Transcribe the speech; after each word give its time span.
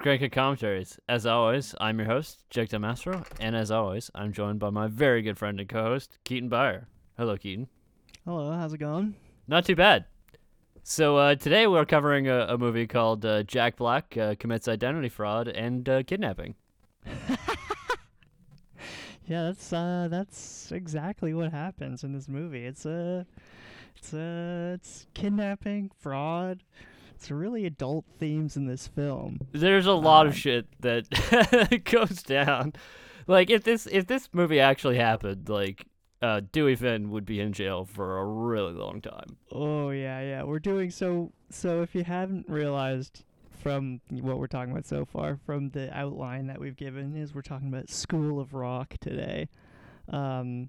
Hello, 0.00 0.12
welcome 0.12 0.20
to 0.20 0.30
Crank 0.30 0.32
Commentaries. 0.32 1.00
As 1.08 1.26
always, 1.26 1.74
I'm 1.80 1.98
your 1.98 2.06
host, 2.06 2.44
Jake 2.50 2.72
Mastro, 2.72 3.24
and 3.40 3.56
as 3.56 3.70
always, 3.70 4.10
I'm 4.14 4.32
joined 4.32 4.60
by 4.60 4.70
my 4.70 4.86
very 4.86 5.22
good 5.22 5.36
friend 5.36 5.58
and 5.58 5.68
co-host, 5.68 6.18
Keaton 6.24 6.48
Byer. 6.48 6.86
Hello, 7.16 7.36
Keaton. 7.36 7.68
Hello, 8.24 8.52
how's 8.52 8.72
it 8.72 8.78
going? 8.78 9.16
Not 9.48 9.64
too 9.64 9.74
bad. 9.74 10.04
So 10.84 11.16
uh, 11.16 11.34
today 11.34 11.66
we're 11.66 11.84
covering 11.84 12.28
a, 12.28 12.46
a 12.48 12.58
movie 12.58 12.86
called 12.86 13.24
uh, 13.24 13.42
Jack 13.42 13.76
Black 13.76 14.16
uh, 14.16 14.36
Commits 14.38 14.68
Identity 14.68 15.08
Fraud 15.08 15.48
and 15.48 15.88
uh, 15.88 16.02
Kidnapping. 16.04 16.54
Yeah, 19.28 19.42
that's 19.42 19.72
uh 19.74 20.08
that's 20.10 20.72
exactly 20.72 21.34
what 21.34 21.52
happens 21.52 22.02
in 22.02 22.14
this 22.14 22.28
movie. 22.28 22.64
It's 22.64 22.86
a 22.86 23.26
it's 23.94 24.14
a 24.14 24.72
it's 24.74 25.06
kidnapping, 25.12 25.90
fraud. 25.98 26.62
It's 27.18 27.32
really 27.32 27.66
adult 27.66 28.04
themes 28.18 28.56
in 28.56 28.66
this 28.66 28.86
film. 28.86 29.40
There's 29.50 29.86
a 29.86 29.92
lot 29.92 30.26
of 30.26 30.32
Um, 30.34 30.36
shit 30.36 30.66
that 30.80 31.82
goes 31.90 32.22
down. 32.22 32.74
Like 33.26 33.50
if 33.50 33.64
this 33.64 33.86
if 33.90 34.06
this 34.06 34.28
movie 34.32 34.60
actually 34.60 34.98
happened, 34.98 35.48
like 35.48 35.84
uh, 36.22 36.42
Dewey 36.52 36.76
Finn 36.76 37.10
would 37.10 37.24
be 37.26 37.40
in 37.40 37.52
jail 37.52 37.84
for 37.84 38.18
a 38.18 38.24
really 38.24 38.72
long 38.72 39.00
time. 39.00 39.36
Oh 39.50 39.90
yeah, 39.90 40.20
yeah. 40.20 40.42
We're 40.44 40.60
doing 40.60 40.90
so 40.90 41.32
so 41.50 41.82
if 41.82 41.92
you 41.94 42.04
haven't 42.04 42.48
realized 42.48 43.24
from 43.62 44.00
what 44.10 44.38
we're 44.38 44.46
talking 44.46 44.70
about 44.70 44.86
so 44.86 45.04
far, 45.04 45.40
from 45.44 45.70
the 45.70 45.92
outline 45.96 46.46
that 46.46 46.60
we've 46.60 46.76
given, 46.76 47.16
is 47.16 47.34
we're 47.34 47.42
talking 47.42 47.66
about 47.66 47.90
School 47.90 48.38
of 48.40 48.54
Rock 48.54 48.94
today. 49.00 49.48
Um 50.08 50.68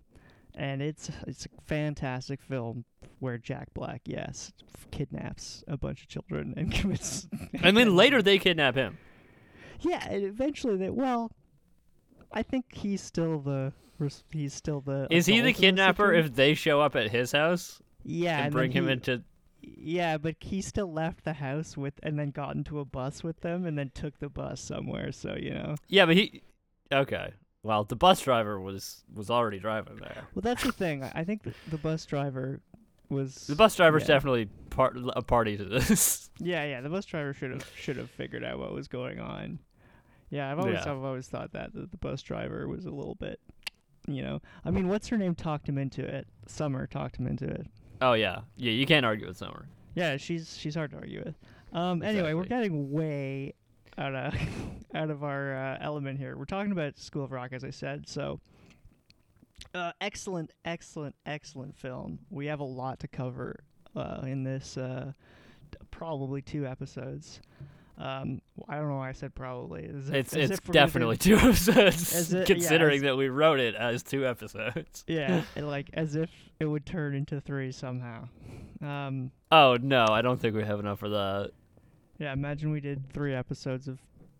and 0.56 0.82
it's 0.82 1.10
it's 1.28 1.46
a 1.46 1.50
fantastic 1.66 2.42
film 2.42 2.86
where 3.20 3.38
Jack 3.38 3.74
Black, 3.74 4.02
yes, 4.06 4.52
kidnaps 4.92 5.64
a 5.68 5.78
bunch 5.78 6.02
of 6.04 6.08
children 6.08 6.54
and 6.58 6.72
commits 6.74 7.28
And 7.64 7.76
then 7.76 7.96
later 7.96 8.22
they 8.22 8.38
kidnap 8.40 8.76
him. 8.76 8.98
Yeah, 9.82 10.06
and 10.10 10.24
eventually 10.24 10.78
they 10.78 10.90
well, 10.90 11.32
I 12.32 12.44
think 12.44 12.66
he's 12.74 13.02
still 13.02 13.40
the 13.40 13.74
he's 14.32 14.54
still 14.54 14.82
the 14.82 15.08
Is 15.10 15.26
he 15.26 15.34
the 15.34 15.40
adult 15.40 15.48
in 15.48 15.54
this 15.54 15.60
kidnapper 15.60 16.14
if 16.14 16.36
they 16.36 16.54
show 16.54 16.80
up 16.82 16.96
at 16.96 17.12
his 17.12 17.32
house 17.34 17.82
yeah 18.06 18.38
and 18.38 18.46
and 18.46 18.54
bring 18.54 18.72
then 18.72 18.84
him 18.84 18.86
he- 18.88 18.92
into 18.94 19.24
yeah, 19.62 20.18
but 20.18 20.36
he 20.40 20.62
still 20.62 20.92
left 20.92 21.26
the 21.26 21.34
house 21.34 21.76
with 21.76 21.94
and 22.02 22.18
then 22.18 22.32
got 22.32 22.56
into 22.56 22.80
a 22.80 22.86
bus 22.86 23.24
with 23.26 23.42
them 23.42 23.66
and 23.66 23.78
then 23.78 23.92
took 23.94 24.18
the 24.20 24.30
bus 24.30 24.62
somewhere. 24.62 25.12
So 25.12 25.36
you 25.38 25.52
know, 25.54 25.76
Yeah, 25.90 26.06
but 26.06 26.16
he 26.16 26.42
Okay. 26.92 27.34
Well, 27.64 27.84
the 27.84 27.96
bus 27.96 28.22
driver 28.22 28.60
was 28.60 29.04
was 29.14 29.30
already 29.30 29.60
driving 29.60 29.98
there. 29.98 30.24
well 30.34 30.42
that's 30.42 30.64
the 30.64 30.72
thing. 30.72 31.04
I 31.04 31.24
think 31.24 31.44
the, 31.44 31.54
the 31.70 31.78
bus 31.78 32.06
driver 32.06 32.62
was 33.10 33.48
The 33.48 33.56
bus 33.56 33.76
driver's 33.76 34.04
yeah. 34.04 34.08
definitely 34.08 34.46
part 34.70 34.96
a 35.16 35.22
party 35.22 35.58
to 35.58 35.66
this. 35.66 36.30
Yeah, 36.42 36.64
yeah, 36.64 36.80
the 36.80 36.90
bus 36.90 37.04
driver 37.06 37.34
should 37.34 37.52
have 37.52 37.70
should 37.76 37.98
have 37.98 38.10
figured 38.10 38.46
out 38.46 38.60
what 38.60 38.74
was 38.74 38.88
going 38.88 39.20
on. 39.20 39.60
Yeah, 40.30 40.50
I've 40.50 40.60
always 40.60 40.76
Yeah. 40.76 40.92
I've 40.92 41.04
always 41.04 41.28
thought 41.28 41.52
that, 41.52 41.74
that 41.74 41.92
the 41.92 41.98
bus 41.98 42.22
driver 42.22 42.66
was 42.68 42.86
a 42.86 42.92
little 42.92 43.16
bit, 43.16 43.42
you 44.08 44.22
know. 44.22 44.42
I 44.64 44.72
mean, 44.72 44.88
what's 44.88 45.10
her 45.10 45.18
name 45.18 45.36
talked 45.36 45.68
him 45.68 45.78
into 45.78 46.02
it. 46.02 46.28
Summer 46.48 46.88
talked 46.88 47.18
him 47.18 47.28
into 47.28 47.46
it. 47.46 47.68
oh 48.02 48.14
yeah. 48.14 48.42
Yeah, 48.56 48.72
you 48.72 48.86
can't 48.86 49.06
argue 49.06 49.28
with 49.28 49.36
Summer. 49.36 49.68
Yeah, 49.96 50.16
she's 50.16 50.56
she's 50.58 50.76
hard 50.76 50.92
to 50.92 50.98
argue 50.98 51.24
with. 51.26 51.36
Um, 51.74 52.02
anyway, 52.04 52.34
we're 52.34 52.46
getting 52.46 52.90
way 52.92 53.54
out 54.00 54.16
of 54.16 54.34
out 54.96 55.10
of 55.12 55.24
our 55.24 55.56
uh, 55.56 55.78
element 55.82 56.18
here. 56.18 56.36
We're 56.38 56.46
talking 56.46 56.72
about 56.72 56.98
School 56.98 57.24
of 57.26 57.32
Rock, 57.32 57.52
as 57.54 57.64
I 57.64 57.70
said. 57.70 58.08
So, 58.08 58.40
uh, 59.76 59.92
excellent, 60.02 60.52
excellent, 60.66 61.16
excellent 61.26 61.76
film. 61.78 62.20
We 62.30 62.48
have 62.48 62.60
a 62.60 62.64
lot 62.66 63.00
to 63.02 63.08
cover 63.08 63.64
uh, 63.96 64.22
in 64.24 64.44
this, 64.44 64.78
uh, 64.78 65.12
probably 65.92 66.42
two 66.42 66.66
episodes. 66.66 67.40
Um, 67.98 68.42
I 68.70 68.78
don't 68.78 68.88
know 68.88 68.96
why 68.96 69.10
I 69.10 69.12
said 69.12 69.36
probably. 69.36 69.84
If- 69.84 70.14
It's 70.14 70.34
it's 70.34 70.60
definitely 70.62 71.18
two 71.18 71.36
episodes 71.38 72.32
it- 72.32 72.40
yeah, 72.40 72.46
considering 72.46 72.98
as- 72.98 73.02
that 73.04 73.18
we 73.18 73.28
wrote 73.28 73.60
it 73.60 73.76
as 73.76 74.04
two 74.04 74.26
episodes. 74.26 75.04
yeah, 75.06 75.42
like 75.58 75.90
as 75.94 76.16
if 76.16 76.30
it 76.62 76.66
would 76.66 76.86
turn 76.86 77.14
into 77.14 77.42
three 77.42 77.74
somehow. 77.74 78.30
Um, 78.82 79.32
Oh 79.52 79.78
no, 79.82 80.06
I 80.10 80.22
don't 80.22 80.40
think 80.40 80.56
we 80.56 80.64
have 80.64 80.80
enough 80.80 81.00
for 81.00 81.10
that. 81.10 81.52
Yeah, 82.20 82.34
imagine 82.34 82.72
we 82.72 82.82
did 82.82 83.10
three 83.14 83.34
episodes 83.34 83.88
of 83.88 84.00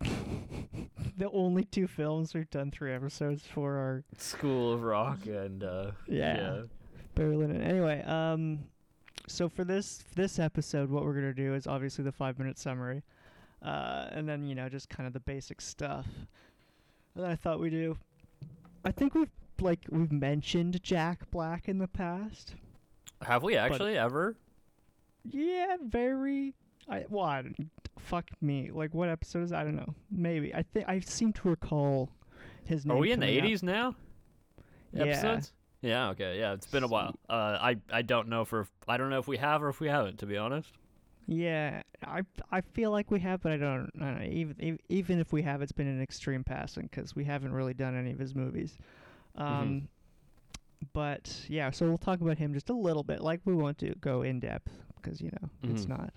the 1.16 1.30
only 1.32 1.64
two 1.64 1.86
films 1.86 2.34
we've 2.34 2.50
done 2.50 2.70
three 2.70 2.92
episodes 2.92 3.42
for 3.46 3.76
our 3.76 4.04
School 4.18 4.74
of 4.74 4.82
Rock 4.82 5.24
and 5.26 5.64
uh 5.64 5.92
yeah, 6.06 6.62
Barry 7.14 7.36
Lyndon. 7.36 7.62
Anyway, 7.62 8.02
um, 8.02 8.58
so 9.26 9.48
for 9.48 9.64
this 9.64 10.04
this 10.14 10.38
episode, 10.38 10.90
what 10.90 11.04
we're 11.04 11.14
gonna 11.14 11.32
do 11.32 11.54
is 11.54 11.66
obviously 11.66 12.04
the 12.04 12.12
five 12.12 12.38
minute 12.38 12.58
summary, 12.58 13.02
uh, 13.62 14.08
and 14.10 14.28
then 14.28 14.44
you 14.46 14.54
know 14.54 14.68
just 14.68 14.90
kind 14.90 15.06
of 15.06 15.14
the 15.14 15.20
basic 15.20 15.62
stuff 15.62 16.06
that 17.16 17.24
I 17.24 17.34
thought 17.34 17.60
we 17.60 17.70
do. 17.70 17.96
I 18.84 18.90
think 18.90 19.14
we've 19.14 19.30
like 19.58 19.80
we've 19.90 20.12
mentioned 20.12 20.82
Jack 20.82 21.30
Black 21.30 21.66
in 21.66 21.78
the 21.78 21.88
past. 21.88 22.54
Have 23.22 23.42
we 23.42 23.56
actually 23.56 23.96
ever? 23.96 24.36
Yeah, 25.24 25.76
very. 25.82 26.54
I 26.90 27.04
well, 27.08 27.24
I, 27.24 27.42
don't- 27.42 27.70
fuck 27.98 28.28
me. 28.40 28.70
Like 28.72 28.92
what 28.94 29.08
episode 29.08 29.44
is? 29.44 29.52
I 29.52 29.62
don't 29.64 29.76
know. 29.76 29.94
Maybe 30.10 30.54
I 30.54 30.62
think 30.62 30.88
I 30.88 31.00
seem 31.00 31.32
to 31.34 31.48
recall 31.48 32.10
his 32.64 32.84
name. 32.84 32.96
Are 32.96 33.00
we 33.00 33.12
in 33.12 33.20
the 33.20 33.26
coming 33.26 33.38
up. 33.38 33.44
eighties 33.44 33.62
now? 33.62 33.94
Yeah. 34.92 35.04
Episodes? 35.04 35.52
Yeah, 35.82 36.08
okay, 36.10 36.38
yeah, 36.38 36.52
it's 36.52 36.66
been 36.66 36.82
a 36.82 36.88
while. 36.88 37.14
Uh 37.28 37.56
I 37.60 37.76
I 37.90 38.02
don't 38.02 38.28
know 38.28 38.44
for 38.44 38.66
I 38.88 38.96
don't 38.96 39.08
know 39.10 39.18
if 39.18 39.28
we 39.28 39.36
have 39.38 39.62
or 39.62 39.68
if 39.68 39.80
we 39.80 39.88
haven't, 39.88 40.18
to 40.18 40.26
be 40.26 40.36
honest. 40.36 40.72
Yeah, 41.26 41.82
I 42.04 42.22
I 42.50 42.60
feel 42.60 42.90
like 42.90 43.10
we 43.10 43.20
have, 43.20 43.40
but 43.40 43.52
I 43.52 43.56
don't. 43.56 43.88
I 44.00 44.04
don't 44.06 44.18
know. 44.18 44.24
Even 44.26 44.78
even 44.88 45.20
if 45.20 45.32
we 45.32 45.42
have, 45.42 45.62
it's 45.62 45.70
been 45.70 45.86
an 45.86 46.02
extreme 46.02 46.42
passing 46.42 46.88
because 46.90 47.14
we 47.14 47.22
haven't 47.24 47.52
really 47.52 47.72
done 47.74 47.94
any 47.96 48.10
of 48.10 48.18
his 48.18 48.34
movies. 48.34 48.76
Um, 49.36 49.86
but 50.92 51.44
yeah, 51.48 51.70
so 51.70 51.86
we'll 51.86 51.98
talk 51.98 52.20
about 52.20 52.38
him 52.38 52.52
just 52.52 52.68
a 52.70 52.74
little 52.74 53.02
bit. 53.04 53.20
Like 53.20 53.40
we 53.44 53.54
want 53.54 53.78
to 53.78 53.94
go 54.00 54.22
in 54.22 54.40
depth 54.40 54.72
because 54.96 55.20
you 55.20 55.30
know 55.40 55.48
it's 55.62 55.86
Mhm. 55.86 55.90
not 55.90 56.12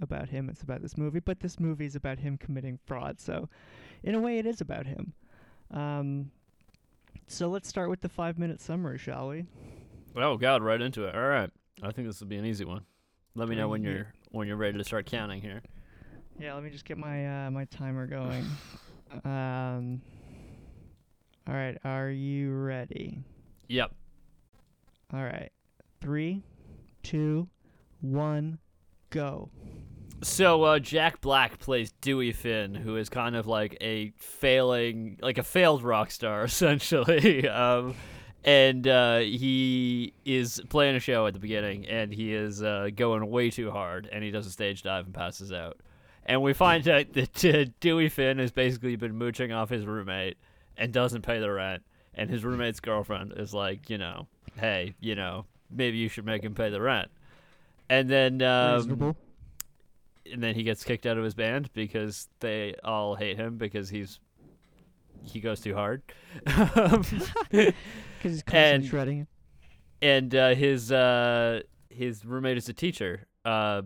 about 0.00 0.28
him; 0.28 0.48
it's 0.48 0.62
about 0.62 0.82
this 0.82 0.96
movie. 0.96 1.20
But 1.20 1.40
this 1.40 1.58
movie 1.58 1.86
is 1.86 1.96
about 1.96 2.18
him 2.18 2.38
committing 2.38 2.78
fraud, 2.84 3.20
so 3.20 3.48
in 4.02 4.14
a 4.14 4.20
way, 4.20 4.38
it 4.38 4.46
is 4.46 4.60
about 4.60 4.86
him. 4.86 5.12
Um, 5.70 6.30
so 7.26 7.48
let's 7.48 7.68
start 7.68 7.90
with 7.90 8.00
the 8.00 8.08
five-minute 8.08 8.60
summary, 8.60 8.98
shall 8.98 9.28
we? 9.28 9.46
Oh 10.16 10.36
god, 10.36 10.62
right 10.62 10.80
into 10.80 11.04
it. 11.04 11.14
All 11.14 11.26
right. 11.26 11.50
I 11.82 11.90
think 11.90 12.06
this 12.06 12.20
will 12.20 12.28
be 12.28 12.36
an 12.36 12.44
easy 12.44 12.64
one. 12.64 12.84
Let 13.34 13.48
me 13.48 13.56
know 13.56 13.68
when 13.68 13.82
you're 13.82 14.12
when 14.30 14.46
you're 14.46 14.56
ready 14.56 14.78
to 14.78 14.84
start 14.84 15.06
counting 15.06 15.40
here. 15.40 15.62
Yeah, 16.38 16.54
let 16.54 16.62
me 16.62 16.70
just 16.70 16.84
get 16.84 16.98
my 16.98 17.46
uh, 17.46 17.50
my 17.50 17.64
timer 17.66 18.06
going. 18.06 18.44
um. 19.24 20.00
All 21.46 21.54
right, 21.54 21.76
are 21.84 22.08
you 22.08 22.54
ready? 22.54 23.18
Yep. 23.68 23.92
All 25.12 25.22
right, 25.22 25.50
three, 26.00 26.42
two, 27.02 27.48
one, 28.00 28.58
go. 29.14 29.48
So 30.22 30.62
uh, 30.62 30.78
Jack 30.78 31.20
Black 31.20 31.58
plays 31.58 31.92
Dewey 32.00 32.32
Finn, 32.32 32.74
who 32.74 32.96
is 32.96 33.08
kind 33.08 33.36
of 33.36 33.46
like 33.46 33.76
a 33.80 34.12
failing, 34.16 35.18
like 35.22 35.38
a 35.38 35.42
failed 35.42 35.82
rock 35.82 36.10
star, 36.10 36.44
essentially. 36.44 37.48
um, 37.48 37.94
and 38.44 38.86
uh, 38.86 39.18
he 39.18 40.12
is 40.24 40.60
playing 40.68 40.96
a 40.96 41.00
show 41.00 41.26
at 41.26 41.32
the 41.32 41.40
beginning, 41.40 41.86
and 41.86 42.12
he 42.12 42.34
is 42.34 42.62
uh, 42.62 42.90
going 42.94 43.28
way 43.30 43.50
too 43.50 43.70
hard, 43.70 44.08
and 44.12 44.22
he 44.22 44.30
does 44.30 44.46
a 44.46 44.50
stage 44.50 44.82
dive 44.82 45.06
and 45.06 45.14
passes 45.14 45.52
out. 45.52 45.78
And 46.26 46.42
we 46.42 46.52
find 46.52 46.86
out 46.88 47.12
that 47.14 47.44
uh, 47.44 47.70
Dewey 47.80 48.08
Finn 48.08 48.38
has 48.38 48.50
basically 48.50 48.96
been 48.96 49.16
mooching 49.16 49.52
off 49.52 49.70
his 49.70 49.86
roommate 49.86 50.36
and 50.76 50.92
doesn't 50.92 51.22
pay 51.22 51.38
the 51.38 51.50
rent. 51.50 51.82
And 52.14 52.30
his 52.30 52.44
roommate's 52.44 52.80
girlfriend 52.80 53.32
is 53.36 53.52
like, 53.52 53.90
you 53.90 53.98
know, 53.98 54.28
hey, 54.56 54.94
you 55.00 55.14
know, 55.16 55.46
maybe 55.70 55.96
you 55.96 56.08
should 56.08 56.24
make 56.24 56.44
him 56.44 56.54
pay 56.54 56.70
the 56.70 56.80
rent. 56.80 57.10
And 57.88 58.08
then 58.08 58.42
um, 58.42 59.14
and 60.30 60.42
then 60.42 60.54
he 60.54 60.62
gets 60.62 60.84
kicked 60.84 61.06
out 61.06 61.18
of 61.18 61.24
his 61.24 61.34
band 61.34 61.70
because 61.74 62.28
they 62.40 62.74
all 62.82 63.14
hate 63.14 63.36
him 63.36 63.56
because 63.58 63.90
he's 63.90 64.20
he 65.22 65.40
goes 65.40 65.60
too 65.60 65.74
hard. 65.74 66.02
Because 68.24 68.36
he's 68.36 68.42
constantly 68.42 68.74
and- 68.74 68.86
shredding 68.86 69.26
and 70.04 70.34
uh, 70.34 70.54
his 70.54 70.92
uh, 70.92 71.60
his 71.88 72.24
roommate 72.24 72.58
is 72.58 72.68
a 72.68 72.72
teacher. 72.74 73.26
Uh, 73.44 73.82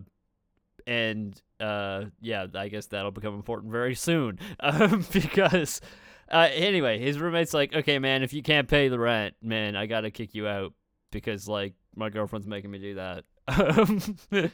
and 0.85 1.41
uh, 1.59 2.05
yeah, 2.19 2.47
I 2.55 2.67
guess 2.67 2.87
that'll 2.87 3.11
become 3.11 3.35
important 3.35 3.71
very 3.71 3.95
soon 3.95 4.39
um, 4.59 5.05
because 5.13 5.81
uh, 6.31 6.49
anyway, 6.53 6.99
his 6.99 7.19
roommate's 7.19 7.53
like, 7.53 7.73
okay, 7.73 7.99
man, 7.99 8.23
if 8.23 8.33
you 8.33 8.43
can't 8.43 8.67
pay 8.67 8.89
the 8.89 8.99
rent, 8.99 9.35
man, 9.41 9.75
I 9.75 9.85
gotta 9.85 10.11
kick 10.11 10.35
you 10.35 10.47
out 10.47 10.73
because 11.11 11.47
like 11.47 11.73
my 11.95 12.09
girlfriend's 12.09 12.47
making 12.47 12.71
me 12.71 12.79
do 12.79 12.95
that. 12.95 13.23
Um, 13.49 14.17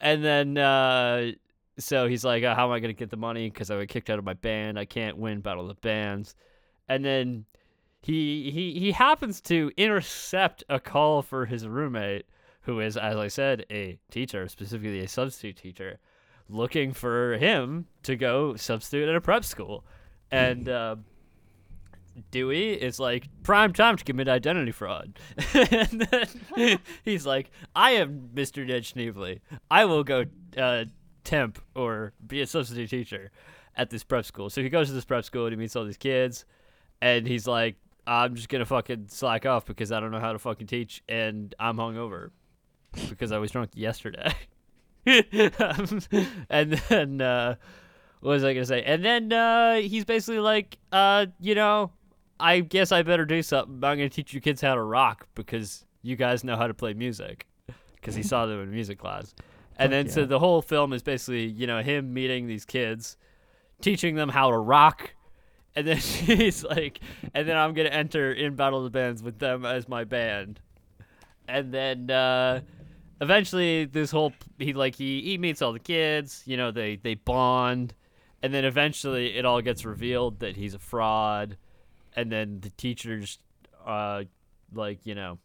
and 0.00 0.24
then 0.24 0.58
uh, 0.58 1.32
so 1.78 2.06
he's 2.06 2.24
like, 2.24 2.44
uh, 2.44 2.54
how 2.54 2.66
am 2.66 2.72
I 2.72 2.80
gonna 2.80 2.92
get 2.92 3.10
the 3.10 3.16
money? 3.16 3.50
Because 3.50 3.70
I 3.70 3.78
got 3.78 3.88
kicked 3.88 4.10
out 4.10 4.18
of 4.18 4.24
my 4.24 4.34
band. 4.34 4.78
I 4.78 4.84
can't 4.84 5.16
win 5.16 5.40
Battle 5.40 5.62
of 5.62 5.68
the 5.68 5.80
Bands. 5.80 6.34
And 6.88 7.04
then 7.04 7.46
he 8.00 8.50
he 8.50 8.78
he 8.78 8.92
happens 8.92 9.40
to 9.42 9.70
intercept 9.76 10.62
a 10.68 10.78
call 10.78 11.22
for 11.22 11.46
his 11.46 11.66
roommate, 11.66 12.26
who 12.62 12.80
is, 12.80 12.96
as 12.96 13.16
I 13.16 13.28
said, 13.28 13.64
a 13.70 13.98
teacher, 14.10 14.48
specifically 14.48 15.00
a 15.00 15.08
substitute 15.08 15.56
teacher. 15.56 15.98
looking 16.50 16.92
for 16.92 17.38
him 17.38 17.86
to 18.02 18.16
go 18.16 18.54
substitute 18.54 19.08
at 19.08 19.16
a 19.16 19.20
prep 19.20 19.44
school, 19.44 19.84
and. 20.30 20.68
Uh, 20.68 20.96
Dewey 22.30 22.72
is 22.74 22.98
like 22.98 23.28
prime 23.42 23.72
time 23.72 23.96
to 23.96 24.04
commit 24.04 24.28
identity 24.28 24.72
fraud. 24.72 25.18
and 25.54 26.06
then 26.10 26.78
he's 27.04 27.26
like, 27.26 27.50
I 27.74 27.92
am 27.92 28.30
Mr. 28.34 28.66
Ned 28.66 28.82
Schneebly. 28.82 29.40
I 29.70 29.84
will 29.84 30.04
go 30.04 30.24
uh, 30.56 30.84
temp 31.24 31.60
or 31.74 32.12
be 32.26 32.40
a 32.40 32.46
substitute 32.46 32.90
teacher 32.90 33.30
at 33.76 33.90
this 33.90 34.04
prep 34.04 34.24
school. 34.24 34.50
So 34.50 34.62
he 34.62 34.68
goes 34.68 34.88
to 34.88 34.94
this 34.94 35.04
prep 35.04 35.24
school 35.24 35.46
and 35.46 35.52
he 35.52 35.56
meets 35.56 35.74
all 35.76 35.84
these 35.84 35.96
kids, 35.96 36.44
and 37.00 37.26
he's 37.26 37.46
like, 37.46 37.76
I'm 38.06 38.34
just 38.34 38.48
gonna 38.48 38.66
fucking 38.66 39.06
slack 39.08 39.46
off 39.46 39.64
because 39.64 39.90
I 39.90 40.00
don't 40.00 40.10
know 40.10 40.20
how 40.20 40.32
to 40.32 40.38
fucking 40.38 40.66
teach 40.66 41.02
and 41.08 41.54
I'm 41.58 41.76
hungover 41.76 42.30
because 43.08 43.32
I 43.32 43.38
was 43.38 43.50
drunk 43.50 43.70
yesterday. 43.74 44.34
um, 45.06 46.00
and 46.50 46.72
then 46.88 47.20
uh, 47.20 47.54
what 48.20 48.30
was 48.32 48.44
I 48.44 48.52
gonna 48.52 48.66
say? 48.66 48.82
And 48.82 49.04
then 49.04 49.32
uh, 49.32 49.76
he's 49.76 50.04
basically 50.04 50.40
like, 50.40 50.78
uh, 50.92 51.26
you 51.40 51.54
know, 51.54 51.92
I 52.38 52.60
guess 52.60 52.92
I 52.92 53.02
better 53.02 53.24
do 53.24 53.42
something. 53.42 53.74
I'm 53.76 53.96
gonna 53.98 54.08
teach 54.08 54.34
you 54.34 54.40
kids 54.40 54.60
how 54.60 54.74
to 54.74 54.82
rock 54.82 55.26
because 55.34 55.84
you 56.02 56.16
guys 56.16 56.44
know 56.44 56.56
how 56.56 56.66
to 56.66 56.74
play 56.74 56.92
music 56.94 57.46
because 57.96 58.14
he 58.14 58.22
saw 58.22 58.46
them 58.46 58.60
in 58.60 58.70
music 58.70 58.98
class. 58.98 59.34
And 59.76 59.92
then 59.92 60.08
so 60.08 60.24
the 60.24 60.38
whole 60.38 60.62
film 60.62 60.92
is 60.92 61.02
basically 61.02 61.46
you 61.46 61.66
know 61.66 61.82
him 61.82 62.12
meeting 62.12 62.46
these 62.46 62.64
kids, 62.64 63.16
teaching 63.80 64.14
them 64.14 64.28
how 64.28 64.50
to 64.50 64.58
rock. 64.58 65.14
And 65.76 65.86
then 65.86 65.96
she's 66.00 66.62
like, 66.64 67.00
and 67.34 67.48
then 67.48 67.56
I'm 67.56 67.74
gonna 67.74 67.88
enter 67.88 68.32
in 68.32 68.56
Battle 68.56 68.78
of 68.78 68.84
the 68.84 68.90
Bands 68.90 69.22
with 69.22 69.38
them 69.38 69.64
as 69.64 69.88
my 69.88 70.04
band. 70.04 70.60
And 71.46 71.72
then 71.72 72.10
uh, 72.10 72.60
eventually, 73.20 73.84
this 73.84 74.10
whole 74.10 74.32
he 74.58 74.72
like 74.72 74.96
he 74.96 75.22
he 75.22 75.38
meets 75.38 75.62
all 75.62 75.72
the 75.72 75.78
kids. 75.78 76.42
You 76.46 76.56
know, 76.56 76.70
they 76.70 76.96
they 76.96 77.14
bond, 77.14 77.94
and 78.42 78.52
then 78.52 78.64
eventually 78.64 79.36
it 79.36 79.44
all 79.44 79.60
gets 79.60 79.84
revealed 79.84 80.40
that 80.40 80.56
he's 80.56 80.74
a 80.74 80.78
fraud. 80.78 81.56
And 82.16 82.30
then 82.30 82.60
the 82.60 82.70
teachers, 82.70 83.38
uh, 83.84 84.24
like 84.72 85.04
you 85.04 85.14
know, 85.14 85.38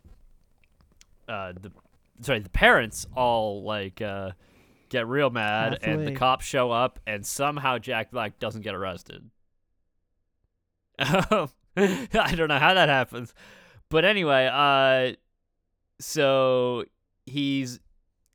uh, 1.28 1.54
the 1.60 1.72
sorry, 2.22 2.40
the 2.40 2.50
parents 2.50 3.06
all 3.16 3.64
like 3.64 4.02
uh, 4.02 4.32
get 4.90 5.08
real 5.08 5.30
mad, 5.30 5.80
and 5.84 6.06
the 6.08 6.12
cops 6.14 6.46
show 6.46 6.72
up, 6.72 7.00
and 7.08 7.26
somehow 7.26 7.78
Jack 7.78 8.12
Black 8.12 8.40
doesn't 8.40 8.62
get 8.62 8.76
arrested. 8.76 9.30
I 11.00 11.48
don't 12.36 12.50
know 12.50 12.60
how 12.60 12.74
that 12.74 12.90
happens, 12.90 13.34
but 13.90 14.06
anyway, 14.06 14.50
uh, 14.52 15.16
so 16.00 16.86
he's 17.26 17.80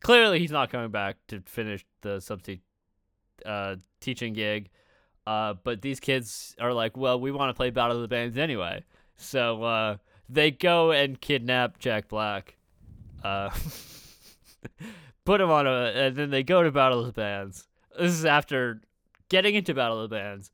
clearly 0.00 0.38
he's 0.38 0.50
not 0.50 0.70
coming 0.70 0.90
back 0.90 1.16
to 1.28 1.40
finish 1.46 1.84
the 2.00 2.20
substitute 2.20 2.62
uh, 3.44 3.76
teaching 4.00 4.32
gig. 4.32 4.70
Uh, 5.26 5.54
but 5.62 5.80
these 5.80 6.00
kids 6.00 6.54
are 6.60 6.72
like, 6.72 6.96
well, 6.96 7.18
we 7.18 7.32
want 7.32 7.50
to 7.50 7.54
play 7.54 7.70
Battle 7.70 7.96
of 7.96 8.02
the 8.02 8.08
Bands 8.08 8.36
anyway. 8.36 8.84
So 9.16 9.62
uh, 9.62 9.96
they 10.28 10.50
go 10.50 10.90
and 10.90 11.20
kidnap 11.20 11.78
Jack 11.78 12.08
Black, 12.08 12.56
uh, 13.22 13.50
put 15.24 15.40
him 15.40 15.50
on 15.50 15.66
a, 15.66 15.92
and 15.94 16.16
then 16.16 16.30
they 16.30 16.42
go 16.42 16.62
to 16.62 16.70
Battle 16.70 17.00
of 17.00 17.06
the 17.06 17.12
Bands. 17.12 17.66
This 17.98 18.12
is 18.12 18.24
after 18.24 18.82
getting 19.28 19.54
into 19.54 19.72
Battle 19.74 20.02
of 20.02 20.10
the 20.10 20.16
Bands 20.16 20.50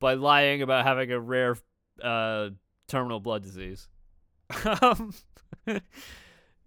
by 0.00 0.14
lying 0.14 0.62
about 0.62 0.86
having 0.86 1.10
a 1.10 1.20
rare 1.20 1.56
uh, 2.02 2.50
terminal 2.88 3.20
blood 3.20 3.42
disease. 3.42 3.88
um, 4.80 5.12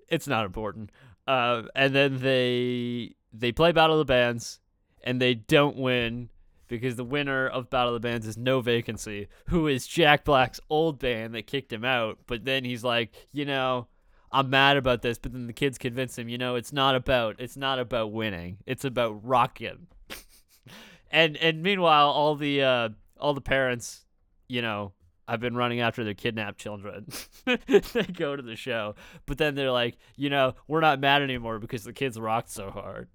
it's 0.09 0.27
not 0.27 0.45
important. 0.45 0.91
Uh, 1.25 1.63
and 1.75 1.93
then 1.93 2.19
they 2.21 3.15
they 3.33 3.51
play 3.51 3.71
Battle 3.71 3.99
of 3.99 4.07
the 4.07 4.11
Bands, 4.11 4.59
and 5.03 5.21
they 5.21 5.33
don't 5.33 5.77
win 5.77 6.29
because 6.67 6.95
the 6.95 7.03
winner 7.03 7.47
of 7.47 7.69
Battle 7.69 7.95
of 7.95 8.01
the 8.01 8.07
Bands 8.07 8.27
is 8.27 8.37
No 8.37 8.61
Vacancy, 8.61 9.27
who 9.47 9.67
is 9.67 9.87
Jack 9.87 10.25
Black's 10.25 10.59
old 10.69 10.99
band 10.99 11.33
that 11.35 11.47
kicked 11.47 11.71
him 11.71 11.85
out. 11.85 12.19
But 12.27 12.45
then 12.45 12.63
he's 12.63 12.83
like, 12.83 13.13
you 13.31 13.45
know, 13.45 13.87
I'm 14.31 14.49
mad 14.49 14.77
about 14.77 15.01
this. 15.01 15.17
But 15.17 15.33
then 15.33 15.47
the 15.47 15.53
kids 15.53 15.77
convince 15.77 16.17
him, 16.17 16.29
you 16.29 16.37
know, 16.37 16.55
it's 16.55 16.73
not 16.73 16.95
about 16.95 17.37
it's 17.39 17.57
not 17.57 17.79
about 17.79 18.11
winning. 18.11 18.57
It's 18.65 18.85
about 18.85 19.25
rocking. 19.25 19.87
and 21.11 21.37
and 21.37 21.63
meanwhile, 21.63 22.09
all 22.09 22.35
the 22.35 22.61
uh, 22.63 22.89
all 23.19 23.33
the 23.33 23.41
parents, 23.41 24.05
you 24.47 24.61
know, 24.61 24.93
I've 25.27 25.41
been 25.41 25.55
running 25.55 25.81
after 25.81 26.03
their 26.03 26.13
kidnapped 26.13 26.59
children. 26.59 27.07
they 27.45 28.03
go 28.03 28.35
to 28.35 28.41
the 28.41 28.55
show, 28.55 28.95
but 29.25 29.37
then 29.37 29.55
they're 29.55 29.71
like, 29.71 29.97
you 30.15 30.29
know, 30.29 30.55
we're 30.67 30.79
not 30.79 30.99
mad 30.99 31.21
anymore 31.21 31.59
because 31.59 31.83
the 31.83 31.93
kids 31.93 32.19
rocked 32.19 32.49
so 32.49 32.71
hard. 32.71 33.09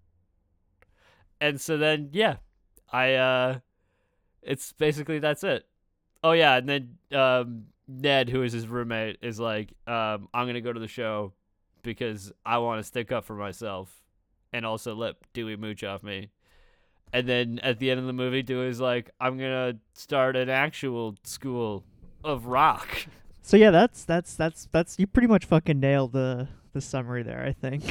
And 1.40 1.60
so 1.60 1.76
then, 1.76 2.10
yeah, 2.12 2.36
I 2.92 3.14
uh, 3.14 3.58
it's 4.42 4.72
basically 4.72 5.18
that's 5.18 5.42
it. 5.44 5.66
Oh 6.22 6.32
yeah, 6.32 6.56
and 6.56 6.68
then 6.68 6.98
um, 7.18 7.64
Ned, 7.88 8.28
who 8.28 8.42
is 8.42 8.52
his 8.52 8.66
roommate, 8.68 9.18
is 9.22 9.40
like, 9.40 9.72
um, 9.86 10.28
I'm 10.34 10.46
gonna 10.46 10.60
go 10.60 10.72
to 10.72 10.80
the 10.80 10.88
show 10.88 11.32
because 11.82 12.32
I 12.46 12.58
want 12.58 12.80
to 12.80 12.84
stick 12.84 13.10
up 13.10 13.24
for 13.24 13.34
myself 13.34 14.02
and 14.52 14.64
also 14.64 14.94
let 14.94 15.16
Dewey 15.32 15.56
mooch 15.56 15.82
off 15.82 16.02
me. 16.02 16.30
And 17.12 17.28
then 17.28 17.58
at 17.62 17.78
the 17.78 17.90
end 17.90 18.00
of 18.00 18.06
the 18.06 18.12
movie, 18.12 18.42
Dewey's 18.42 18.80
like, 18.80 19.10
I'm 19.20 19.36
gonna 19.36 19.76
start 19.94 20.36
an 20.36 20.48
actual 20.48 21.16
school 21.24 21.84
of 22.24 22.46
rock. 22.46 22.88
So 23.44 23.56
yeah, 23.56 23.72
that's 23.72 24.04
that's 24.04 24.36
that's 24.36 24.68
that's 24.70 25.00
you 25.00 25.08
pretty 25.08 25.26
much 25.26 25.46
fucking 25.46 25.80
nailed 25.80 26.12
the 26.12 26.46
the 26.74 26.80
summary 26.80 27.24
there. 27.24 27.42
I 27.44 27.52
think 27.52 27.82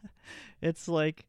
it's 0.62 0.86
like 0.86 1.26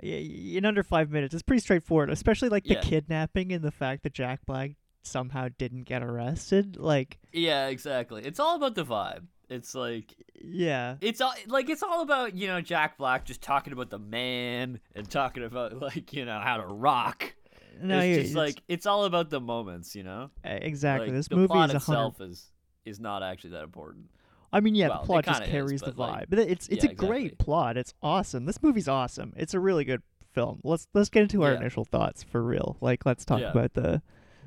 in 0.00 0.64
under 0.64 0.82
five 0.82 1.10
minutes. 1.10 1.34
It's 1.34 1.42
pretty 1.42 1.60
straightforward, 1.60 2.10
especially 2.10 2.48
like 2.48 2.64
the 2.64 2.74
Yeah. 2.74 2.80
kidnapping 2.80 3.52
and 3.52 3.62
the 3.64 3.70
fact 3.70 4.02
that 4.04 4.12
Jack 4.14 4.46
Black 4.46 4.72
somehow 5.02 5.48
didn't 5.58 5.82
get 5.84 6.02
arrested. 6.02 6.76
Like, 6.76 7.18
Yeah, 7.32 7.68
exactly. 7.68 8.24
It's 8.24 8.38
all 8.40 8.56
about 8.56 8.74
the 8.74 8.84
vibe. 8.84 9.26
It's 9.48 9.74
like 9.74 10.14
yeah, 10.44 10.96
it's 11.00 11.22
all 11.22 11.32
like 11.46 11.70
it's 11.70 11.82
all 11.82 12.02
about 12.02 12.34
you 12.36 12.48
know 12.48 12.60
Jack 12.60 12.98
Black 12.98 13.24
just 13.24 13.40
talking 13.40 13.72
about 13.72 13.88
the 13.88 13.98
man 13.98 14.78
and 14.94 15.08
talking 15.10 15.42
about 15.42 15.80
like 15.80 16.12
you 16.12 16.26
know 16.26 16.38
how 16.38 16.58
to 16.58 16.66
rock. 16.66 17.34
no, 17.80 17.98
it's 18.00 18.24
just 18.24 18.34
like 18.36 18.62
it's 18.68 18.84
all 18.84 19.04
about 19.06 19.30
the 19.30 19.40
moments, 19.40 19.96
you 19.96 20.02
know. 20.02 20.30
exactly. 20.44 21.06
Like, 21.06 21.16
this 21.16 21.30
movie 21.30 21.44
is 21.44 21.48
a 21.50 21.56
hundred. 21.56 21.76
itself 21.76 22.20
is 22.20 22.50
is 22.84 23.00
not 23.00 23.22
actually 23.22 23.50
that 23.50 23.64
important. 23.64 24.10
I 24.52 24.60
mean, 24.60 24.74
yeah, 24.74 24.88
well, 24.88 25.00
the 25.00 25.06
plot 25.06 25.24
just 25.26 25.40
kinda 25.42 25.46
is, 25.46 25.50
carries 25.52 25.80
the 25.80 25.92
but, 25.92 25.98
like- 25.98 26.22
vibe, 26.22 26.30
but 26.30 26.38
it's 26.40 26.68
it's 26.68 26.84
Yeah, 26.84 26.90
a 26.90 26.94
great 26.94 27.38
plot. 27.38 27.76
It's 27.76 27.92
awesome. 28.02 28.46
This 28.46 28.62
movie's 28.62 28.88
awesome. 28.88 29.32
It's 29.36 29.52
a 29.54 29.60
really 29.60 29.84
good 29.84 30.02
film. 30.32 30.60
Let's 30.64 30.86
let's 30.94 31.08
get 31.10 31.22
into 31.22 31.42
our 31.42 31.52
Yeah. 31.52 31.58
initial 31.60 31.84
thoughts 31.84 32.22
for 32.22 32.42
real. 32.42 32.76
Like, 32.80 33.04
let's 33.06 33.24
talk 33.24 33.40
Yeah. 33.40 33.50
about 33.50 33.74
the 33.74 34.02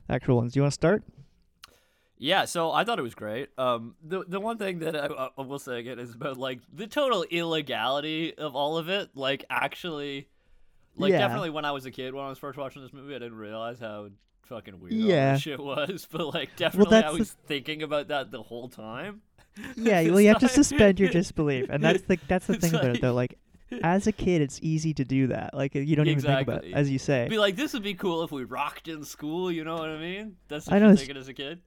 actual 0.10 0.38
ones. 0.38 0.53
Do 0.53 0.60
you 0.60 0.63
want 0.63 0.72
to 0.72 0.75
start? 0.75 1.03
Yeah, 2.17 2.46
so 2.46 2.72
I 2.72 2.84
thought 2.84 3.00
it 3.00 3.03
was 3.03 3.15
great. 3.15 3.50
Um, 3.58 3.96
the 4.03 4.24
the 4.27 4.39
one 4.39 4.58
thing 4.58 4.79
that 4.79 4.96
I, 4.96 5.29
I 5.38 5.41
will 5.41 5.58
say 5.60 5.79
again 5.79 5.98
is 5.98 6.13
about 6.13 6.38
like 6.38 6.60
the 6.72 6.86
total 6.86 7.24
illegality 7.24 8.36
of 8.38 8.55
all 8.55 8.77
of 8.77 8.89
it. 8.89 9.10
Like 9.15 9.43
actually, 9.50 10.27
like 10.96 11.12
definitely 11.12 11.50
when 11.50 11.65
I 11.65 11.72
was 11.72 11.86
a 11.86 11.91
kid 11.91 12.13
when 12.13 12.24
I 12.24 12.29
was 12.29 12.38
first 12.38 12.58
watching 12.60 12.84
this 12.84 12.93
movie, 12.93 13.15
I 13.15 13.20
didn't 13.20 13.38
realize 13.38 13.79
how 13.79 14.10
fucking 14.43 14.79
weird 14.79 14.93
all 14.93 15.00
Yeah. 15.00 15.34
this 15.34 15.41
shit 15.41 15.60
was. 15.60 16.08
But 16.12 16.31
like 16.31 16.55
definitely, 16.58 16.98
I 16.98 17.01
that's 17.01 17.13
the- 17.13 17.20
was 17.20 17.31
thinking 17.48 17.81
about 17.81 18.10
that 18.10 18.29
the 18.29 18.43
whole 18.43 18.70
time. 18.70 19.22
Yeah, 19.75 20.01
well, 20.10 20.22
you 20.22 20.29
have 20.29 20.39
to 20.39 20.48
suspend 20.48 21.00
your 21.00 21.10
disbelief, 21.10 21.67
and 21.70 21.84
that's 21.84 22.03
the 22.03 22.17
that's 22.27 22.48
the 22.48 22.58
thing 22.60 22.74
about 22.74 22.96
it 22.96 23.01
though. 23.01 23.13
Like, 23.13 23.38
as 23.84 24.08
a 24.08 24.12
kid, 24.12 24.41
it's 24.41 24.60
easy 24.62 24.93
to 24.93 25.05
do 25.05 25.27
that. 25.27 25.53
Like, 25.53 25.75
you 25.75 25.96
don't 25.96 26.08
even 26.08 26.24
think 26.24 26.41
about, 26.41 26.63
it, 26.65 26.74
as 26.74 26.89
you 26.89 27.00
say. 27.00 27.27
Be 27.29 27.38
like, 27.38 27.55
this 27.55 27.74
would 27.74 27.84
be 27.84 27.93
cool 27.93 28.24
if 28.24 28.31
we 28.31 28.43
rocked 28.43 28.88
in 28.88 29.03
school. 29.03 29.51
You 29.51 29.63
know 29.63 29.75
what 29.75 29.89
I 29.89 29.98
mean? 29.98 30.36
That's 30.48 30.67
what 30.67 30.75
I 30.75 30.79
know, 30.79 30.96
thinking 30.96 31.17
as 31.17 31.27
a 31.27 31.34
kid. 31.34 31.62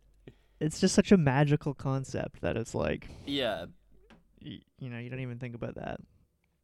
It's 0.60 0.80
just 0.80 0.94
such 0.94 1.12
a 1.12 1.16
magical 1.16 1.74
concept 1.74 2.40
that 2.40 2.56
it's 2.56 2.74
like, 2.74 3.08
Yeah, 3.26 3.66
y- 4.44 4.60
you 4.78 4.88
know, 4.90 4.98
you 4.98 5.10
don't 5.10 5.20
even 5.20 5.38
think 5.38 5.54
about 5.54 5.74
that 5.76 6.00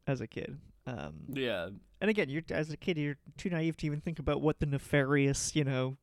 as 0.06 0.20
a 0.20 0.26
kid. 0.26 0.58
Um, 0.86 1.14
yeah, 1.28 1.68
and 2.00 2.08
again, 2.10 2.28
you're 2.30 2.42
as 2.50 2.70
a 2.72 2.76
kid, 2.76 2.96
you're 2.96 3.16
too 3.36 3.50
naive 3.50 3.76
to 3.78 3.86
even 3.86 4.00
think 4.00 4.18
about 4.18 4.40
what 4.40 4.58
the 4.60 4.66
nefarious, 4.66 5.54
you 5.54 5.64
know, 5.64 5.96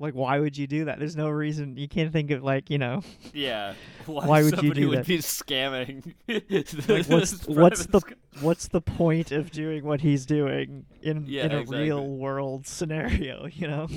like 0.00 0.14
why 0.14 0.38
would 0.38 0.56
you 0.56 0.66
do 0.66 0.84
that? 0.86 0.98
There's 0.98 1.16
no 1.16 1.28
reason 1.28 1.76
you 1.76 1.88
can't 1.88 2.12
think 2.12 2.30
of 2.30 2.42
like, 2.42 2.70
you 2.70 2.78
know, 2.78 3.02
yeah. 3.32 3.74
Why, 4.06 4.26
Why 4.26 4.42
would 4.42 4.52
you 4.52 4.56
somebody 4.56 4.80
do 4.80 4.88
would 4.88 4.98
that? 5.00 5.06
be 5.06 5.18
scamming? 5.18 6.14
Like, 6.88 7.06
what's- 7.08 7.46
what's 7.46 7.86
the- 7.86 8.00
what's 8.40 8.68
the 8.68 8.80
point 8.80 9.32
of 9.32 9.50
doing 9.50 9.84
what 9.84 10.00
he's 10.00 10.24
doing 10.24 10.86
in 11.02 11.26
Yeah, 11.26 11.44
in 11.46 11.52
a 11.52 11.58
exactly. 11.58 11.82
real 11.84 12.06
world 12.08 12.66
scenario? 12.66 13.46
You 13.52 13.66
know. 13.68 13.88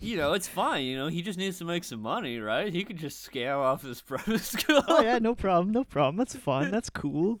You 0.00 0.16
know, 0.18 0.32
it's 0.34 0.46
fine. 0.48 0.84
You 0.84 0.96
know, 0.98 1.06
he 1.08 1.22
just 1.22 1.38
needs 1.38 1.56
to 1.58 1.64
make 1.64 1.84
some 1.84 2.02
money, 2.02 2.38
right? 2.38 2.70
He 2.72 2.84
could 2.84 2.98
just 2.98 3.26
scam 3.30 3.56
off 3.58 3.82
his 3.82 4.02
private 4.02 4.40
school. 4.40 4.82
oh 4.88 5.00
yeah, 5.02 5.18
no 5.20 5.34
problem, 5.34 5.72
no 5.72 5.84
problem. 5.84 6.16
That's 6.16 6.34
fun. 6.36 6.70
That's 6.70 6.90
cool. 6.90 7.40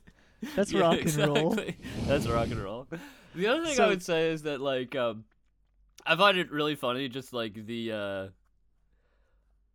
That's 0.54 0.72
Yeah, 0.72 0.80
rock 0.80 1.00
and 1.00 1.16
roll. 1.16 1.56
That's 2.06 2.26
rock 2.26 2.46
and 2.50 2.62
roll. 2.62 2.86
The 3.34 3.46
other 3.48 3.64
thing 3.66 3.74
So- 3.74 3.84
I 3.84 3.88
would 3.88 4.02
say 4.02 4.30
is 4.30 4.42
that 4.44 4.60
like 4.62 4.94
um 4.96 5.24
I 6.06 6.16
find 6.16 6.38
it 6.38 6.50
really 6.50 6.74
funny 6.76 7.08
just 7.08 7.32
like 7.32 7.54
the 7.66 7.92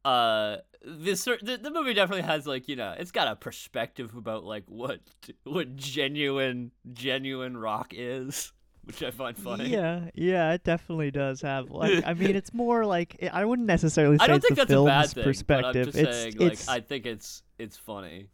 uh 0.05 0.07
uh 0.07 0.57
this 0.83 1.25
the, 1.25 1.59
the 1.61 1.69
movie 1.69 1.93
definitely 1.93 2.23
has 2.23 2.47
like 2.47 2.67
you 2.67 2.75
know 2.75 2.95
it's 2.97 3.11
got 3.11 3.27
a 3.27 3.35
perspective 3.35 4.15
about 4.15 4.43
like 4.43 4.63
what 4.67 4.99
what 5.43 5.75
genuine 5.75 6.71
genuine 6.93 7.55
rock 7.57 7.93
is 7.95 8.51
which 8.83 9.03
I 9.03 9.11
find 9.11 9.37
funny. 9.37 9.69
Yeah, 9.69 10.09
yeah, 10.15 10.53
it 10.53 10.63
definitely 10.63 11.11
does 11.11 11.41
have 11.43 11.69
like. 11.69 12.03
I 12.03 12.15
mean, 12.15 12.35
it's 12.35 12.51
more 12.51 12.83
like 12.83 13.15
I 13.31 13.45
wouldn't 13.45 13.67
necessarily 13.67 14.17
say 14.17 14.23
I 14.23 14.27
don't 14.27 14.37
it's 14.37 14.47
think 14.47 14.55
the 14.55 14.61
that's 14.61 14.71
a 14.71 14.73
film's 14.73 14.87
bad 14.87 15.09
thing. 15.11 15.23
perspective. 15.23 15.73
But 15.73 15.77
I'm 15.77 15.85
just 15.85 15.97
it's 15.99 16.17
saying, 16.17 16.33
it's 16.39 16.67
like, 16.67 16.77
I 16.77 16.81
think 16.81 17.05
it's 17.05 17.43
it's 17.59 17.77
funny. 17.77 18.29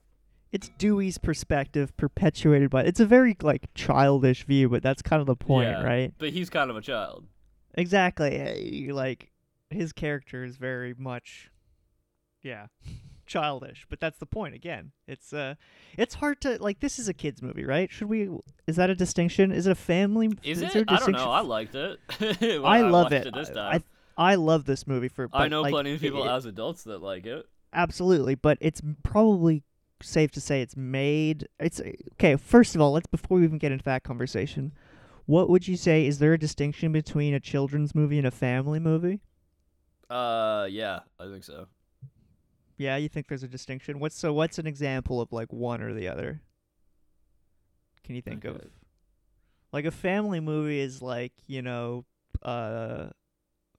it's 0.53 0.69
Dewey's 0.77 1.17
perspective 1.17 1.95
perpetuated 1.97 2.69
by. 2.69 2.83
It's 2.83 3.01
a 3.01 3.05
very 3.05 3.35
like 3.41 3.67
childish 3.75 4.45
view, 4.45 4.69
but 4.69 4.81
that's 4.81 5.01
kind 5.01 5.19
of 5.19 5.25
the 5.27 5.35
point, 5.35 5.67
Yeah. 5.69 5.83
right? 5.83 6.13
But 6.17 6.29
he's 6.29 6.49
kind 6.49 6.71
of 6.71 6.77
a 6.77 6.81
child. 6.81 7.25
Exactly. 7.77 8.89
Like 8.91 9.31
his 9.69 9.93
character 9.93 10.43
is 10.43 10.57
very 10.57 10.93
much, 10.97 11.51
yeah, 12.41 12.67
childish. 13.27 13.85
But 13.89 13.99
that's 13.99 14.17
the 14.17 14.25
point. 14.25 14.55
Again, 14.55 14.91
it's 15.07 15.31
uh, 15.31 15.55
it's 15.97 16.15
hard 16.15 16.41
to 16.41 16.61
like. 16.61 16.79
This 16.79 16.99
is 16.99 17.07
a 17.07 17.13
kids 17.13 17.41
movie, 17.41 17.63
right? 17.63 17.91
Should 17.91 18.09
we? 18.09 18.29
Is 18.65 18.75
that 18.77 18.89
a 18.89 18.95
distinction? 18.95 19.51
Is 19.51 19.67
it 19.67 19.71
a 19.71 19.75
family? 19.75 20.31
Is, 20.43 20.59
there 20.59 20.69
it? 20.75 20.89
a 20.89 20.93
I 20.93 20.97
don't 20.97 21.11
know. 21.11 21.31
I 21.31 21.41
liked 21.41 21.75
it. 21.75 21.99
when 22.41 22.65
I 22.65 22.81
love 22.81 23.13
it. 23.13 23.27
it 23.27 23.33
this 23.33 23.49
I- 23.51 23.53
time. 23.53 23.83
I 24.17 24.31
I 24.31 24.35
love 24.35 24.65
this 24.65 24.87
movie 24.87 25.09
for. 25.09 25.29
I 25.31 25.47
know 25.47 25.61
like, 25.61 25.71
plenty 25.71 25.93
of 25.93 26.01
people 26.01 26.23
it- 26.27 26.31
as 26.31 26.45
adults 26.45 26.83
that 26.85 27.01
like 27.03 27.25
it. 27.27 27.45
absolutely, 27.73 28.33
but 28.35 28.57
it's 28.59 28.81
probably 29.03 29.61
safe 30.01 30.31
to 30.31 30.41
say 30.41 30.61
it's 30.61 30.75
made. 30.75 31.47
It's 31.59 31.79
okay. 32.13 32.35
First 32.37 32.73
of 32.73 32.81
all, 32.81 32.93
let's 32.93 33.05
before 33.07 33.37
we 33.37 33.43
even 33.43 33.59
get 33.59 33.71
into 33.71 33.85
that 33.85 34.03
conversation, 34.03 34.71
what 35.27 35.49
would 35.49 35.67
you 35.67 35.77
say? 35.77 36.05
Is 36.07 36.17
there 36.19 36.33
a 36.33 36.39
distinction 36.39 36.91
between 36.91 37.33
a 37.35 37.39
children's 37.39 37.93
movie 37.93 38.17
and 38.17 38.25
a 38.25 38.31
family 38.31 38.79
movie? 38.79 39.19
Uh, 40.09 40.67
yeah, 40.69 40.99
I 41.19 41.25
think 41.25 41.43
so. 41.43 41.67
Yeah, 42.77 42.95
you 42.97 43.09
think 43.09 43.27
there's 43.27 43.43
a 43.43 43.47
distinction? 43.47 43.99
What's 43.99 44.17
so? 44.17 44.33
What's 44.33 44.57
an 44.57 44.65
example 44.67 45.21
of 45.21 45.31
like 45.31 45.51
one 45.53 45.81
or 45.81 45.93
the 45.93 46.07
other? 46.07 46.41
Can 48.03 48.15
you 48.15 48.21
think 48.21 48.45
of? 48.45 48.61
Like 49.73 49.85
a 49.85 49.91
family 49.91 50.39
movie 50.39 50.79
is 50.79 51.01
like 51.01 51.33
you 51.47 51.61
know, 51.61 52.05
uh, 52.41 53.07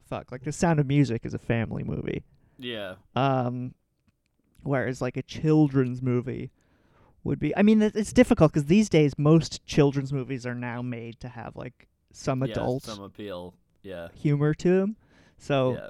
fuck. 0.09 0.31
Like 0.31 0.45
The 0.45 0.53
Sound 0.53 0.81
of 0.81 0.87
Music 0.87 1.25
is 1.25 1.33
a 1.35 1.39
family 1.39 1.83
movie. 1.83 2.25
Yeah, 2.59 2.97
Um, 3.15 3.75
whereas 4.65 5.01
like 5.01 5.17
a 5.17 5.23
children's 5.23 6.03
movie 6.03 6.51
would 7.25 7.39
be. 7.39 7.57
I 7.57 7.63
mean, 7.63 7.83
it's 7.83 8.13
difficult 8.13 8.53
because 8.53 8.67
these 8.67 8.89
days 8.89 9.19
most 9.19 9.65
children's 9.67 10.13
movies 10.13 10.47
are 10.47 10.55
now 10.55 10.83
made 10.83 11.21
to 11.21 11.29
have 11.29 11.57
like 11.57 11.89
some 12.13 12.43
yeah, 12.43 12.53
adult 12.53 12.85
some 12.85 13.03
appeal. 13.03 13.55
Yeah, 13.83 14.09
humor 14.15 14.55
to 14.55 14.79
them. 14.81 14.97
So 15.39 15.75
yeah. 15.75 15.89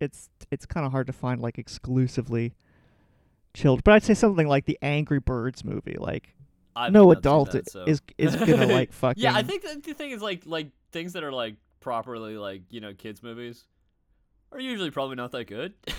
it's 0.00 0.30
it's 0.50 0.66
kind 0.66 0.86
of 0.86 0.92
hard 0.92 1.06
to 1.08 1.12
find 1.12 1.40
like 1.40 1.58
exclusively 1.58 2.54
children. 3.54 3.82
But 3.84 3.94
I'd 3.94 4.02
say 4.04 4.14
something 4.14 4.46
like 4.46 4.66
the 4.66 4.78
Angry 4.82 5.20
Birds 5.20 5.64
movie. 5.64 5.96
Like 5.98 6.34
I've 6.74 6.92
no 6.92 7.10
adult 7.12 7.52
that, 7.52 7.70
so. 7.70 7.84
is 7.84 8.00
is 8.18 8.36
gonna 8.36 8.66
like 8.72 8.92
fucking. 8.92 9.22
Yeah, 9.22 9.34
I 9.34 9.42
think 9.42 9.62
the 9.62 9.94
thing 9.94 10.10
is 10.10 10.22
like 10.22 10.42
like 10.46 10.70
things 10.92 11.12
that 11.14 11.24
are 11.24 11.32
like 11.32 11.56
properly 11.80 12.36
like 12.36 12.62
you 12.70 12.80
know 12.80 12.92
kids 12.94 13.22
movies 13.22 13.64
are 14.52 14.60
usually 14.60 14.90
probably 14.90 15.16
not 15.16 15.32
that 15.32 15.46
good. 15.46 15.74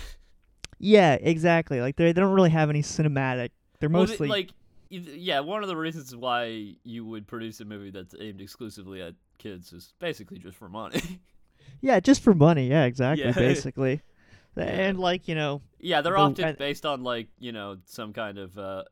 Yeah, 0.84 1.14
exactly. 1.14 1.80
Like 1.80 1.94
they 1.94 2.06
they 2.06 2.20
don't 2.20 2.34
really 2.34 2.50
have 2.50 2.68
any 2.68 2.82
cinematic. 2.82 3.50
They're 3.82 3.88
Well, 3.88 4.06
th- 4.06 4.20
mostly 4.20 4.28
like 4.28 4.50
yeah, 4.90 5.40
one 5.40 5.64
of 5.64 5.68
the 5.68 5.76
reasons 5.76 6.14
why 6.14 6.74
you 6.84 7.04
would 7.04 7.26
produce 7.26 7.60
a 7.60 7.64
movie 7.64 7.90
that's 7.90 8.14
aimed 8.20 8.40
exclusively 8.40 9.02
at 9.02 9.14
kids 9.38 9.72
is 9.72 9.92
basically 9.98 10.38
just 10.38 10.56
for 10.56 10.68
money. 10.68 11.00
yeah, 11.80 11.98
just 11.98 12.22
for 12.22 12.32
money. 12.32 12.68
Yeah, 12.68 12.84
exactly. 12.84 13.24
Yeah. 13.24 13.32
Basically, 13.32 14.02
Yeah. 14.56 14.62
and 14.64 15.00
like 15.00 15.26
you 15.26 15.34
know, 15.34 15.62
yeah, 15.80 16.00
they're 16.00 16.12
The- 16.12 16.18
often 16.20 16.56
based 16.60 16.86
on 16.86 17.02
like 17.02 17.26
you 17.40 17.50
know 17.50 17.78
some 17.86 18.12
kind 18.12 18.38
of 18.38 18.56
uh, 18.56 18.84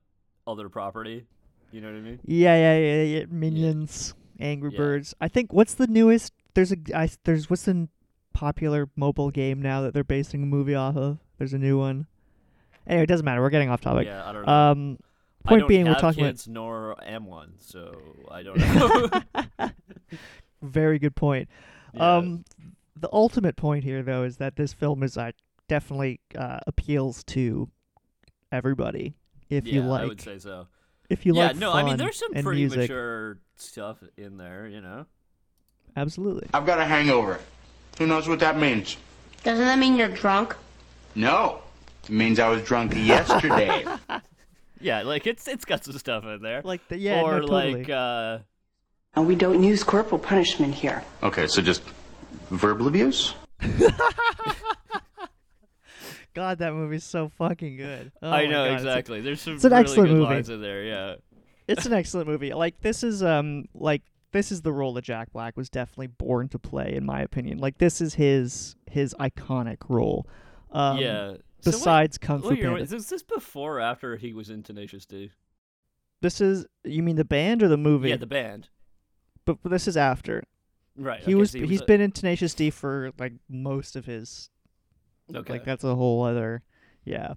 other 0.45 0.69
property. 0.69 1.27
You 1.71 1.81
know 1.81 1.87
what 1.87 1.99
I 1.99 2.01
mean? 2.01 2.19
yeah, 2.25 2.57
yeah, 2.57 2.79
yeah, 2.79 3.03
yeah 3.21 3.25
Minions, 3.31 4.15
Angry. 4.41 4.71
Birds. 4.71 5.15
I 5.21 5.29
think 5.29 5.53
what's 5.53 5.75
the 5.75 5.87
newest? 5.87 6.33
There's 6.55 6.73
a 6.73 6.77
I, 6.93 7.09
there's 7.23 7.49
what's 7.49 7.63
the 7.67 7.87
popular 8.33 8.89
mobile 8.97 9.31
game 9.31 9.63
now 9.63 9.83
that 9.83 9.95
they're 9.95 10.03
basing 10.03 10.43
a 10.43 10.47
movie 10.47 10.75
off 10.75 10.97
of? 10.97 11.19
There's 11.39 11.53
a 11.53 11.59
new 11.59 11.79
one. 11.79 12.09
Anyway, 12.91 13.05
it 13.05 13.07
doesn't 13.07 13.25
matter. 13.25 13.41
We're 13.41 13.51
getting 13.51 13.71
off 13.71 13.81
topic. 13.81 14.09
yeah, 14.09 14.29
I 14.29 14.33
don't 14.33 14.45
know. 14.45 14.53
Um, 14.53 14.99
I 15.45 15.49
point 15.49 15.61
don't 15.61 15.69
being, 15.69 15.85
we're 15.85 15.93
have 15.93 16.01
talking 16.01 16.25
kids 16.25 16.49
nor 16.49 16.97
am 17.03 17.25
one, 17.25 17.53
so 17.61 17.97
I 18.29 18.43
don't 18.43 18.59
know. 19.59 19.71
Very 20.63 20.99
good 20.99 21.15
point. 21.15 21.49
Yeah. 21.95 22.17
Um, 22.17 22.45
the 22.97 23.09
ultimate 23.13 23.55
point 23.57 23.85
here, 23.85 24.03
though, 24.03 24.25
is 24.25 24.39
that 24.39 24.57
this 24.57 24.73
film 24.73 25.05
is 25.05 25.17
uh, 25.17 25.31
definitely 25.69 26.19
uh, 26.37 26.59
appeals 26.67 27.23
to 27.25 27.69
everybody. 28.51 29.15
If 29.49 29.67
yeah, 29.67 29.75
you 29.75 29.83
like, 29.83 30.03
I 30.03 30.07
would 30.07 30.21
say 30.21 30.39
so. 30.41 30.67
if 31.09 31.25
you 31.25 31.33
like 31.33 31.39
yeah, 31.41 31.47
like, 31.47 31.57
no, 31.57 31.73
I 31.73 31.85
mean 31.85 31.97
there's 31.97 32.19
some 32.19 32.33
and 32.35 32.45
pretty 32.45 32.63
music, 32.63 32.81
mature 32.83 33.39
stuff 33.55 34.03
in 34.17 34.37
there, 34.37 34.67
you 34.67 34.81
know. 34.81 35.07
absolutely. 35.97 36.49
I've 36.53 36.67
got 36.67 36.81
a 36.81 36.85
hangover. 36.85 37.39
Who 37.99 38.07
knows 38.07 38.29
what 38.29 38.41
that 38.41 38.59
means? 38.59 38.97
Doesn't 39.45 39.65
that 39.65 39.79
mean 39.79 39.97
you're 39.97 40.09
drunk? 40.09 40.57
No. 41.15 41.63
It 42.05 42.11
means 42.11 42.39
I 42.39 42.49
was 42.49 42.63
drunk 42.63 42.95
yesterday. 42.97 43.85
Yeah, 44.83 45.03
like 45.03 45.27
it's 45.27 45.47
it's 45.47 45.67
got 45.67 45.85
some 45.85 45.99
stuff 45.99 46.25
in 46.25 46.41
there. 46.41 46.63
Like 46.63 46.89
the 46.89 46.97
yeah, 46.97 47.21
or 47.21 47.41
no, 47.41 47.47
totally. 47.47 47.75
like 47.81 47.91
uh 47.91 48.39
And 49.15 49.27
we 49.27 49.35
don't 49.35 49.63
use 49.63 49.85
corporal 49.85 50.19
punishment 50.19 50.73
here. 50.75 51.05
okay, 51.23 51.47
so 51.47 51.61
just 51.61 51.83
verbal 52.51 52.89
abuse? 52.89 53.35
God, 56.33 56.59
that 56.59 56.73
movie's 56.73 57.05
so 57.05 57.29
fucking 57.29 57.77
good. 57.77 58.13
Oh 58.23 58.31
I 58.31 58.47
know 58.47 58.65
God, 58.69 58.75
it's 58.75 58.85
a- 58.85 58.87
exactly. 58.89 59.21
There's 59.21 59.41
some 59.43 59.57
it's 59.57 59.65
an 59.65 59.73
really 59.73 59.83
excellent 59.83 60.09
good 60.11 60.17
movie. 60.19 60.35
lines 60.35 60.49
in 60.49 60.63
there, 60.63 60.85
yeah. 60.85 61.15
it's 61.69 61.87
an 61.87 61.93
excellent 61.93 62.29
movie. 62.29 62.55
Like 62.55 62.81
this 62.81 63.03
is 63.03 63.23
um 63.23 63.67
like 63.75 64.03
this 64.33 64.53
is 64.53 64.63
the 64.63 64.73
role 64.73 64.95
that 64.95 65.03
Jack 65.05 65.33
Black 65.33 65.57
was 65.57 65.69
definitely 65.69 66.07
born 66.07 66.49
to 66.51 66.59
play, 66.59 66.95
in 66.95 67.05
my 67.05 67.21
opinion. 67.21 67.59
Like 67.59 67.79
this 67.79 68.01
is 68.01 68.15
his 68.15 68.77
his 68.89 69.15
iconic 69.21 69.79
role. 69.89 70.27
Um, 70.71 70.99
yeah. 70.99 71.35
So 71.63 71.71
what- 71.71 71.77
Besides 71.79 72.19
Kung 72.19 72.43
Fu 72.43 72.49
what 72.49 72.59
Panda. 72.59 72.81
was- 72.81 72.93
is 72.93 73.09
this 73.09 73.23
before 73.23 73.79
or 73.79 73.81
after 73.81 74.17
he 74.17 74.33
was 74.33 74.51
in 74.51 74.63
Tenacious 74.63 75.05
D? 75.07 75.31
This 76.23 76.41
is 76.41 76.67
you 76.85 77.03
mean 77.03 77.17
the 77.17 77.25
band 77.25 77.63
or 77.63 77.69
the 77.69 77.77
movie? 77.77 78.11
Yeah, 78.11 78.17
the 78.17 78.27
band. 78.27 78.69
but 79.45 79.63
but 79.63 79.71
this 79.71 79.89
is 79.89 79.97
after. 79.97 80.45
Right. 80.97 81.21
He 81.21 81.27
okay, 81.33 81.35
was 81.35 81.53
so 81.53 81.59
he's 81.61 81.81
a- 81.81 81.87
been 81.87 82.01
in 82.01 82.13
Tenacious 82.13 82.55
D 82.55 82.71
for 82.71 83.13
like 83.19 83.33
most 83.49 83.97
of 83.97 84.05
his 84.07 84.51
okay. 85.35 85.55
like 85.55 85.65
that's 85.65 85.85
a 85.85 85.95
whole 85.95 86.23
other 86.25 86.63
yeah. 87.05 87.35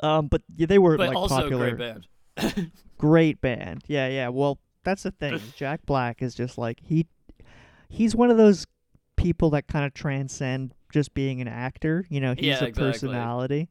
Um 0.00 0.26
but 0.28 0.42
yeah, 0.56 0.66
they 0.66 0.78
were 0.78 0.96
but 0.96 1.08
like 1.08 1.16
also 1.16 1.36
popular 1.42 1.74
great 1.74 2.04
band. 2.36 2.72
great 2.98 3.40
band. 3.40 3.84
Yeah, 3.86 4.08
yeah. 4.08 4.28
Well, 4.28 4.58
that's 4.84 5.04
the 5.04 5.10
thing. 5.12 5.40
Jack 5.56 5.86
Black 5.86 6.22
is 6.22 6.34
just 6.34 6.58
like 6.58 6.80
he 6.82 7.06
he's 7.88 8.16
one 8.16 8.30
of 8.30 8.36
those 8.36 8.66
people 9.16 9.50
that 9.50 9.68
kind 9.68 9.84
of 9.84 9.94
transcend 9.94 10.74
just 10.92 11.12
being 11.14 11.40
an 11.40 11.48
actor, 11.48 12.06
you 12.08 12.20
know, 12.20 12.34
he's 12.34 12.44
Yeah, 12.44 12.64
a 12.64 12.68
exactly. 12.68 12.82
personality. 12.92 13.68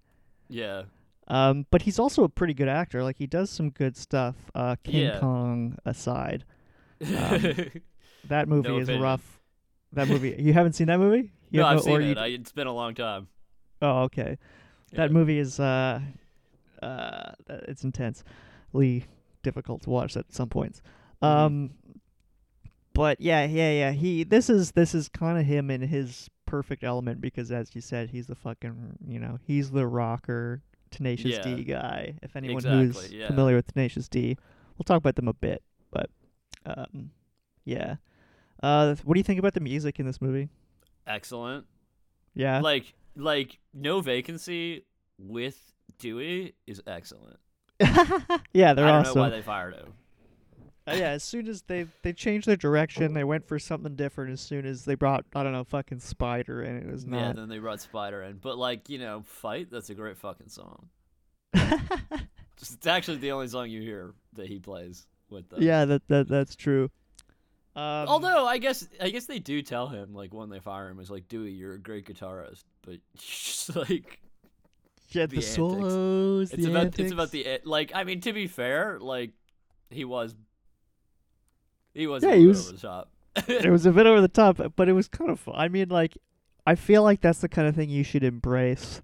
yeah. 0.49 0.83
Um 1.27 1.65
but 1.71 1.83
he's 1.83 1.97
also 1.99 2.23
a 2.25 2.29
pretty 2.29 2.53
good 2.53 2.67
actor. 2.67 3.03
Like 3.03 3.17
he 3.17 3.27
does 3.27 3.49
some 3.49 3.69
good 3.69 3.95
stuff 3.95 4.35
uh 4.53 4.75
King 4.83 5.03
Yeah. 5.05 5.19
Kong 5.19 5.77
aside. 5.85 6.43
Um, 7.01 7.55
That 8.27 8.47
movie 8.47 8.67
No 8.69 8.77
is 8.77 8.83
opinion. 8.89 9.01
rough. 9.03 9.39
That 9.93 10.07
movie. 10.07 10.35
You 10.37 10.53
haven't 10.53 10.73
seen 10.73 10.87
that 10.87 10.99
movie? 10.99 11.31
You 11.49 11.61
no, 11.61 11.67
I've 11.67 11.81
seen 11.81 11.93
or 11.93 12.01
you 12.01 12.11
it. 12.11 12.17
I, 12.17 12.27
it's 12.27 12.51
been 12.51 12.67
a 12.67 12.73
long 12.73 12.93
time. 12.95 13.27
Oh, 13.81 14.03
okay. 14.03 14.37
That 14.93 15.11
movie 15.11 15.37
is 15.39 15.59
uh 15.59 16.01
uh 16.83 17.31
it's 17.49 17.83
intensely 17.83 19.05
difficult 19.43 19.83
to 19.83 19.89
watch 19.89 20.17
at 20.17 20.33
some 20.33 20.49
points. 20.49 20.81
Mhm. 21.23 21.27
Um 21.27 21.69
but 22.93 23.21
yeah, 23.21 23.45
yeah, 23.45 23.71
yeah. 23.71 23.91
He 23.91 24.23
this 24.23 24.49
is 24.49 24.71
this 24.71 24.93
is 24.93 25.07
kind 25.07 25.39
of 25.39 25.45
him 25.45 25.71
in 25.71 25.81
his 25.81 26.29
perfect 26.51 26.83
element 26.83 27.21
because 27.21 27.49
as 27.51 27.73
you 27.73 27.81
said, 27.81 28.09
he's 28.09 28.27
the 28.27 28.35
fucking, 28.35 28.97
you 29.07 29.19
know, 29.19 29.39
he's 29.47 29.71
the 29.71 29.87
rocker 29.87 30.61
Tenacious 30.91 31.31
Yeah. 31.31 31.41
D 31.55 31.63
guy. 31.63 32.15
If 32.21 32.35
anyone 32.35 32.57
Exactly, 32.57 32.85
who's 32.87 33.11
yeah. 33.13 33.27
familiar 33.27 33.55
with 33.55 33.67
Tenacious 33.73 34.09
D, 34.09 34.35
we'll 34.77 34.83
talk 34.83 34.97
about 34.97 35.15
them 35.15 35.29
a 35.29 35.33
bit, 35.33 35.63
but 35.91 36.09
um 36.65 37.11
yeah. 37.63 37.95
Uh 38.61 38.95
what 39.05 39.13
do 39.13 39.19
you 39.19 39.23
think 39.23 39.39
about 39.39 39.53
the 39.53 39.61
music 39.61 39.99
in 39.99 40.05
this 40.05 40.19
movie? 40.21 40.49
Excellent. 41.07 41.65
Yeah. 42.35 42.59
Like 42.59 42.93
like 43.15 43.59
no 43.73 44.01
vacancy 44.01 44.85
with 45.17 45.57
Dewey 45.99 46.55
is 46.67 46.81
excellent. 46.85 47.37
yeah, 47.79 48.73
they're 48.73 48.85
I 48.85 48.91
don't 48.91 49.01
awesome. 49.01 49.15
know 49.15 49.21
why 49.21 49.29
they 49.29 49.41
fired 49.41 49.75
him. 49.75 49.93
Uh, 50.87 50.93
yeah, 50.93 51.09
as 51.09 51.23
soon 51.23 51.47
as 51.47 51.61
they 51.63 51.85
they 52.01 52.11
changed 52.11 52.47
their 52.47 52.55
direction, 52.55 53.13
they 53.13 53.23
went 53.23 53.47
for 53.47 53.59
something 53.59 53.95
different. 53.95 54.31
As 54.31 54.41
soon 54.41 54.65
as 54.65 54.85
they 54.85 54.95
brought 54.95 55.25
I 55.35 55.43
don't 55.43 55.51
know 55.51 55.63
fucking 55.63 55.99
Spider, 55.99 56.61
and 56.61 56.83
it 56.83 56.91
was 56.91 57.05
not. 57.05 57.19
Yeah, 57.19 57.33
then 57.33 57.49
they 57.49 57.59
brought 57.59 57.81
Spider 57.81 58.23
in. 58.23 58.37
But 58.37 58.57
like, 58.57 58.89
you 58.89 58.97
know, 58.97 59.21
Fight, 59.25 59.67
that's 59.69 59.91
a 59.91 59.95
great 59.95 60.17
fucking 60.17 60.49
song. 60.49 60.87
Just, 61.53 62.73
it's 62.73 62.87
actually 62.87 63.17
the 63.17 63.31
only 63.31 63.47
song 63.47 63.69
you 63.69 63.81
hear 63.81 64.13
that 64.33 64.47
he 64.47 64.59
plays 64.59 65.05
with 65.29 65.49
them. 65.49 65.61
yeah, 65.61 65.85
that 65.85 66.07
that 66.07 66.27
that's 66.27 66.55
true. 66.55 66.89
Um, 67.75 68.07
Although 68.07 68.47
I 68.47 68.57
guess 68.57 68.87
I 68.99 69.09
guess 69.09 69.27
they 69.27 69.39
do 69.39 69.61
tell 69.61 69.87
him 69.87 70.13
like 70.13 70.33
when 70.33 70.49
they 70.49 70.59
fire 70.59 70.89
him 70.89 70.99
is 70.99 71.09
like 71.09 71.27
Dewey, 71.27 71.51
you're 71.51 71.73
a 71.73 71.79
great 71.79 72.05
guitarist, 72.05 72.63
but 72.81 72.95
just 73.17 73.75
like 73.75 74.19
yeah, 75.09 75.25
the 75.25 75.37
the, 75.37 75.41
solos, 75.41 76.51
it's 76.51 76.63
the 76.63 76.69
about 76.69 76.85
antics. 76.85 76.99
it's 76.99 77.11
about 77.13 77.31
the 77.31 77.59
like 77.65 77.91
I 77.93 78.03
mean 78.03 78.19
to 78.21 78.33
be 78.33 78.47
fair, 78.47 78.97
like 78.99 79.31
he 79.89 80.05
was 80.05 80.35
He 81.93 82.07
was 82.07 82.23
Yeah, 82.23 82.31
a 82.31 82.35
he 82.37 82.47
was- 82.47 82.67
over 82.67 82.75
the 82.77 82.81
top. 82.81 83.09
it 83.47 83.71
was 83.71 83.85
a 83.85 83.91
bit 83.91 84.05
over 84.07 84.19
the 84.21 84.27
top, 84.27 84.59
but 84.75 84.89
it 84.89 84.93
was 84.93 85.07
kind 85.07 85.29
of 85.29 85.39
fun. 85.39 85.55
I 85.57 85.67
mean, 85.69 85.89
like, 85.89 86.17
I 86.67 86.75
feel 86.75 87.01
like 87.03 87.21
that's 87.21 87.39
the 87.39 87.47
kind 87.49 87.67
of 87.67 87.75
thing 87.75 87.89
you 87.89 88.03
should 88.03 88.23
embrace. 88.23 89.01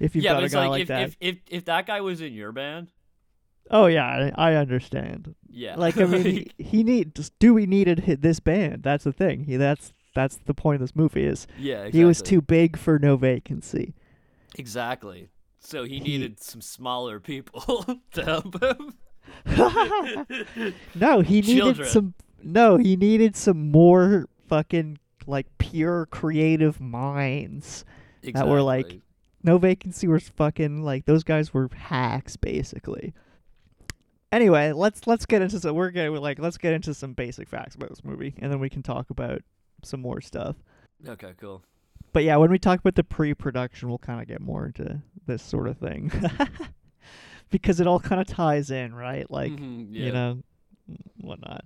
if 0.00 0.14
you've 0.14 0.24
yeah, 0.24 0.32
got 0.34 0.44
a 0.44 0.48
guy 0.48 0.60
like, 0.66 0.70
like, 0.70 0.82
if, 0.82 0.88
that. 0.88 1.02
if 1.02 1.16
if 1.20 1.36
if 1.48 1.64
that 1.66 1.86
guy 1.86 2.00
was 2.00 2.20
in 2.20 2.32
your 2.34 2.52
band, 2.52 2.88
oh 3.70 3.86
yeah, 3.86 4.30
I, 4.36 4.52
I 4.52 4.56
understand. 4.56 5.34
yeah, 5.50 5.76
Like, 5.76 5.96
I 5.98 6.04
mean, 6.04 6.22
he, 6.58 6.62
he 6.62 6.84
need 6.84 7.18
Dewey 7.38 7.66
needed 7.66 8.00
hi- 8.06 8.16
this 8.16 8.40
band. 8.40 8.82
That's 8.82 9.04
the 9.04 9.12
thing. 9.12 9.44
He 9.44 9.56
that's 9.56 9.92
that's 10.14 10.36
the 10.36 10.54
point 10.54 10.76
of 10.76 10.80
this 10.80 10.94
movie 10.96 11.24
is 11.24 11.46
yeah, 11.58 11.76
exactly. 11.78 11.98
he 12.00 12.04
was 12.04 12.22
too 12.22 12.40
big 12.40 12.76
for 12.76 12.98
no 12.98 13.16
vacancy. 13.16 13.94
exactly. 14.56 15.28
So 15.60 15.84
he 15.84 15.94
He- 15.94 16.00
needed 16.00 16.40
some 16.42 16.60
smaller 16.60 17.18
people 17.20 17.86
to 18.12 18.24
help 18.24 18.62
him. 18.62 18.94
No, 20.94 21.20
he 21.20 21.40
needed 21.40 21.56
Children. 21.56 21.88
some. 21.88 22.14
No, 22.42 22.76
he 22.76 22.96
needed 22.96 23.36
some 23.36 23.70
more 23.70 24.26
fucking 24.48 24.98
like 25.26 25.46
pure 25.58 26.06
creative 26.06 26.80
minds. 26.80 27.84
That 28.32 28.48
were, 28.48 28.62
like, 28.62 29.00
No 29.42 29.58
vacancy 29.58 30.06
was 30.06 30.28
fucking 30.30 30.82
like 30.82 31.04
those 31.04 31.24
guys 31.24 31.52
were 31.52 31.68
hacks 31.74 32.36
basically. 32.36 33.12
Anyway, 34.32 34.72
let's 34.72 35.06
let's 35.06 35.26
get 35.26 35.42
into 35.42 35.60
some. 35.60 35.76
We're 35.76 35.90
getting 35.90 36.14
like 36.16 36.38
let's 36.38 36.58
get 36.58 36.72
into 36.72 36.94
some 36.94 37.12
basic 37.12 37.48
facts 37.48 37.74
about 37.74 37.90
this 37.90 38.02
movie, 38.02 38.34
and 38.38 38.50
then 38.50 38.58
we 38.60 38.68
can 38.70 38.82
talk 38.82 39.10
about 39.10 39.42
some 39.82 40.00
more 40.00 40.20
stuff. 40.20 40.56
Okay, 41.06 41.34
cool. 41.38 41.62
But 42.12 42.24
yeah, 42.24 42.36
when 42.36 42.50
we 42.50 42.58
talk 42.58 42.80
about 42.80 42.94
the 42.94 43.04
pre-production, 43.04 43.88
we'll 43.88 43.98
kind 43.98 44.20
of 44.22 44.28
get 44.28 44.40
more 44.40 44.66
into 44.66 45.02
this 45.26 45.42
sort 45.42 45.68
of 45.68 45.76
thing 45.78 46.12
because 47.58 47.78
it 47.80 47.86
all 47.86 48.00
kind 48.00 48.20
of 48.20 48.26
ties 48.26 48.70
in, 48.70 48.94
right? 48.94 49.30
Like 49.30 49.52
Mhm, 49.52 49.88
yeah. 49.90 50.04
you 50.06 50.12
know, 50.12 50.42
whatnot. 51.20 51.64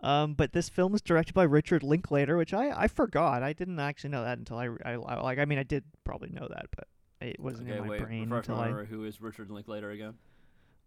Um, 0.00 0.34
but 0.34 0.52
this 0.52 0.68
film 0.68 0.94
is 0.94 1.00
directed 1.02 1.34
by 1.34 1.42
Richard 1.44 1.82
Linklater, 1.82 2.36
which 2.36 2.54
I, 2.54 2.70
I 2.82 2.88
forgot. 2.88 3.42
I 3.42 3.52
didn't 3.52 3.78
actually 3.80 4.10
know 4.10 4.22
that 4.24 4.38
until 4.38 4.58
I, 4.58 4.68
I, 4.84 4.96
like. 4.96 5.38
I 5.38 5.44
mean, 5.46 5.58
I 5.58 5.62
did 5.62 5.84
probably 6.04 6.28
know 6.30 6.46
that, 6.48 6.66
but 6.76 6.86
it 7.20 7.40
wasn't 7.40 7.68
Okay, 7.68 7.78
in 7.78 7.84
my 7.84 7.90
wait. 7.90 8.02
brain 8.02 8.32
until 8.32 8.56
I. 8.56 8.70
Who 8.84 9.04
is 9.04 9.20
Richard 9.20 9.50
Linklater 9.50 9.90
again? 9.90 10.14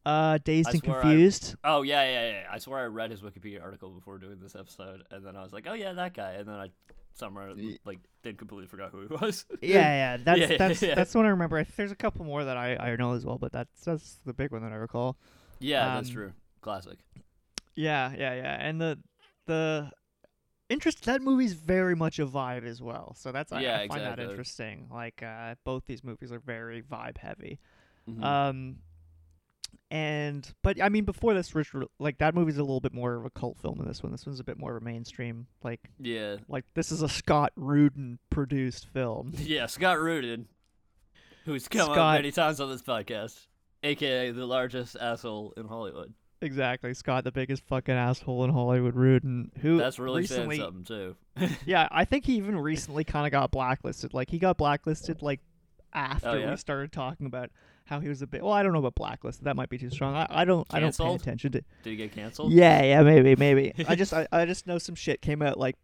Uh, 0.05 0.37
dazed 0.43 0.69
I 0.69 0.71
and 0.71 0.79
swear 0.83 0.99
I- 0.99 1.01
confused. 1.01 1.55
Oh 1.63 1.81
yeah, 1.81 2.03
yeah, 2.03 2.29
yeah. 2.31 2.43
I 2.51 2.57
swear 2.59 2.79
I 2.79 2.85
read 2.85 3.11
his 3.11 3.21
Wikipedia 3.21 3.61
article 3.61 3.89
before 3.89 4.17
doing 4.17 4.39
this 4.39 4.55
episode, 4.55 5.03
and 5.11 5.25
then 5.25 5.35
I 5.35 5.43
was 5.43 5.53
like, 5.53 5.67
oh 5.67 5.73
yeah, 5.73 5.93
that 5.93 6.13
guy, 6.13 6.31
and 6.33 6.47
then 6.47 6.55
I 6.55 6.69
somewhere 7.13 7.53
like 7.85 7.99
did 8.23 8.37
completely 8.37 8.67
forgot 8.67 8.91
who 8.91 9.01
he 9.01 9.07
was. 9.07 9.45
Yeah, 9.61 9.79
yeah, 9.79 10.17
that's 10.23 10.39
Yeah, 10.39 10.57
that's 10.57 10.81
yeah. 10.81 10.95
that's 10.95 11.11
the 11.11 11.17
one 11.19 11.25
I 11.27 11.29
remember. 11.31 11.57
I 11.57 11.65
There's 11.75 11.91
a 11.91 11.95
couple 11.97 12.23
more 12.25 12.43
that 12.45 12.55
I, 12.57 12.75
I 12.77 12.95
know 12.95 13.13
as 13.13 13.25
well, 13.25 13.37
but 13.37 13.51
that's 13.51 13.83
that's 13.83 14.19
the 14.25 14.33
big 14.33 14.51
one 14.51 14.61
that 14.63 14.71
I 14.71 14.75
recall. 14.75 15.17
yeah, 15.59 15.95
that's 15.95 16.09
Um, 16.09 16.13
true. 16.15 16.33
Classic. 16.61 16.97
Yeah, 17.75 18.13
yeah, 18.17 18.33
yeah, 18.35 18.57
and 18.59 18.79
the 18.81 18.99
the 19.47 19.91
interest 20.69 21.03
that 21.05 21.21
movie's 21.21 21.53
very 21.53 21.95
much 21.95 22.19
a 22.19 22.25
vibe 22.25 22.63
as 22.65 22.81
well. 22.81 23.15
So 23.17 23.31
that's 23.31 23.51
I, 23.51 23.61
Yeah, 23.61 23.79
I 23.79 23.87
find 23.87 24.01
that 24.01 24.19
interesting. 24.19 24.87
Like 24.91 25.21
uh, 25.23 25.55
both 25.65 25.85
these 25.87 26.03
movies 26.03 26.31
are 26.31 26.39
very 26.39 26.81
vibe 26.81 27.17
heavy. 27.17 27.59
Mhm. 28.09 28.23
Um, 28.23 28.77
and 29.91 30.47
but 30.61 30.81
I 30.81 30.89
mean, 30.89 31.05
before 31.05 31.33
this, 31.33 31.55
Richard, 31.55 31.85
like 31.99 32.19
that 32.19 32.35
movie's 32.35 32.57
a 32.57 32.61
little 32.63 32.79
bit 32.79 32.93
more 32.93 33.15
of 33.15 33.25
a 33.25 33.29
cult 33.29 33.57
film 33.59 33.77
than 33.77 33.87
this 33.87 34.03
one. 34.03 34.11
This 34.11 34.25
one's 34.25 34.39
a 34.39 34.43
bit 34.43 34.57
more 34.59 34.75
of 34.75 34.81
a 34.81 34.85
mainstream. 34.85 35.47
Like, 35.63 35.79
yeah, 35.99 36.37
like 36.47 36.65
this 36.75 36.91
is 36.91 37.01
a 37.01 37.09
Scott 37.09 37.51
Rudin 37.55 38.19
produced 38.29 38.87
film. 38.93 39.33
yeah. 39.37 39.65
Scott 39.65 39.99
Rudin, 39.99 40.47
who's 41.45 41.67
come 41.67 41.89
up 41.91 42.13
many 42.15 42.31
times 42.31 42.59
on 42.59 42.69
this 42.69 42.81
podcast, 42.83 43.47
aka 43.83 44.31
the 44.31 44.45
largest 44.45 44.95
asshole 44.99 45.53
in 45.57 45.67
Hollywood. 45.67 46.13
exactly, 46.41 46.93
Scott, 46.93 47.23
the 47.23 47.31
biggest 47.31 47.63
fucking 47.63 47.95
asshole 47.95 48.43
in 48.43 48.51
Hollywood, 48.51 48.95
Rudin, 48.95 49.51
who 49.61 49.77
That's 49.77 49.97
really 49.99 50.21
recently, 50.21 50.57
saying 50.57 50.83
something 50.85 51.15
too. 51.37 51.55
yeah, 51.65 51.87
I 51.91 52.05
think 52.05 52.25
he 52.25 52.35
even 52.35 52.59
recently 52.59 53.03
kind 53.03 53.25
of 53.25 53.31
got 53.31 53.49
blacklisted. 53.51 54.13
Like 54.13 54.29
he 54.29 54.37
got 54.37 54.57
blacklisted 54.57 55.21
like 55.23 55.39
after 55.93 56.29
Oh, 56.29 56.33
yeah? 56.35 56.51
we 56.51 56.57
started 56.57 56.91
talking 56.91 57.25
about 57.25 57.49
how 57.89 57.99
he 57.99 58.07
was 58.07 58.21
a 58.21 58.27
bit. 58.27 58.43
Well, 58.43 58.53
I 58.53 58.61
don't 58.63 58.71
know 58.73 58.79
about 58.79 58.95
blacklisted. 58.95 59.45
That 59.45 59.55
might 59.55 59.69
be 59.69 59.77
too 59.77 59.89
strong. 59.89 60.15
I, 60.15 60.27
I 60.29 60.45
don't. 60.45 60.65
I 60.71 60.79
don't 60.79 60.95
pay 60.97 61.13
attention 61.15 61.51
to. 61.53 61.61
Did 61.83 61.89
he 61.89 61.95
get 61.95 62.11
canceled? 62.13 62.53
Yeah, 62.53 62.83
yeah, 62.83 63.01
maybe, 63.01 63.35
maybe. 63.35 63.73
I 63.87 63.95
just, 63.95 64.13
I, 64.13 64.27
I 64.31 64.45
just 64.45 64.67
know 64.67 64.77
some 64.77 64.95
shit 64.95 65.21
came 65.21 65.41
out 65.41 65.57
like, 65.59 65.75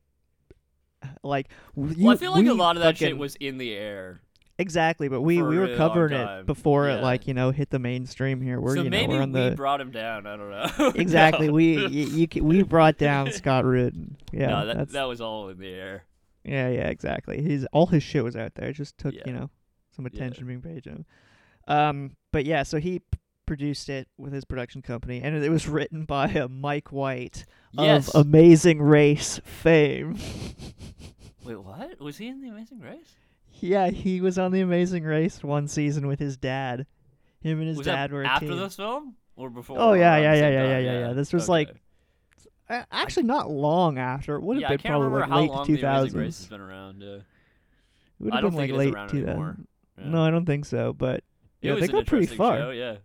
like. 1.23 1.49
You, 1.75 2.05
Well, 2.05 2.13
I 2.13 2.17
feel 2.17 2.31
like 2.31 2.45
a 2.47 2.53
lot 2.53 2.75
of 2.77 2.83
that 2.83 2.97
shit 2.97 3.17
was 3.17 3.35
in 3.37 3.57
the 3.57 3.73
air. 3.73 4.21
exactly, 4.57 5.09
but 5.09 5.21
we 5.21 5.41
we 5.41 5.57
were 5.57 5.75
covering 5.75 6.13
it 6.13 6.45
before 6.45 6.87
Yeah. 6.87 6.97
it 6.97 7.01
like 7.03 7.27
you 7.27 7.33
know 7.33 7.51
hit 7.51 7.69
the 7.71 7.79
mainstream 7.79 8.41
here. 8.41 8.59
We're 8.61 8.75
so 8.75 8.83
you 8.83 8.89
know 8.89 8.97
maybe 8.97 9.13
we're 9.13 9.21
on 9.21 9.31
we 9.33 9.39
the 9.49 9.55
brought 9.55 9.81
him 9.81 9.91
down. 9.91 10.25
I 10.27 10.37
don't 10.37 10.49
know. 10.79 10.91
exactly 10.95 11.47
No. 11.47 11.53
we 11.53 11.87
you, 11.87 12.27
you 12.33 12.43
we 12.43 12.63
brought 12.63 12.97
down 12.97 13.31
Scott 13.33 13.65
Rudin. 13.65 14.15
Yeah, 14.31 14.47
no, 14.47 14.65
that 14.67 14.89
that 14.91 15.03
was 15.03 15.19
all 15.21 15.49
in 15.49 15.57
the 15.59 15.67
air. 15.73 16.03
yeah, 16.43 16.69
yeah, 16.69 16.87
exactly. 16.87 17.41
He's 17.41 17.65
all 17.73 17.87
his 17.87 18.03
shit 18.03 18.23
was 18.23 18.35
out 18.35 18.55
there. 18.55 18.69
It 18.69 18.73
just 18.73 18.97
took 18.97 19.13
Yeah. 19.13 19.23
you 19.25 19.33
know 19.33 19.49
some 19.95 20.05
Yeah. 20.05 20.15
attention 20.15 20.47
being 20.47 20.61
paid 20.61 20.83
to 20.85 20.89
him. 20.91 21.05
Um, 21.67 22.15
but 22.31 22.45
yeah, 22.45 22.63
so 22.63 22.79
he 22.79 22.99
p- 22.99 23.05
produced 23.45 23.89
it 23.89 24.07
with 24.17 24.33
his 24.33 24.45
production 24.45 24.81
company, 24.81 25.21
and 25.21 25.35
it 25.35 25.49
was 25.49 25.67
written 25.69 26.05
by 26.05 26.25
uh, 26.33 26.47
Mike 26.47 26.91
White 26.91 27.45
Yes. 27.71 28.09
of 28.09 28.25
Amazing 28.27 28.81
Race 28.81 29.39
fame. 29.43 30.17
Wait, 31.43 31.55
what? 31.57 31.99
Was 31.99 32.17
he 32.17 32.27
in 32.27 32.41
the 32.41 32.49
Amazing 32.49 32.79
Race? 32.79 33.15
yeah, 33.59 33.89
he 33.89 34.19
was 34.21 34.37
on 34.37 34.51
The 34.51 34.61
Amazing 34.61 35.03
Race 35.03 35.43
one 35.43 35.67
season 35.67 36.07
with 36.07 36.19
his 36.19 36.37
dad. 36.37 36.85
Him 37.41 37.59
and 37.59 37.67
his 37.67 37.77
was 37.77 37.85
dad 37.85 38.11
were 38.11 38.23
after 38.23 38.47
team. 38.47 38.57
this 38.57 38.75
film 38.75 39.15
or 39.35 39.49
before? 39.49 39.77
Oh, 39.79 39.93
yeah, 39.93 40.17
yeah, 40.17 40.33
yeah, 40.33 40.49
yeah, 40.49 40.63
yeah, 40.63 40.79
yeah, 40.79 40.99
yeah. 41.07 41.13
This 41.13 41.31
was, 41.31 41.47
like, 41.47 41.69
Okay. 41.69 41.79
Uh, 42.67 42.83
actually, 42.91 43.23
not 43.23 43.49
long 43.49 43.99
after. 43.99 44.35
It 44.35 44.41
would 44.41 44.55
have 44.57 44.61
yeah, 44.61 44.69
been 44.69 44.79
probably 44.79 45.19
like 45.19 45.29
late 45.29 45.65
two 45.79 45.85
Amazing 45.85 46.19
Race 46.19 46.37
has 46.39 46.47
been 46.47 46.61
around. 46.61 47.01
Yeah. 47.01 47.17
It 47.17 47.23
would 48.19 48.33
have 48.33 48.41
been 48.41 48.53
like 48.53 48.59
think 48.61 48.69
it 48.69 48.73
is 48.73 48.77
late 48.79 48.93
around 48.95 49.11
anymore. 49.13 49.57
Yeah. 49.99 50.09
No, 50.09 50.23
I 50.23 50.31
don't 50.31 50.45
think 50.47 50.65
so. 50.65 50.91
But 50.91 51.23
it 51.61 51.67
yeah, 51.69 51.75
they 51.79 51.87
got 51.87 52.05
pretty 52.05 52.25
far. 52.27 52.57
Show, 52.57 52.69
yeah. 52.71 52.95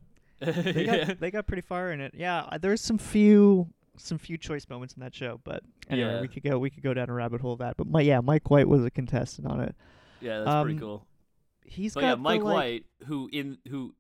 they 0.40 0.84
Yeah. 0.84 1.04
got 1.04 1.20
they 1.20 1.30
got 1.30 1.46
pretty 1.46 1.62
far 1.62 1.92
in 1.92 2.00
it. 2.00 2.14
Yeah, 2.16 2.40
uh, 2.42 2.58
there's 2.58 2.80
some 2.80 2.98
few 2.98 3.68
some 3.96 4.16
few 4.18 4.38
choice 4.38 4.66
moments 4.70 4.94
in 4.94 5.00
that 5.02 5.14
show, 5.14 5.40
but 5.44 5.62
anyway, 5.88 6.14
Yeah. 6.14 6.20
we 6.22 6.28
could 6.28 6.42
go 6.42 6.58
we 6.58 6.70
could 6.70 6.82
go 6.82 6.94
down 6.94 7.10
a 7.10 7.12
rabbit 7.12 7.40
hole 7.40 7.52
of 7.54 7.58
that. 7.58 7.76
But 7.76 7.86
my, 7.88 8.00
yeah, 8.00 8.20
Mike 8.20 8.50
White 8.50 8.68
was 8.68 8.84
a 8.84 8.90
contestant 8.90 9.46
on 9.46 9.60
it. 9.60 9.74
Yeah, 10.20 10.38
that's 10.38 10.50
Um, 10.50 10.64
pretty 10.66 10.78
cool. 10.80 11.06
He's 11.64 11.94
But 11.94 12.00
got 12.00 12.06
yeah, 12.06 12.14
the, 12.14 12.20
Mike 12.22 12.42
like- 12.42 12.54
White, 12.54 12.86
who 13.06 13.28
in 13.32 13.58
who, 13.68 13.94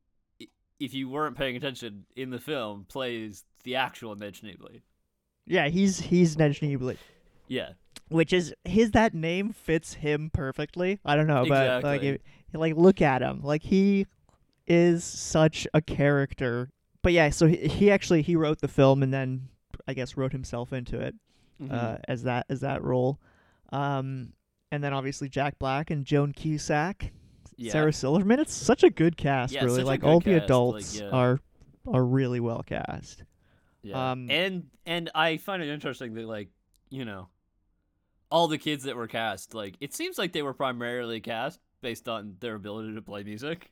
if 0.80 0.94
you 0.94 1.08
weren't 1.10 1.36
paying 1.36 1.56
attention 1.56 2.06
in 2.16 2.30
the 2.30 2.38
film, 2.40 2.86
plays 2.88 3.44
the 3.64 3.76
actual 3.76 4.14
Ned 4.16 4.34
Schneebly. 4.34 4.80
Yeah, 5.46 5.68
he's 5.68 6.00
he's 6.00 6.38
Ned 6.38 6.52
Schneebly, 6.52 6.96
Yeah, 7.48 7.70
which 8.08 8.32
is 8.32 8.54
his 8.64 8.92
that 8.92 9.12
name 9.14 9.52
fits 9.52 9.94
him 9.94 10.30
perfectly. 10.32 10.98
I 11.04 11.16
don't 11.16 11.26
know, 11.26 11.44
but 11.46 11.82
like 11.84 12.02
if, 12.02 12.20
like 12.54 12.76
look 12.76 13.02
at 13.02 13.20
him, 13.20 13.42
like 13.42 13.62
he 13.62 14.06
is 14.70 15.04
such 15.04 15.66
a 15.74 15.82
character. 15.82 16.70
But 17.02 17.12
yeah, 17.12 17.28
so 17.30 17.46
he, 17.46 17.56
he 17.68 17.90
actually 17.90 18.22
he 18.22 18.36
wrote 18.36 18.60
the 18.60 18.68
film 18.68 19.02
and 19.02 19.12
then 19.12 19.48
I 19.88 19.94
guess 19.94 20.16
wrote 20.16 20.32
himself 20.32 20.72
into 20.72 20.98
it. 21.00 21.14
Mhm. 21.60 21.72
uh, 21.72 21.98
as 22.08 22.22
that 22.22 22.46
as 22.48 22.60
that 22.60 22.82
role. 22.82 23.20
Um, 23.72 24.32
and 24.72 24.82
then 24.82 24.92
obviously 24.92 25.28
Jack 25.28 25.58
Black 25.58 25.90
and 25.90 26.04
Joan 26.04 26.32
Cusack, 26.32 27.12
yeah. 27.56 27.72
Sarah 27.72 27.92
Silverman. 27.92 28.40
It's 28.40 28.54
such 28.54 28.82
a 28.82 28.90
good 28.90 29.16
cast, 29.16 29.52
Yeah, 29.52 29.64
really. 29.64 29.82
Like 29.82 30.02
all 30.02 30.20
cast, 30.20 30.24
the 30.24 30.32
like, 30.34 30.42
adults 30.44 31.00
yeah. 31.00 31.10
are 31.10 31.40
are 31.86 32.04
really 32.04 32.40
well 32.40 32.62
cast. 32.62 33.24
Yeah. 33.82 34.12
Um, 34.12 34.30
and 34.30 34.68
and 34.86 35.10
I 35.14 35.36
find 35.36 35.62
it 35.62 35.68
interesting 35.68 36.14
that 36.14 36.26
like 36.26 36.48
you 36.88 37.04
know, 37.04 37.28
all 38.30 38.48
the 38.48 38.58
kids 38.58 38.84
that 38.84 38.96
were 38.96 39.08
cast, 39.08 39.54
like 39.54 39.76
it 39.80 39.94
seems 39.94 40.18
like 40.18 40.32
they 40.32 40.42
were 40.42 40.54
primarily 40.54 41.20
cast 41.20 41.60
based 41.82 42.08
on 42.08 42.36
their 42.40 42.54
ability 42.54 42.94
to 42.94 43.02
play 43.02 43.22
music. 43.22 43.70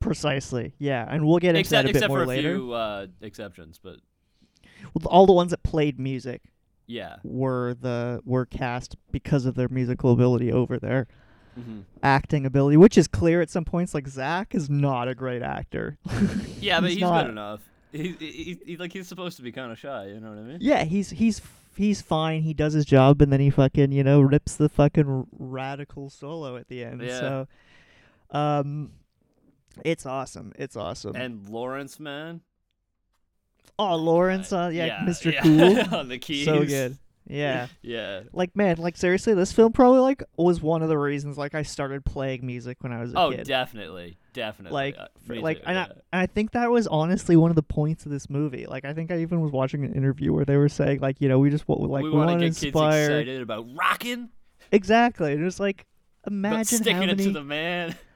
Precisely, 0.00 0.74
yeah. 0.78 1.06
And 1.08 1.26
we'll 1.26 1.38
get 1.38 1.50
into 1.50 1.60
except 1.60 1.84
that 1.84 1.90
a 1.90 1.92
bit 1.92 1.96
except 1.96 2.10
more 2.10 2.24
for 2.24 2.32
a 2.32 2.38
few 2.38 2.72
uh, 2.72 3.06
exceptions, 3.20 3.78
but 3.82 3.96
Well, 4.94 5.06
All 5.06 5.26
the 5.26 5.32
ones 5.32 5.50
that 5.50 5.62
played 5.62 5.98
music 5.98 6.42
yeah. 6.86 7.16
were 7.22 7.74
the 7.80 8.20
were 8.24 8.46
cast 8.46 8.96
because 9.10 9.46
of 9.46 9.54
their 9.54 9.68
musical 9.68 10.12
ability 10.12 10.52
over 10.52 10.78
their 10.78 11.06
hmm 11.54 11.80
acting 12.02 12.44
ability, 12.46 12.76
which 12.76 12.96
is 12.98 13.06
clear 13.06 13.40
at 13.40 13.50
some 13.50 13.64
points. 13.64 13.94
Like 13.94 14.08
Zach 14.08 14.54
is 14.54 14.68
not 14.70 15.06
a 15.08 15.14
great 15.14 15.42
actor. 15.42 15.98
Yeah, 16.60 16.80
but 16.80 16.90
he's, 16.90 17.00
not. 17.00 17.24
good 17.24 17.30
enough. 17.32 17.60
He, 17.90 18.14
he, 18.18 18.58
he, 18.64 18.76
like 18.76 18.92
he's 18.92 19.08
supposed 19.08 19.36
to 19.36 19.42
be 19.42 19.50
kind 19.52 19.70
of 19.72 19.78
shy. 19.78 20.06
You 20.06 20.20
know 20.20 20.30
what 20.30 20.38
I 20.38 20.42
mean? 20.42 20.58
Yeah, 20.60 20.84
he's 20.84 21.10
he's 21.10 21.42
he's 21.76 22.00
fine. 22.00 22.42
He 22.42 22.54
does 22.54 22.72
his 22.72 22.84
job, 22.84 23.20
and 23.20 23.32
then 23.32 23.40
he 23.40 23.50
fucking 23.50 23.92
you 23.92 24.02
know 24.04 24.20
rips 24.20 24.54
the 24.56 24.68
fucking 24.68 25.26
radical 25.38 26.08
solo 26.08 26.56
at 26.56 26.68
the 26.68 26.84
end. 26.84 27.02
Yeah. 27.02 27.20
So, 27.20 27.48
um, 28.30 28.92
it's 29.84 30.06
awesome. 30.06 30.52
It's 30.56 30.76
awesome. 30.76 31.16
And 31.16 31.48
Lawrence, 31.48 31.98
man. 32.00 32.40
oh, 33.78 33.96
Lawrence, 33.96 34.52
uh, 34.52 34.70
yeah, 34.72 34.86
yeah 34.86 35.00
Mr. 35.04 35.32
yeah. 35.32 35.42
Cool, 35.42 35.94
on 35.98 36.08
the 36.08 36.18
keys. 36.18 36.44
so 36.44 36.64
good. 36.64 36.98
Yeah. 37.26 37.68
yeah. 37.82 38.22
Like 38.32 38.54
man, 38.56 38.76
like 38.78 38.96
seriously, 38.96 39.34
this 39.34 39.52
film 39.52 39.72
probably 39.72 40.00
like 40.00 40.22
was 40.36 40.60
one 40.60 40.82
of 40.82 40.88
the 40.88 40.98
reasons 40.98 41.38
like 41.38 41.54
I 41.54 41.62
started 41.62 42.04
playing 42.04 42.44
music 42.44 42.78
when 42.80 42.92
I 42.92 43.00
was 43.00 43.12
a 43.12 43.18
Oh, 43.18 43.30
kid. 43.30 43.40
Oh, 43.40 43.44
definitely, 43.44 44.18
definitely. 44.32 44.74
like 44.74 44.96
uh, 44.98 45.06
like 45.28 45.58
too, 45.58 45.64
and, 45.66 45.78
I, 45.78 45.82
and 45.84 46.00
I 46.12 46.26
think 46.26 46.52
that 46.52 46.70
was 46.70 46.86
honestly 46.86 47.36
one 47.36 47.50
of 47.50 47.56
the 47.56 47.62
points 47.62 48.04
of 48.04 48.12
this 48.12 48.28
movie. 48.28 48.66
Like 48.66 48.84
I 48.84 48.92
think 48.92 49.10
I 49.10 49.18
even 49.18 49.40
was 49.40 49.52
watching 49.52 49.84
an 49.84 49.94
interview 49.94 50.32
where 50.32 50.44
they 50.44 50.56
were 50.56 50.68
saying 50.68 51.00
like 51.00 51.20
you 51.20 51.28
know 51.28 51.38
we 51.38 51.50
just 51.50 51.68
like 51.68 52.02
we 52.02 52.10
we, 52.10 52.16
want 52.16 52.30
to 52.30 52.38
get 52.38 52.46
kids 52.46 52.64
inspire 52.64 53.04
excited 53.04 53.42
about 53.42 53.66
rocking, 53.74 54.28
exactly. 54.70 55.32
And 55.32 55.44
it's 55.46 55.60
like 55.60 55.86
but 56.24 56.32
imagine 56.32 56.64
sticking 56.64 56.96
how 56.96 57.02
it 57.02 57.18
to 57.18 57.30
the 57.30 57.44
man. 57.44 57.96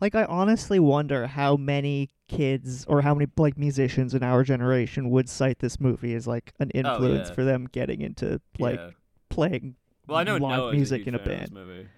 like 0.00 0.14
I 0.14 0.24
honestly 0.24 0.78
wonder 0.78 1.26
how 1.26 1.56
many 1.56 2.10
kids 2.28 2.84
or 2.86 3.02
how 3.02 3.14
many 3.14 3.30
like 3.36 3.56
musicians 3.56 4.14
in 4.14 4.22
our 4.22 4.42
generation 4.42 5.10
would 5.10 5.28
cite 5.28 5.58
this 5.60 5.78
movie 5.80 6.14
as 6.14 6.26
like 6.26 6.52
an 6.58 6.70
influence 6.70 7.28
Oh, 7.28 7.30
yeah. 7.30 7.34
for 7.34 7.44
them 7.44 7.68
getting 7.70 8.00
into 8.02 8.40
like 8.58 8.76
yeah. 8.78 8.90
playing 9.30 9.76
Well, 10.06 10.18
I 10.18 10.24
know 10.24 10.36
live 10.36 10.58
Noah's 10.58 10.74
music 10.74 10.98
huge 11.02 11.08
in 11.08 11.14
a 11.14 11.18
fan 11.18 11.34
of 11.34 11.40
this 11.40 11.50
band. 11.50 11.88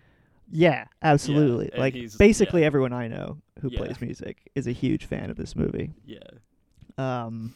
Yeah, 0.51 0.85
absolutely. 1.03 1.71
and 1.73 1.81
like 1.81 1.95
basically 2.19 2.61
yeah. 2.63 2.67
everyone 2.67 2.93
I 2.93 3.09
know 3.09 3.39
who 3.61 3.69
Yeah. 3.71 3.79
plays 3.79 4.01
music 4.01 4.51
is 4.55 4.67
a 4.67 4.73
huge 4.73 5.05
fan 5.07 5.31
of 5.31 5.37
this 5.37 5.55
movie. 5.57 5.91
Yeah. 6.05 6.19
Um 6.97 7.55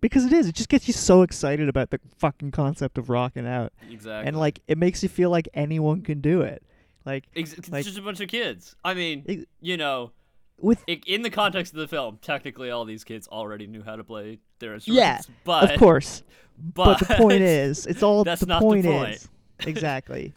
because 0.00 0.26
it 0.26 0.34
is, 0.34 0.46
it 0.48 0.54
just 0.54 0.68
gets 0.68 0.86
you 0.86 0.92
so 0.92 1.22
excited 1.22 1.66
about 1.68 1.88
the 1.90 1.98
fucking 2.18 2.50
concept 2.50 2.98
of 2.98 3.08
rocking 3.08 3.46
out. 3.46 3.72
Exactly. 3.90 4.28
And 4.28 4.38
like 4.38 4.60
it 4.68 4.76
makes 4.78 5.02
you 5.02 5.08
feel 5.08 5.30
like 5.30 5.48
anyone 5.54 6.02
can 6.02 6.20
do 6.20 6.42
it. 6.42 6.62
Like 7.06 7.24
Ex- 7.36 7.52
it's 7.54 7.70
like- 7.70 7.84
just 7.84 7.98
a 7.98 8.02
bunch 8.02 8.20
of 8.20 8.28
kids. 8.28 8.74
I 8.84 8.94
mean, 8.94 9.46
you 9.60 9.76
know, 9.76 10.12
with 10.60 10.82
i 10.88 11.00
in 11.06 11.22
the 11.22 11.30
context 11.30 11.72
of 11.74 11.80
the 11.80 11.88
film, 11.88 12.18
technically 12.22 12.70
all 12.70 12.84
these 12.84 13.04
kids 13.04 13.26
already 13.28 13.66
knew 13.66 13.82
how 13.82 13.96
to 13.96 14.04
play 14.04 14.38
their 14.60 14.74
instruments. 14.74 14.98
Yeah, 15.28 15.34
but 15.44 15.72
of 15.72 15.78
course. 15.80 16.22
but, 16.58 16.98
But, 17.00 17.08
the 17.08 17.14
point 17.16 17.42
is, 17.42 17.86
it's 17.86 18.02
all 18.02 18.24
That's 18.24 18.40
the 18.40 18.46
not 18.46 18.60
the 18.60 18.66
point 18.66 18.84
point. 18.86 19.10
is. 19.16 19.28
Exactly. 19.66 20.32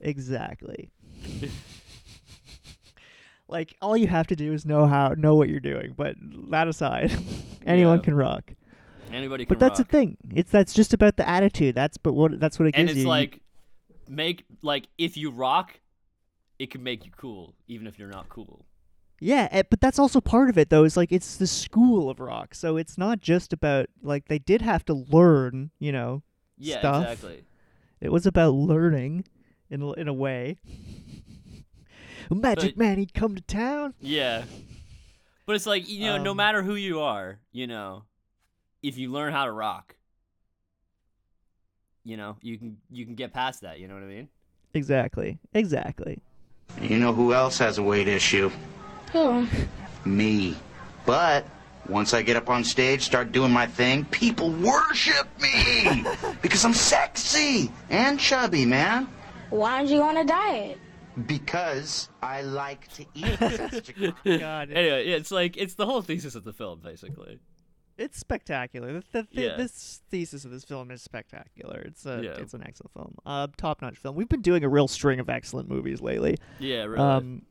exactly. 0.00 0.90
like 3.48 3.76
all 3.82 3.96
you 3.96 4.06
have 4.06 4.26
to 4.28 4.36
do 4.36 4.52
is 4.52 4.64
know 4.64 4.86
how 4.86 5.14
know 5.16 5.34
what 5.34 5.48
you're 5.48 5.60
doing, 5.60 5.94
but 5.96 6.14
that 6.50 6.68
aside, 6.68 7.12
anyone 7.66 7.98
Yeah. 7.98 8.04
can 8.04 8.14
rock. 8.14 8.52
anybody 9.12 9.44
can 9.44 9.48
But 9.54 9.58
that's 9.58 9.78
rock. 9.78 9.88
the 9.88 9.96
thing. 9.98 10.16
It's 10.34 10.50
that's 10.50 10.72
just 10.72 10.94
about 10.94 11.16
the 11.16 11.28
attitude. 11.28 11.74
That's 11.74 11.96
but 11.98 12.12
what 12.14 12.38
that's 12.40 12.58
what 12.58 12.68
it 12.68 12.72
gives 12.74 12.78
you. 12.78 12.80
and 12.82 12.90
it's 12.90 13.02
you. 13.04 13.08
like 13.08 13.40
make 14.08 14.44
like 14.62 14.86
if 14.98 15.16
you 15.16 15.30
rock, 15.30 15.80
it 16.62 16.70
can 16.70 16.82
make 16.82 17.04
you 17.04 17.10
cool, 17.16 17.54
even 17.66 17.86
if 17.88 17.98
you're 17.98 18.08
not 18.08 18.28
cool. 18.28 18.64
Yeah, 19.20 19.48
eh, 19.50 19.62
but 19.68 19.80
that's 19.80 19.98
also 19.98 20.20
part 20.20 20.48
of 20.48 20.56
it 20.58 20.70
though. 20.70 20.84
Is 20.84 20.96
like 20.96 21.10
it's 21.12 21.36
the 21.36 21.46
school 21.46 22.08
of 22.08 22.20
rock, 22.20 22.54
so 22.54 22.76
it's 22.76 22.96
not 22.96 23.20
just 23.20 23.52
about 23.52 23.86
like 24.02 24.28
they 24.28 24.38
did 24.38 24.62
have 24.62 24.84
to 24.86 24.94
learn, 24.94 25.70
you 25.80 25.90
know. 25.92 26.22
Yeah, 26.58 26.78
Stuff. 26.78 27.02
exactly. 27.04 27.44
It 28.00 28.10
was 28.12 28.26
about 28.26 28.54
learning, 28.54 29.24
in 29.70 29.82
a- 29.82 29.92
in 29.92 30.06
a 30.08 30.12
way. 30.12 30.58
Magic 32.30 32.76
But- 32.76 32.78
Man, 32.78 32.98
he'd 32.98 33.12
come 33.14 33.34
to 33.34 33.42
town. 33.42 33.94
Yeah. 34.00 34.44
But 35.46 35.56
it's 35.56 35.66
like, 35.66 35.88
you 35.88 36.06
know, 36.06 36.18
no 36.22 36.30
Um, 36.30 36.36
matter 36.36 36.62
who 36.62 36.76
you 36.76 37.00
are, 37.00 37.40
you 37.52 37.66
know, 37.66 38.04
if 38.82 38.96
you 38.96 39.10
learn 39.10 39.32
how 39.32 39.44
to 39.44 39.52
rock, 39.52 39.96
you 42.04 42.16
know, 42.16 42.36
you 42.40 42.56
can 42.58 42.78
you 42.90 43.04
can 43.04 43.14
get 43.16 43.32
past 43.32 43.60
that, 43.62 43.78
you 43.80 43.88
know 43.88 43.94
what 43.94 44.02
I 44.04 44.06
mean? 44.06 44.28
Exactly, 44.74 45.38
exactly. 45.52 46.22
You 46.80 46.98
know 46.98 47.12
who 47.12 47.32
else 47.32 47.58
has 47.58 47.78
a 47.78 47.82
weight 47.82 48.08
issue? 48.08 48.50
Who? 49.12 49.46
Me. 50.04 50.56
But 51.06 51.46
once 51.88 52.14
I 52.14 52.22
get 52.22 52.36
up 52.36 52.48
on 52.48 52.64
stage, 52.64 53.02
start 53.02 53.32
doing 53.32 53.52
my 53.52 53.66
thing, 53.66 54.04
people 54.06 54.50
worship 54.50 55.28
me 55.40 56.04
because 56.42 56.64
I'm 56.64 56.74
sexy 56.74 57.70
and 57.90 58.18
chubby, 58.18 58.64
man. 58.64 59.08
Why 59.50 59.78
aren't 59.78 59.90
you 59.90 60.02
on 60.02 60.16
a 60.16 60.24
diet? 60.24 60.78
Because 61.26 62.08
I 62.22 62.40
like 62.40 62.88
to 62.94 63.04
eat. 63.14 64.14
God, 64.40 64.70
Anyway, 64.70 65.08
it's 65.08 65.30
like 65.30 65.56
it's 65.56 65.74
the 65.74 65.84
whole 65.84 66.00
thesis 66.02 66.34
of 66.34 66.44
the 66.44 66.52
film 66.52 66.80
basically. 66.82 67.38
It's 68.02 68.18
spectacular. 68.18 68.92
The, 68.92 69.02
the, 69.12 69.22
the- 69.32 69.42
Yeah. 69.42 69.56
This 69.56 70.02
thesis 70.10 70.44
of 70.44 70.50
this 70.50 70.64
film 70.64 70.90
is 70.90 71.02
spectacular. 71.02 71.80
It's 71.80 72.04
a, 72.06 72.20
Yeah. 72.22 72.30
it's 72.42 72.54
an 72.54 72.62
excellent 72.66 72.92
film. 72.92 73.14
Uh, 73.24 73.46
top 73.56 73.80
notch 73.82 73.96
film. 73.98 74.16
We've 74.16 74.28
been 74.28 74.42
doing 74.42 74.64
a 74.64 74.68
real 74.68 74.88
string 74.88 75.20
of 75.20 75.28
excellent 75.30 75.68
movies 75.68 76.00
lately. 76.00 76.36
Yeah, 76.58 76.84
really. 76.84 76.98
Um, 77.02 77.42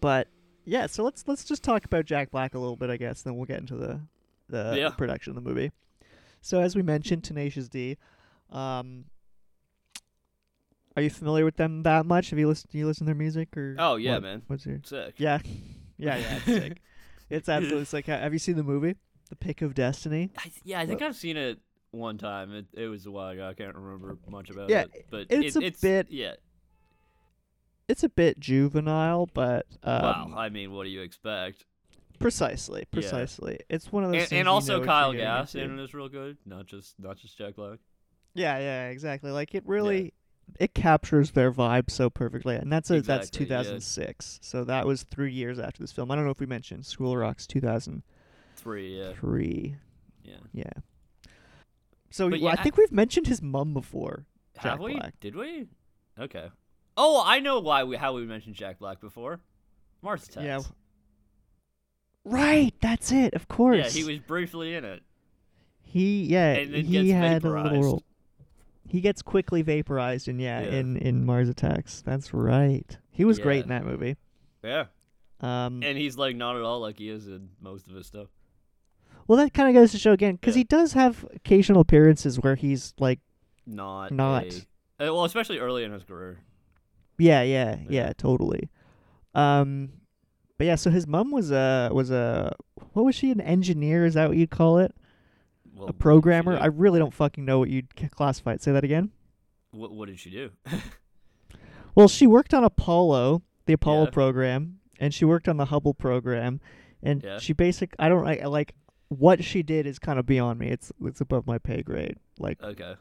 but 0.00 0.28
yeah, 0.64 0.86
so 0.86 1.04
let's 1.04 1.24
let's 1.26 1.44
just 1.44 1.62
talk 1.62 1.84
about 1.84 2.04
Jack 2.04 2.30
Black 2.30 2.54
a 2.54 2.58
little 2.58 2.76
bit, 2.76 2.90
I 2.90 2.96
guess. 2.96 3.22
Then 3.22 3.36
we'll 3.36 3.46
get 3.46 3.60
into 3.60 3.76
the 3.76 4.00
the 4.48 4.74
Yeah. 4.76 4.90
production 4.90 5.30
of 5.36 5.42
the 5.42 5.48
movie. 5.48 5.72
So 6.40 6.60
as 6.60 6.76
we 6.76 6.82
mentioned, 6.82 7.24
Tenacious 7.24 7.68
D. 7.68 7.96
Um, 8.50 9.06
are 10.96 11.02
you 11.02 11.10
familiar 11.10 11.44
with 11.44 11.56
them 11.56 11.82
that 11.82 12.06
much? 12.06 12.30
Have 12.30 12.38
you 12.38 12.48
listened? 12.48 12.70
Do 12.72 12.78
you 12.78 12.86
listen 12.86 13.04
to 13.04 13.08
their 13.10 13.14
music 13.14 13.54
or? 13.56 13.76
Oh, 13.78 13.96
yeah, 13.96 14.14
what- 14.14 14.22
man. 14.22 14.42
What's 14.46 14.64
your? 14.66 14.80
Sick. 14.84 15.14
Yeah, 15.18 15.38
yeah, 15.98 16.16
yeah. 16.16 16.34
It's 16.36 16.44
sick. 16.44 16.78
It's 17.28 17.48
absolutely 17.48 17.86
sick. 17.86 18.06
Have 18.06 18.32
you 18.32 18.38
seen 18.38 18.54
the 18.54 18.62
movie, 18.62 18.94
The 19.28 19.36
Pick 19.36 19.62
of 19.62 19.74
Destiny? 19.74 20.30
I, 20.38 20.42
th- 20.42 20.54
yeah, 20.64 20.80
I 20.80 20.86
think 20.86 21.02
I've 21.02 21.16
seen 21.16 21.36
it 21.36 21.58
one 21.90 22.18
time. 22.18 22.52
It 22.54 22.66
it 22.74 22.86
was 22.88 23.06
a 23.06 23.10
while 23.10 23.30
ago. 23.30 23.48
I 23.48 23.54
can't 23.54 23.74
remember 23.74 24.18
much 24.28 24.50
about 24.50 24.68
Yeah, 24.68 24.82
it. 24.82 25.06
But 25.10 25.26
it's 25.30 25.56
it, 25.56 25.62
a 25.62 25.66
it's 25.66 25.80
bit- 25.80 26.06
yeah. 26.10 26.34
It's 27.88 28.02
a 28.02 28.08
bit 28.08 28.40
juvenile, 28.40 29.28
but 29.32 29.66
um, 29.84 30.02
wow. 30.02 30.34
I 30.36 30.48
mean, 30.48 30.72
what 30.72 30.84
do 30.84 30.90
you 30.90 31.02
expect? 31.02 31.64
precisely, 32.18 32.80
Yeah. 32.80 33.00
precisely. 33.00 33.58
It's 33.68 33.92
one 33.92 34.02
of 34.04 34.10
those. 34.10 34.22
And, 34.22 34.28
things 34.30 34.38
and 34.40 34.48
also 34.48 34.82
Kyle 34.84 35.12
Gass 35.12 35.54
in 35.54 35.78
it 35.78 35.82
is 35.82 35.92
real 35.94 36.08
good. 36.08 36.38
Not 36.46 36.66
just 36.66 36.94
not 36.98 37.18
just 37.18 37.36
Jack 37.36 37.56
Black. 37.56 37.78
Yeah, 38.34 38.58
yeah, 38.58 38.88
exactly. 38.88 39.30
Like 39.30 39.54
it 39.54 39.62
really 39.66 40.14
it 40.58 40.74
captures 40.74 41.32
their 41.32 41.52
vibe 41.52 41.90
so 41.90 42.08
perfectly. 42.08 42.56
And 42.56 42.72
that's 42.72 42.90
a 42.90 43.00
that's 43.00 43.28
Exactly, 43.28 43.46
yeah. 43.46 43.62
2006. 43.62 44.38
So 44.42 44.64
that 44.64 44.86
was 44.86 45.02
3 45.04 45.32
years 45.32 45.58
after 45.58 45.82
this 45.82 45.92
film. 45.92 46.10
I 46.10 46.16
don't 46.16 46.24
know 46.24 46.30
if 46.30 46.40
we 46.40 46.46
mentioned 46.46 46.86
School 46.86 47.16
Rock's 47.16 47.46
2003. 47.46 48.02
Three. 48.66 48.98
Yeah. 48.98 49.12
Yeah. 50.24 50.34
Yeah. 50.52 51.30
So 52.10 52.28
well, 52.28 52.36
yeah, 52.36 52.48
I 52.50 52.52
I- 52.52 52.62
think 52.62 52.76
we've 52.76 52.92
mentioned 52.92 53.26
his 53.26 53.40
mum 53.42 53.72
before. 53.74 54.26
Have 54.58 54.80
we? 54.80 54.94
Black. 54.94 55.18
Did 55.20 55.36
we? 55.36 55.68
Okay. 56.18 56.48
Oh, 56.96 57.22
I 57.24 57.40
know 57.40 57.60
why 57.60 57.84
we 57.84 57.96
how 57.96 58.14
we 58.14 58.24
mentioned 58.24 58.54
Jack 58.56 58.78
Black 58.78 59.00
before. 59.00 59.40
Mars 60.02 60.24
Attacks. 60.28 60.44
Yeah. 60.44 60.60
Right, 62.24 62.74
that's 62.80 63.12
it. 63.12 63.34
Of 63.34 63.48
course. 63.48 63.76
Yeah, 63.94 64.02
he 64.02 64.04
was 64.10 64.18
briefly 64.20 64.74
in 64.74 64.84
it. 64.84 65.02
He 65.82 66.24
yeah, 66.24 66.52
And 66.54 66.74
then 66.74 66.84
he 66.84 66.92
gets 67.04 67.10
had 67.12 67.36
a 67.36 67.40
vaporized. 67.40 67.72
little 67.74 68.02
He 68.88 69.00
gets 69.00 69.22
quickly 69.22 69.62
vaporized 69.62 70.26
and 70.28 70.40
yeah, 70.40 70.60
Yeah. 70.62 70.70
in 70.78 70.96
in 70.96 71.24
Mars 71.24 71.48
Attacks. 71.48 72.02
That's 72.02 72.34
right. 72.34 72.96
He 73.10 73.24
was 73.24 73.38
great 73.38 73.62
in 73.62 73.68
that 73.68 73.84
movie. 73.84 74.16
Yeah. 74.64 74.86
Um 75.40 75.82
And 75.84 75.96
he's 75.96 76.16
like 76.16 76.34
not 76.34 76.56
at 76.56 76.62
all 76.62 76.80
like 76.80 76.98
he 76.98 77.08
is 77.08 77.28
in 77.28 77.50
most 77.60 77.86
of 77.88 77.94
his 77.94 78.06
stuff. 78.06 78.28
Well, 79.28 79.38
that 79.38 79.52
kind 79.54 79.68
of 79.68 79.74
goes 79.74 79.90
to 79.92 79.98
show 79.98 80.12
again 80.12 80.36
because 80.36 80.54
Yeah. 80.54 80.60
he 80.60 80.64
does 80.64 80.92
have 80.92 81.26
occasional 81.34 81.80
appearances 81.80 82.38
where 82.40 82.54
he's 82.54 82.94
like, 82.98 83.20
Not. 83.66 84.12
Not. 84.12 84.44
a- 84.44 85.08
uh, 85.08 85.12
well, 85.14 85.24
especially 85.24 85.58
early 85.58 85.84
in 85.84 85.92
his 85.92 86.04
career. 86.04 86.40
yeah, 87.18 87.42
yeah, 87.42 87.76
yeah, 87.80 87.86
Yeah. 87.88 88.12
totally. 88.16 88.70
Um, 89.34 89.90
but 90.58 90.66
yeah, 90.66 90.76
so 90.76 90.90
his 90.90 91.06
mom 91.06 91.30
was 91.30 91.50
a 91.50 91.90
was 91.92 92.10
a 92.10 92.54
what 92.92 93.04
was 93.04 93.14
she 93.14 93.30
an 93.30 93.40
engineer? 93.42 94.06
Is 94.06 94.14
that 94.14 94.28
what 94.28 94.38
you'd 94.38 94.50
call 94.50 94.78
it? 94.78 94.94
Well, 95.74 95.82
a 95.82 95.86
what 95.86 95.86
did 95.88 95.96
she 95.96 96.00
programmer? 96.02 96.56
I 96.58 96.66
really 96.66 96.98
don't 96.98 97.12
fucking 97.12 97.44
know 97.44 97.58
what 97.58 97.68
you'd 97.68 97.94
classify 98.12 98.52
it. 98.54 98.62
Say 98.62 98.72
that 98.72 98.84
again. 98.84 99.10
What, 99.72 99.92
what 99.92 100.06
did 100.08 100.18
she 100.18 100.30
do? 100.30 100.50
Well, 101.94 102.08
she 102.08 102.26
worked 102.26 102.52
on 102.52 102.62
Apollo, 102.62 103.42
the 103.64 103.72
Apollo 103.72 104.04
Yeah. 104.04 104.10
program, 104.10 104.80
and 105.00 105.14
she 105.14 105.24
worked 105.24 105.48
on 105.48 105.56
the 105.56 105.66
Hubble 105.66 105.94
program, 105.94 106.60
and 107.02 107.22
Yeah. 107.22 107.38
she 107.38 107.54
basic. 107.54 107.94
I 107.98 108.08
don't 108.10 108.26
I, 108.26 108.44
like 108.46 108.74
what 109.08 109.44
she 109.44 109.62
did 109.62 109.86
is 109.86 109.98
kind 109.98 110.18
of 110.18 110.26
beyond 110.26 110.58
me. 110.58 110.68
It's 110.68 110.92
it's 111.02 111.20
above 111.20 111.46
my 111.46 111.58
pay 111.58 111.82
grade. 111.82 112.16
Like 112.38 112.62
okay. 112.62 112.94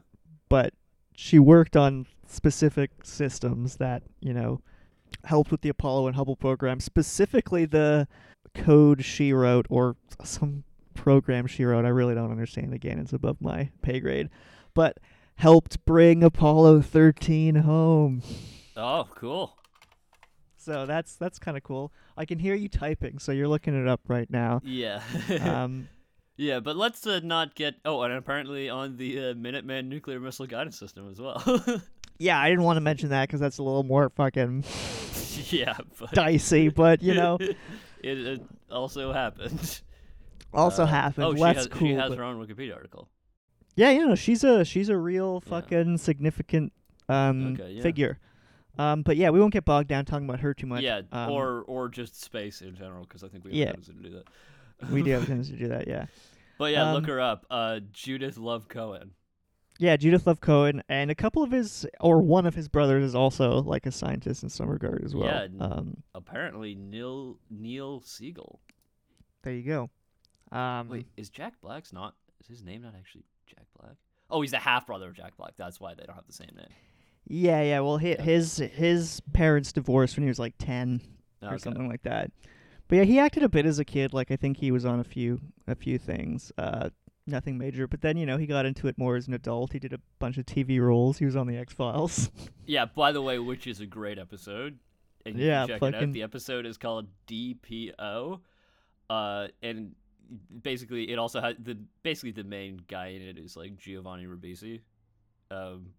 but 0.49 0.73
she 1.15 1.39
worked 1.39 1.75
on 1.75 2.05
specific 2.27 2.91
systems 3.03 3.77
that 3.77 4.03
you 4.19 4.33
know 4.33 4.61
helped 5.23 5.51
with 5.51 5.61
the 5.61 5.69
Apollo 5.69 6.07
and 6.07 6.15
Hubble 6.15 6.35
program. 6.35 6.79
Specifically, 6.79 7.65
the 7.65 8.07
code 8.53 9.03
she 9.03 9.33
wrote 9.33 9.65
or 9.69 9.95
some 10.23 10.63
program 10.93 11.47
she 11.47 11.65
wrote. 11.65 11.85
I 11.85 11.89
really 11.89 12.15
don't 12.15 12.31
understand. 12.31 12.73
Again, 12.73 12.99
it's 12.99 13.13
above 13.13 13.41
my 13.41 13.69
pay 13.81 13.99
grade, 13.99 14.29
but 14.73 14.99
helped 15.37 15.83
bring 15.85 16.23
Apollo 16.23 16.81
13 16.81 17.55
home. 17.55 18.21
Oh, 18.77 19.07
cool. 19.15 19.57
So 20.65 20.85
that's 20.87 21.15
that's 21.15 21.37
kind 21.37 21.55
of 21.57 21.61
cool. 21.63 21.93
I 22.17 22.25
can 22.25 22.39
hear 22.39 22.55
you 22.55 22.67
typing, 22.67 23.19
so 23.19 23.31
you're 23.31 23.47
looking 23.47 23.79
it 23.79 23.87
up 23.87 24.01
right 24.07 24.29
now. 24.31 24.61
Yeah. 24.63 25.01
Um, 25.41 25.87
yeah, 26.37 26.59
but 26.59 26.75
let's 26.75 27.05
uh, 27.05 27.19
not 27.23 27.53
get. 27.53 27.75
Oh, 27.85 28.01
and 28.01 28.13
apparently 28.13 28.67
on 28.69 28.97
the 28.97 29.19
uh, 29.19 29.21
Minuteman 29.35 29.87
nuclear 29.87 30.19
missile 30.19 30.47
guidance 30.47 30.77
system 30.79 31.07
as 31.11 31.21
well. 31.21 31.41
yeah, 32.17 32.39
I 32.39 32.49
didn't 32.49 32.63
want 32.63 32.77
to 32.77 32.81
mention 32.81 33.09
that 33.09 33.27
because 33.27 33.39
that's 33.39 33.59
a 33.59 33.63
little 33.63 33.83
more 33.83 34.09
fucking 34.09 34.63
yeah, 35.49 35.77
but 35.99 36.11
dicey, 36.13 36.69
but 36.69 37.03
you 37.03 37.13
know, 37.13 37.37
it, 37.39 37.57
it 38.01 38.41
also 38.71 39.13
happened. 39.13 39.81
also 40.53 40.83
Uh, 40.83 40.87
happened. 40.87 41.25
Oh, 41.27 41.35
she 41.35 41.41
has, 41.41 41.67
cool. 41.67 41.87
she 41.87 41.93
has 41.93 42.09
but- 42.09 42.17
her 42.17 42.23
own 42.23 42.43
Wikipedia 42.43 42.73
article. 42.75 43.07
Yeah, 43.75 43.91
you 43.91 44.07
know, 44.07 44.15
she's 44.15 44.43
a 44.43 44.63
she's 44.65 44.89
a 44.89 44.97
real 44.97 45.43
Yeah. 45.45 45.49
fucking 45.49 45.97
significant 45.99 46.71
um 47.07 47.53
Okay, 47.59 47.73
yeah. 47.73 47.83
figure. 47.83 48.19
Um, 48.77 49.01
but 49.03 49.17
yeah, 49.17 49.29
we 49.29 49.39
won't 49.39 49.53
get 49.53 49.65
bogged 49.65 49.87
down 49.87 50.05
talking 50.05 50.27
about 50.27 50.39
her 50.41 50.53
too 50.53 50.67
much. 50.67 50.81
yeah, 50.83 51.01
um, 51.11 51.31
or 51.31 51.63
or 51.67 51.89
just 51.89 52.21
space 52.21 52.61
in 52.61 52.75
general, 52.75 53.01
because 53.03 53.23
I 53.23 53.27
think 53.27 53.43
we 53.43 53.51
have 53.51 53.57
Yeah. 53.57 53.63
a 53.65 53.67
tendency 53.73 53.93
to 53.93 53.99
do 54.09 54.09
that. 54.15 54.91
we 54.91 55.01
do 55.03 55.11
have 55.11 55.23
a 55.23 55.25
tendency 55.27 55.53
to 55.53 55.57
do 55.59 55.67
that. 55.69 55.87
Yeah, 55.87 56.05
But 56.57 56.71
yeah, 56.73 56.91
look 56.93 57.03
Um, 57.03 57.09
her 57.09 57.21
up. 57.21 57.45
Uh, 57.49 57.79
Judith 57.93 58.37
Love 58.37 58.67
Cohen. 58.67 59.11
yeah. 59.79 59.95
Judith 59.97 60.25
Love 60.27 60.41
Cohen 60.41 60.83
and 60.89 61.09
a 61.11 61.15
couple 61.15 61.43
of 61.43 61.51
his 61.51 61.85
or 61.99 62.21
one 62.21 62.45
of 62.45 62.55
his 62.55 62.67
brothers 62.67 63.03
is 63.03 63.15
also 63.15 63.61
like 63.61 63.85
a 63.85 63.91
scientist 63.91 64.43
in 64.43 64.49
some 64.49 64.67
regard 64.69 65.03
as 65.05 65.15
well. 65.15 65.25
Yeah, 65.25 65.47
Um, 65.59 66.03
Apparently, 66.13 66.75
Neil 66.75 67.37
Neil 67.49 68.01
Siegel. 68.01 68.59
there 69.43 69.53
you 69.53 69.63
go. 69.63 69.89
Um, 70.57 70.89
Wait, 70.89 71.07
is 71.17 71.29
Jack 71.29 71.53
Black's 71.61 71.91
not? 71.93 72.15
Is 72.41 72.47
his 72.47 72.63
name 72.63 72.81
not 72.83 72.93
actually 72.97 73.23
Jack 73.47 73.65
Black? 73.79 73.95
Oh, 74.29 74.41
he's 74.41 74.51
the 74.51 74.57
half 74.59 74.87
brother 74.87 75.07
of 75.07 75.13
Jack 75.15 75.37
Black. 75.37 75.53
That's 75.57 75.79
why 75.79 75.93
they 75.93 76.03
don't 76.03 76.15
have 76.15 76.27
the 76.27 76.33
same 76.33 76.51
name. 76.55 76.67
Yeah, 77.27 77.61
yeah. 77.63 77.79
Well, 77.79 77.97
hi 77.97 78.09
Yeah. 78.09 78.21
his 78.21 78.57
his 78.57 79.21
parents 79.33 79.71
divorced 79.73 80.15
when 80.15 80.23
he 80.23 80.27
was 80.29 80.39
like 80.39 80.55
ten 80.57 81.01
or 81.41 81.49
Okay. 81.49 81.57
something 81.57 81.87
like 81.87 82.03
that. 82.03 82.31
But 82.87 82.97
yeah, 82.97 83.03
he 83.03 83.17
acted 83.19 83.41
a 83.43 83.49
bit 83.49 83.65
as 83.65 83.79
a 83.79 83.85
kid. 83.85 84.13
Like 84.13 84.29
I 84.31 84.35
think 84.35 84.57
he 84.57 84.71
was 84.71 84.85
on 84.85 84.99
a 84.99 85.03
few 85.03 85.39
a 85.67 85.75
few 85.75 85.97
things. 85.97 86.51
Uh, 86.57 86.89
nothing 87.25 87.57
major. 87.57 87.87
But 87.87 88.01
then 88.01 88.15
you 88.17 88.25
know 88.25 88.37
he 88.37 88.45
got 88.45 88.65
into 88.65 88.87
it 88.87 88.97
more 88.97 89.15
as 89.15 89.27
an 89.27 89.33
adult. 89.33 89.73
He 89.73 89.79
did 89.79 89.93
a 89.93 89.99
bunch 90.19 90.37
of 90.37 90.45
TV 90.45 90.79
roles. 90.79 91.17
He 91.17 91.25
was 91.25 91.35
on 91.35 91.47
the 91.47 91.57
X 91.57 91.73
Files. 91.73 92.29
Yeah. 92.67 92.85
By 92.85 93.11
the 93.11 93.21
way, 93.21 93.37
which 93.39 93.67
is 93.67 93.79
a 93.79 93.85
great 93.85 94.17
episode. 94.19 94.79
And 95.25 95.37
you 95.39 95.45
Yeah, 95.47 95.65
can 95.67 95.79
check 95.79 95.93
it 95.93 95.95
out. 95.95 96.13
The 96.13 96.21
episode 96.23 96.65
is 96.67 96.77
called 96.77 97.07
DPO. 97.27 98.39
Uh, 99.09 99.47
and 99.61 99.93
basically 100.63 101.11
it 101.11 101.19
also 101.19 101.41
has 101.41 101.55
the 101.59 101.77
basically 102.03 102.31
the 102.31 102.43
main 102.43 102.81
guy 102.87 103.07
in 103.07 103.21
it 103.21 103.37
is 103.37 103.55
like 103.55 103.77
Giovanni 103.77 104.25
Ribisi. 104.25 104.81
Um, 105.51 105.93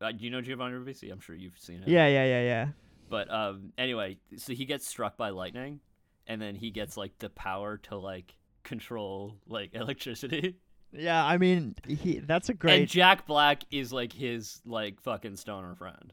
uh, 0.00 0.12
do 0.12 0.24
you 0.24 0.30
know 0.30 0.40
Giovanni 0.40 0.74
Ribisi? 0.74 1.10
I'm 1.10 1.20
sure 1.20 1.34
you've 1.34 1.58
seen 1.58 1.76
him. 1.82 1.84
yeah, 1.88 2.06
yeah, 2.06 2.24
yeah, 2.24 2.42
yeah. 2.42 2.66
But 3.08 3.30
um, 3.32 3.72
anyway, 3.78 4.18
so 4.36 4.52
he 4.52 4.64
gets 4.64 4.86
struck 4.86 5.16
by 5.16 5.30
lightning, 5.30 5.80
and 6.26 6.40
then 6.42 6.54
he 6.54 6.70
gets 6.70 6.96
like 6.96 7.18
the 7.18 7.30
power 7.30 7.78
to 7.84 7.96
like 7.96 8.34
control 8.64 9.36
like 9.46 9.70
electricity. 9.74 10.56
Yeah, 10.92 11.24
I 11.24 11.36
mean, 11.38 11.74
he 11.86 12.18
that's 12.20 12.48
a 12.48 12.54
great. 12.54 12.80
And. 12.80 12.88
Jack 12.88 13.26
Black 13.26 13.62
is 13.70 13.92
like 13.92 14.12
his 14.12 14.60
like 14.64 15.00
fucking 15.02 15.36
stoner 15.36 15.74
friend. 15.74 16.12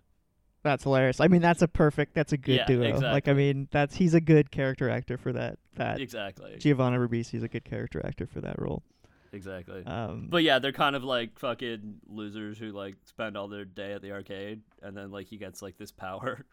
that's 0.63 0.83
hilarious. 0.83 1.19
I 1.19 1.27
mean, 1.27 1.41
that's 1.41 1.61
a 1.61 1.67
perfect. 1.67 2.13
That's 2.15 2.33
a 2.33 2.37
good 2.37 2.55
Yeah, 2.57 2.65
duo. 2.65 2.99
Like, 2.99 3.27
I 3.27 3.33
mean, 3.33 3.67
that's 3.71 3.95
he's 3.95 4.13
a 4.13 4.21
good 4.21 4.51
character 4.51 4.89
actor 4.89 5.17
for 5.17 5.33
that. 5.33 5.57
That 5.75 5.99
Exactly. 5.99 6.57
Giovanni 6.59 6.97
Ribisi 6.97 7.35
is 7.35 7.43
a 7.43 7.47
good 7.47 7.65
character 7.65 8.01
actor 8.05 8.27
for 8.27 8.41
that 8.41 8.59
role. 8.61 8.83
Exactly. 9.33 9.83
Um, 9.85 10.27
But 10.29 10.43
yeah, 10.43 10.59
they're 10.59 10.71
kind 10.71 10.95
of 10.95 11.03
like 11.03 11.37
fucking 11.39 11.95
losers 12.07 12.57
who 12.57 12.71
like 12.71 12.95
spend 13.05 13.35
all 13.35 13.47
their 13.49 13.65
day 13.65 13.91
at 13.93 14.01
the 14.01 14.11
arcade, 14.11 14.61
and 14.81 14.95
then 14.95 15.11
like 15.11 15.27
he 15.27 15.37
gets 15.37 15.61
like 15.61 15.77
this 15.77 15.91
power. 15.91 16.45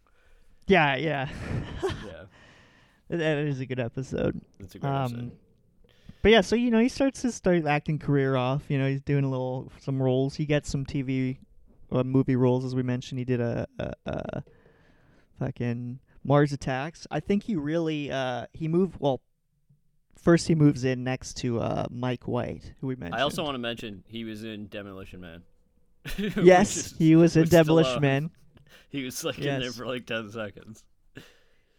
yeah, 0.66 0.96
yeah. 0.96 1.28
yeah, 1.82 2.24
that 3.16 3.38
is 3.38 3.60
a 3.60 3.66
good 3.66 3.78
episode. 3.78 4.40
that's 4.58 4.74
a 4.74 4.78
great 4.78 4.90
Um, 4.90 5.02
episode. 5.04 5.32
but 6.22 6.32
yeah, 6.32 6.40
so 6.40 6.56
you 6.56 6.70
know, 6.70 6.80
he 6.80 6.88
starts 6.88 7.20
his 7.22 7.34
start 7.34 7.64
acting 7.66 7.98
career 7.98 8.36
off. 8.36 8.62
You 8.68 8.78
know, 8.78 8.88
he's 8.88 9.02
doing 9.02 9.24
a 9.24 9.30
little 9.30 9.70
some 9.80 10.02
roles. 10.02 10.34
He 10.34 10.46
gets 10.46 10.70
some 10.70 10.86
TV, 10.86 11.36
uh, 11.92 12.02
movie 12.04 12.36
roles, 12.36 12.64
as 12.64 12.74
we 12.74 12.82
mentioned. 12.82 13.18
He 13.18 13.26
did 13.26 13.40
a, 13.42 13.66
a, 13.78 13.92
a 14.06 14.42
fucking 15.38 15.98
Mars 16.24 16.52
Attacks. 16.52 17.06
I 17.10 17.20
think 17.20 17.42
he 17.44 17.54
really 17.56 18.10
uh 18.10 18.46
he 18.54 18.66
moved 18.68 18.96
well. 18.98 19.20
First, 20.24 20.48
he 20.48 20.54
moves 20.54 20.84
in 20.84 21.04
next 21.04 21.34
to 21.38 21.60
uh 21.60 21.86
Mike 21.90 22.26
White, 22.26 22.72
who 22.80 22.86
we 22.88 22.96
mentioned. 22.96 23.20
I 23.20 23.22
also 23.22 23.44
want 23.44 23.54
to 23.54 23.58
mention 23.60 24.02
he 24.08 24.24
was 24.24 24.42
in 24.42 24.66
Demolition 24.68 25.20
Man. 25.20 25.42
Yes, 26.42 26.76
is- 26.76 26.94
he 26.98 27.14
was 27.16 27.36
in 27.36 27.48
Demolition 27.48 28.00
Man. 28.00 28.30
He 28.90 29.02
was 29.04 29.24
like 29.24 29.38
in 29.38 29.60
there 29.60 29.72
for 29.72 29.86
like 29.86 30.06
ten 30.06 30.30
seconds. 30.30 30.84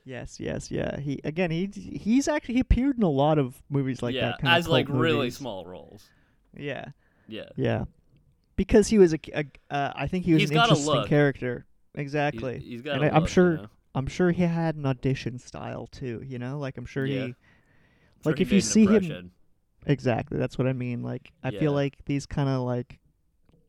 Yes, 0.04 0.38
yes, 0.40 0.70
yeah. 0.70 1.00
He 1.00 1.20
again, 1.24 1.50
he 1.50 1.68
he's 1.74 2.28
actually 2.28 2.56
he 2.56 2.60
appeared 2.60 2.98
in 2.98 3.04
a 3.04 3.10
lot 3.10 3.40
of 3.40 3.62
movies 3.70 4.04
like 4.04 4.14
yeah, 4.14 4.28
that. 4.32 4.40
Kind 4.42 4.54
as 4.54 4.66
of 4.66 4.72
like 4.72 4.88
cult 4.88 5.00
really 5.00 5.30
small 5.32 5.66
roles. 5.66 6.04
Yeah, 6.58 6.86
Yeah, 7.28 7.46
yeah. 7.56 7.86
Because 8.58 8.88
he 8.88 8.98
was 9.00 9.14
a, 9.14 9.20
a 9.34 9.46
uh, 9.72 9.94
I 9.96 10.08
think 10.08 10.26
he 10.26 10.34
was 10.34 10.42
He's 10.42 10.52
an 10.52 10.58
interesting 10.58 10.86
look. 10.94 11.08
character. 11.08 11.66
He's- 11.94 12.02
Exactly. 12.04 12.60
he's 12.60 12.82
got. 12.82 12.96
and 12.98 13.06
a 13.06 13.14
I, 13.14 13.16
I'm 13.16 13.26
sure 13.26 13.52
You 13.52 13.58
know? 13.58 13.68
I'm 13.96 14.08
sure 14.08 14.32
he 14.32 14.44
had 14.44 14.76
an 14.76 14.86
audition 14.86 15.40
style 15.40 15.88
too. 15.88 16.22
You 16.28 16.38
know, 16.38 16.60
like 16.60 16.78
I'm 16.78 16.86
sure 16.86 17.06
Yeah. 17.06 17.28
he 17.28 17.36
like 18.26 18.42
if 18.42 18.52
you 18.52 18.62
see 18.62 18.86
him- 18.86 19.32
exactly. 19.86 20.38
That's 20.38 20.58
what 20.58 20.68
I 20.68 20.74
mean. 20.74 21.04
Like 21.04 21.32
I 21.44 21.50
Yeah. 21.50 21.60
feel 21.60 21.72
like 21.74 22.04
these 22.06 22.26
kind 22.26 22.50
of 22.50 22.62
like 22.62 23.00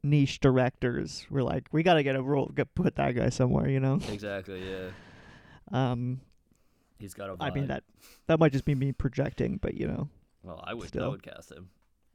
niche 0.03 0.41
directors 0.41 1.27
were 1.31 1.43
like, 1.43 1.69
we 1.73 1.83
gotta 1.83 2.03
get 2.03 2.17
a 2.17 2.23
role, 2.23 2.51
get, 2.55 2.75
put 2.75 2.97
that 2.97 3.15
guy 3.15 3.29
somewhere. 3.29 3.69
You 3.69 3.81
know. 3.81 3.99
Exactly. 4.11 4.63
Yeah, 4.69 4.91
Um, 5.73 6.21
he's 6.99 7.15
got 7.15 7.31
a. 7.31 7.37
I 7.41 7.51
mean 7.51 7.67
that 7.69 7.85
that 8.27 8.39
might 8.41 8.53
just 8.53 8.65
be 8.65 8.75
me 8.75 8.93
projecting, 8.93 9.59
but 9.59 9.75
you 9.75 9.87
know. 9.87 10.09
Well, 10.43 10.63
I 10.67 10.75
would. 10.75 10.85
I 10.85 10.89
still. 10.89 11.11
would 11.11 11.23
cast 11.23 11.51
him. 11.53 11.71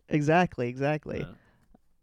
Exactly. 0.10 0.68
Exactly. 0.68 1.26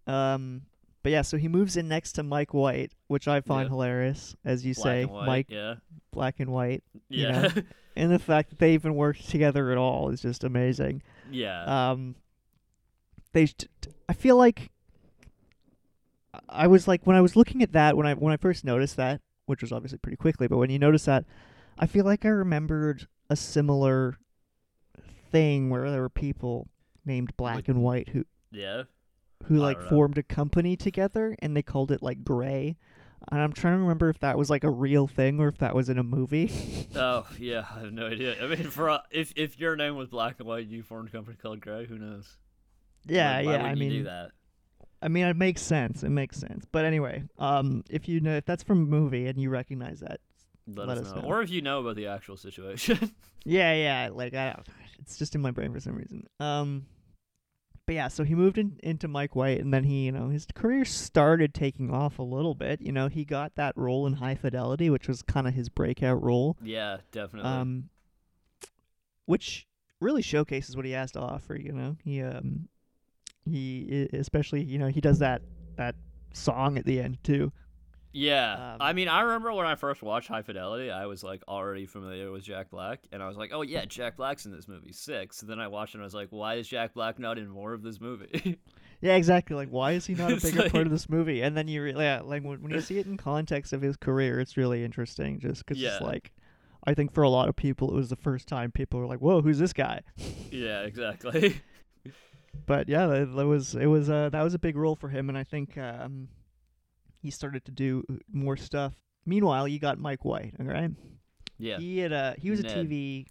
Yeah. 0.07 0.35
Um, 0.35 0.63
but 1.03 1.13
yeah, 1.13 1.23
so 1.23 1.37
he 1.37 1.49
moves 1.49 1.77
in 1.77 1.89
next 1.89 2.13
to 2.13 2.23
Mike 2.23 2.53
White, 2.55 2.93
which 3.07 3.29
I 3.29 3.41
find 3.41 3.67
Yeah. 3.67 3.71
hilarious, 3.71 4.37
as 4.45 4.65
you 4.67 4.75
Black 4.75 4.85
say, 4.85 5.05
white, 5.05 5.27
Mike 5.27 5.47
Yeah. 5.51 5.75
Black 6.13 6.41
and 6.41 6.51
White, 6.51 6.83
You 7.09 7.27
Yeah. 7.27 7.41
know? 7.43 7.49
and 7.97 8.11
the 8.13 8.19
fact 8.19 8.51
that 8.51 8.59
they 8.59 8.75
even 8.75 8.95
worked 8.95 9.29
together 9.29 9.71
at 9.73 9.79
all 9.79 10.11
is 10.11 10.21
just 10.23 10.45
amazing. 10.45 11.03
yeah. 11.31 11.91
Um, 11.91 12.15
they, 13.33 13.47
st- 13.47 13.69
I 14.09 14.13
feel 14.15 14.37
like, 14.37 14.71
I 16.49 16.67
was 16.67 16.87
like 16.89 17.07
when 17.07 17.17
I 17.17 17.21
was 17.21 17.37
looking 17.37 17.63
at 17.63 17.73
that 17.73 17.97
when 17.97 18.07
I 18.07 18.15
when 18.15 18.33
I 18.33 18.37
first 18.37 18.65
noticed 18.65 18.97
that, 18.97 19.21
which 19.47 19.61
was 19.63 19.73
obviously 19.73 19.99
pretty 19.99 20.17
quickly, 20.17 20.47
but 20.47 20.59
when 20.59 20.71
you 20.71 20.79
notice 20.79 21.05
that, 21.07 21.25
I 21.79 21.87
feel 21.87 22.05
like 22.05 22.25
I 22.25 22.29
remembered 22.29 23.07
a 23.31 23.37
similar 23.37 24.19
thing 25.31 25.69
where 25.71 25.91
there 25.91 26.01
were 26.01 26.09
people 26.09 26.69
named 27.05 27.37
Black 27.37 27.57
Like- 27.57 27.69
and 27.69 27.83
White 27.83 28.11
who 28.11 28.25
yeah. 28.51 28.85
Who 29.47 29.57
like 29.57 29.81
formed 29.81 30.19
a 30.19 30.23
company 30.23 30.77
together 30.77 31.37
and 31.41 31.57
they 31.57 31.63
called 31.63 31.91
it 31.91 32.03
like 32.03 32.25
Gray. 32.25 32.77
And 33.31 33.41
I'm 33.41 33.53
trying 33.53 33.75
to 33.75 33.79
remember 33.81 34.09
if 34.09 34.21
that 34.21 34.39
was 34.39 34.49
like 34.49 34.63
a 34.65 34.71
real 34.71 35.07
thing 35.09 35.41
or 35.41 35.49
if 35.49 35.59
that 35.59 35.75
was 35.75 35.89
in 35.89 35.99
a 35.99 36.03
movie. 36.05 36.51
Oh 36.97 37.27
yeah, 37.39 37.65
I 37.77 37.81
have 37.81 37.93
no 37.93 38.07
idea. 38.07 38.43
I 38.43 38.47
mean, 38.49 38.65
for 38.71 38.89
uh, 38.91 39.01
if 39.11 39.33
if 39.37 39.59
your 39.61 39.77
name 39.77 39.95
was 39.97 40.09
Black 40.09 40.37
and 40.39 40.49
White, 40.49 40.65
and 40.65 40.73
you 40.73 40.83
formed 40.83 41.09
a 41.11 41.13
company 41.13 41.37
called 41.41 41.61
Gray. 41.61 41.85
Who 41.87 41.99
knows? 41.99 42.37
yeah, 43.07 43.37
Like, 43.37 43.45
yeah. 43.47 43.65
I 43.67 43.71
you 43.71 43.77
mean, 43.77 43.91
do 43.91 44.03
that. 44.05 44.31
I 45.03 45.09
mean, 45.09 45.27
it 45.27 45.37
makes 45.37 45.63
sense. 45.63 46.03
It 46.03 46.09
makes 46.09 46.39
sense. 46.39 46.65
But 46.73 46.85
anyway, 46.87 47.25
um, 47.39 47.85
if 47.91 48.09
you 48.09 48.21
know 48.21 48.37
if 48.37 48.47
that's 48.47 48.63
from 48.63 48.83
a 48.83 48.87
movie 48.87 49.27
and 49.27 49.39
you 49.41 49.51
recognize 49.51 50.01
that, 50.01 50.21
Let, 50.67 50.89
let 50.89 50.99
us 50.99 51.07
us 51.09 51.15
know. 51.15 51.21
know. 51.23 51.29
or 51.29 51.43
if 51.43 51.51
you 51.51 51.61
know 51.61 51.81
about 51.81 51.97
the 51.97 52.07
actual 52.09 52.37
situation. 52.37 53.13
yeah, 53.45 53.75
yeah. 53.75 54.09
Like 54.13 54.35
I, 54.35 54.53
don't, 54.55 54.67
it's 55.01 55.17
just 55.19 55.35
in 55.35 55.41
my 55.43 55.51
brain 55.53 55.73
for 55.73 55.79
some 55.81 55.95
reason. 55.95 56.27
Um, 56.41 56.87
but 57.89 57.95
yeah, 57.95 58.09
so 58.09 58.23
he 58.23 58.35
moved 58.35 58.59
in, 58.59 58.79
into 58.83 59.09
Mike 59.09 59.35
White, 59.35 59.63
and 59.63 59.73
then 59.73 59.83
he, 59.83 60.05
you 60.05 60.13
know, 60.13 60.29
his 60.29 60.47
career 60.55 60.85
started 60.85 61.55
taking 61.55 61.91
off 61.91 62.19
a 62.19 62.23
little 62.23 62.55
bit. 62.55 62.83
You 62.83 62.93
know, 62.93 63.09
he 63.09 63.25
got 63.25 63.55
that 63.55 63.75
role 63.79 64.07
in 64.07 64.13
High 64.13 64.35
Fidelity, 64.35 64.91
which 64.91 65.09
was 65.09 65.23
kind 65.23 65.49
of 65.49 65.55
his 65.55 65.71
breakout 65.71 66.23
role. 66.23 66.59
yeah, 66.63 66.99
definitely. 67.13 67.51
um, 67.51 67.89
which 69.25 69.67
really 70.01 70.21
showcases 70.21 70.77
what 70.77 70.85
he 70.85 70.91
has 70.91 71.13
to 71.13 71.21
offer. 71.21 71.57
You 71.57 71.73
know, 71.73 71.97
he 72.05 72.23
um, 72.23 72.69
he 73.47 74.07
especially 74.13 74.65
you 74.65 74.77
know 74.77 74.89
he 74.89 75.01
does 75.01 75.21
that 75.21 75.41
that 75.77 75.95
song 76.35 76.77
at 76.77 76.85
the 76.85 77.01
end 77.01 77.25
too. 77.25 77.53
Yeah, 78.13 78.73
um, 78.75 78.77
I 78.81 78.93
mean, 78.93 79.09
I 79.09 79.21
remember 79.21 79.53
when 79.53 79.67
I 79.67 79.75
first 79.75 80.03
watched 80.03 80.29
High 80.29 80.43
Fidelity, 80.43 80.91
I 80.91 81.07
was 81.07 81.23
like 81.23 81.43
already 81.47 81.87
familiar 81.87 82.31
with 82.33 82.43
Jack 82.43 82.71
Black, 82.71 83.01
and 83.13 83.23
I 83.23 83.29
was 83.29 83.37
like, 83.37 83.51
oh 83.53 83.63
yeah, 83.63 83.85
Jack 83.85 84.17
Black's 84.17 84.47
in 84.47 84.53
this 84.53 84.67
movie. 84.69 84.93
Sick. 84.93 85.33
So 85.33 85.47
then 85.47 85.61
I 85.61 85.69
watched 85.69 85.95
it, 85.95 85.99
and 85.99 86.03
I 86.03 86.07
was 86.07 86.15
like, 86.15 86.29
why 86.31 86.55
is 86.55 86.69
Jack 86.69 86.95
Black 86.95 87.19
not 87.19 87.39
in 87.39 87.49
more 87.49 87.73
of 87.73 87.83
this 87.83 88.01
movie? 88.01 88.59
Yeah, 89.01 89.15
exactly. 89.15 89.55
Like, 89.55 89.69
why 89.69 89.93
is 89.93 90.07
he 90.07 90.15
not 90.17 90.33
a 90.33 90.41
bigger 90.41 90.63
like- 90.63 90.73
part 90.73 90.85
of 90.85 90.91
this 90.91 91.09
movie? 91.09 91.41
And 91.43 91.57
then 91.57 91.69
you, 91.69 91.85
re- 91.85 91.95
yeah, 91.97 92.21
like 92.21 92.43
when, 92.43 92.61
when 92.61 92.73
you 92.73 92.81
see 92.81 92.99
it 92.99 93.07
in 93.07 93.17
context 93.17 93.73
of 93.73 93.81
his 93.81 93.97
career, 93.97 94.41
it's 94.41 94.57
really 94.57 94.83
interesting. 94.83 95.39
Just 95.39 95.65
because 95.65 95.81
it's 95.81 96.01
like, 96.01 96.33
I 96.85 96.95
think 96.95 97.15
for 97.15 97.23
a 97.23 97.29
lot 97.29 97.49
of 97.49 97.55
people, 97.55 97.91
it 97.91 97.95
was 97.95 98.09
the 98.09 98.17
first 98.17 98.49
time 98.49 98.73
people 98.73 98.99
were 98.99 99.07
like, 99.07 99.21
"Whoa, 99.21 99.41
who's 99.41 99.61
this 99.61 99.73
guy?" 99.73 100.01
yeah, 100.51 100.81
exactly. 100.81 101.61
But 102.67 102.89
yeah, 102.89 103.07
that, 103.07 103.37
that 103.37 103.47
was 103.47 103.77
it 103.77 103.87
was 103.87 104.11
uh, 104.11 104.31
that 104.31 104.43
was 104.43 104.55
a 104.55 104.59
big 104.59 104.77
role 104.77 104.97
for 104.97 105.09
him, 105.09 105.29
and 105.29 105.39
I 105.39 105.45
think 105.45 105.79
um, 105.79 106.29
he 107.21 107.31
started 107.31 107.65
to 107.67 107.71
do 107.73 108.05
more 108.33 108.57
stuff. 108.57 108.95
Meanwhile, 109.27 109.69
you 109.69 109.79
got 109.79 109.99
Mike 109.99 110.25
White. 110.25 110.55
All 110.61 110.67
right, 110.67 110.91
yeah, 111.59 111.79
he 111.79 111.99
had 111.99 112.13
a 112.13 112.35
he 112.39 112.51
was 112.51 112.63
Ned. 112.63 112.71
a 112.73 112.85
TV 112.85 113.27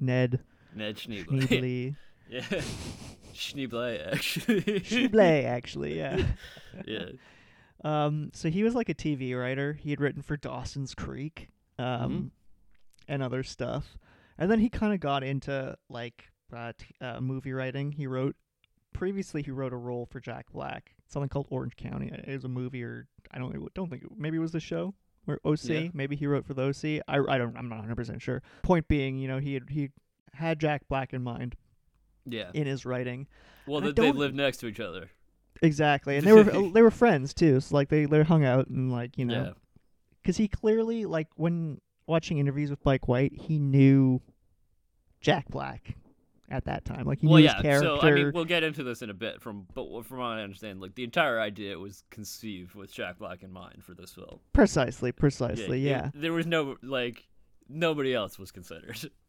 Ned 0.00 0.40
Ned 0.74 0.96
Schneebly. 0.96 1.26
Schneebly 1.48 1.96
yeah, 2.30 2.62
Schneebly 3.34 4.12
actually. 4.12 4.62
Schneebly 4.62 5.44
actually, 5.44 5.96
yeah. 5.98 6.22
yeah. 6.86 7.06
Um, 7.84 8.30
so 8.32 8.48
he 8.48 8.62
was 8.62 8.74
like 8.74 8.88
a 8.88 8.94
TV 8.94 9.38
writer. 9.38 9.72
He 9.72 9.90
had 9.90 10.00
written 10.00 10.22
for 10.22 10.36
Dawson's 10.36 10.94
Creek, 10.94 11.48
um, 11.78 12.12
Mhm. 12.12 12.30
and 13.08 13.22
other 13.22 13.42
stuff. 13.42 13.98
And 14.38 14.50
then 14.50 14.60
he 14.60 14.68
kind 14.68 14.94
of 14.94 15.00
got 15.00 15.24
into 15.24 15.76
like 15.88 16.30
uh, 16.54 16.72
t- 16.78 16.94
uh, 17.00 17.20
movie 17.20 17.52
writing. 17.52 17.90
He 17.92 18.06
wrote 18.06 18.36
previously 18.92 19.42
he 19.42 19.50
wrote 19.50 19.72
a 19.72 19.76
role 19.76 20.06
for 20.06 20.20
Jack 20.20 20.46
Black, 20.52 20.94
something 21.12 21.28
called 21.28 21.46
Orange 21.50 21.76
County. 21.76 22.10
It 22.12 22.32
was 22.32 22.44
a 22.44 22.48
movie, 22.48 22.82
or 22.82 23.06
I 23.30 23.38
don't 23.38 23.74
don't 23.74 23.90
think 23.90 24.04
maybe 24.16 24.36
it 24.36 24.40
was 24.40 24.52
the 24.52 24.60
show 24.60 24.94
or 25.26 25.38
OC. 25.44 25.64
Yeah. 25.64 25.88
Maybe 25.92 26.16
he 26.16 26.26
wrote 26.26 26.44
for 26.46 26.54
the 26.54 26.62
OC. 26.62 27.02
I 27.08 27.18
I 27.34 27.38
don't 27.38 27.56
I'm 27.56 27.68
not 27.68 27.76
100 27.76 27.94
percent 27.96 28.22
sure. 28.22 28.42
Point 28.62 28.88
being, 28.88 29.18
you 29.18 29.28
know, 29.28 29.38
he 29.38 29.54
had, 29.54 29.64
he 29.70 29.90
had 30.32 30.58
Jack 30.58 30.82
Black 30.88 31.12
in 31.12 31.22
mind 31.22 31.54
Yeah. 32.26 32.50
in 32.54 32.66
his 32.66 32.84
writing. 32.86 33.26
Well, 33.66 33.80
they, 33.80 33.88
they 33.88 33.92
don't- 33.92 34.16
live 34.16 34.34
next 34.34 34.58
to 34.58 34.66
each 34.66 34.80
other. 34.80 35.10
Exactly, 35.60 36.16
and 36.16 36.26
they 36.26 36.32
were 36.32 36.42
they 36.72 36.82
were 36.82 36.90
friends 36.90 37.32
too. 37.34 37.60
So 37.60 37.74
like 37.76 37.88
they 37.88 38.06
they 38.06 38.22
hung 38.22 38.44
out 38.44 38.66
and 38.68 38.90
like 38.90 39.16
you 39.18 39.24
know 39.26 39.42
Yeah. 39.44 39.52
because 40.22 40.36
he 40.36 40.48
clearly 40.48 41.04
like 41.04 41.28
when 41.36 41.80
watching 42.06 42.38
interviews 42.38 42.70
with 42.70 42.84
Mike 42.84 43.06
White, 43.06 43.32
he 43.32 43.58
knew 43.60 44.20
Jack 45.20 45.48
Black 45.48 45.94
at 46.52 46.66
that 46.66 46.84
time. 46.84 47.06
Like 47.06 47.20
he 47.20 47.26
well, 47.26 47.38
knew 47.38 47.44
yeah. 47.44 47.54
his 47.54 47.62
character. 47.62 47.96
So 48.00 48.06
I 48.06 48.10
mean, 48.12 48.32
we'll 48.32 48.44
get 48.44 48.62
into 48.62 48.84
this 48.84 49.02
in 49.02 49.10
a 49.10 49.14
bit. 49.14 49.40
From 49.40 49.66
but 49.74 49.84
what- 49.84 50.06
from 50.06 50.18
what 50.18 50.26
I 50.26 50.42
understand, 50.42 50.80
like 50.80 50.94
the 50.94 51.04
entire 51.04 51.40
idea 51.40 51.78
was 51.78 52.04
conceived 52.10 52.74
with 52.74 52.92
Jack 52.92 53.18
Black 53.18 53.42
in 53.42 53.50
mind 53.50 53.82
for 53.82 53.94
this 53.94 54.12
film. 54.12 54.40
precisely, 54.52 55.10
precisely, 55.12 55.86
it- 55.86 55.90
yeah. 55.90 56.10
there 56.14 56.32
was 56.32 56.46
no 56.46 56.76
like 56.82 57.26
nobody 57.68 58.14
else 58.14 58.38
was 58.38 58.50
considered. 58.52 58.98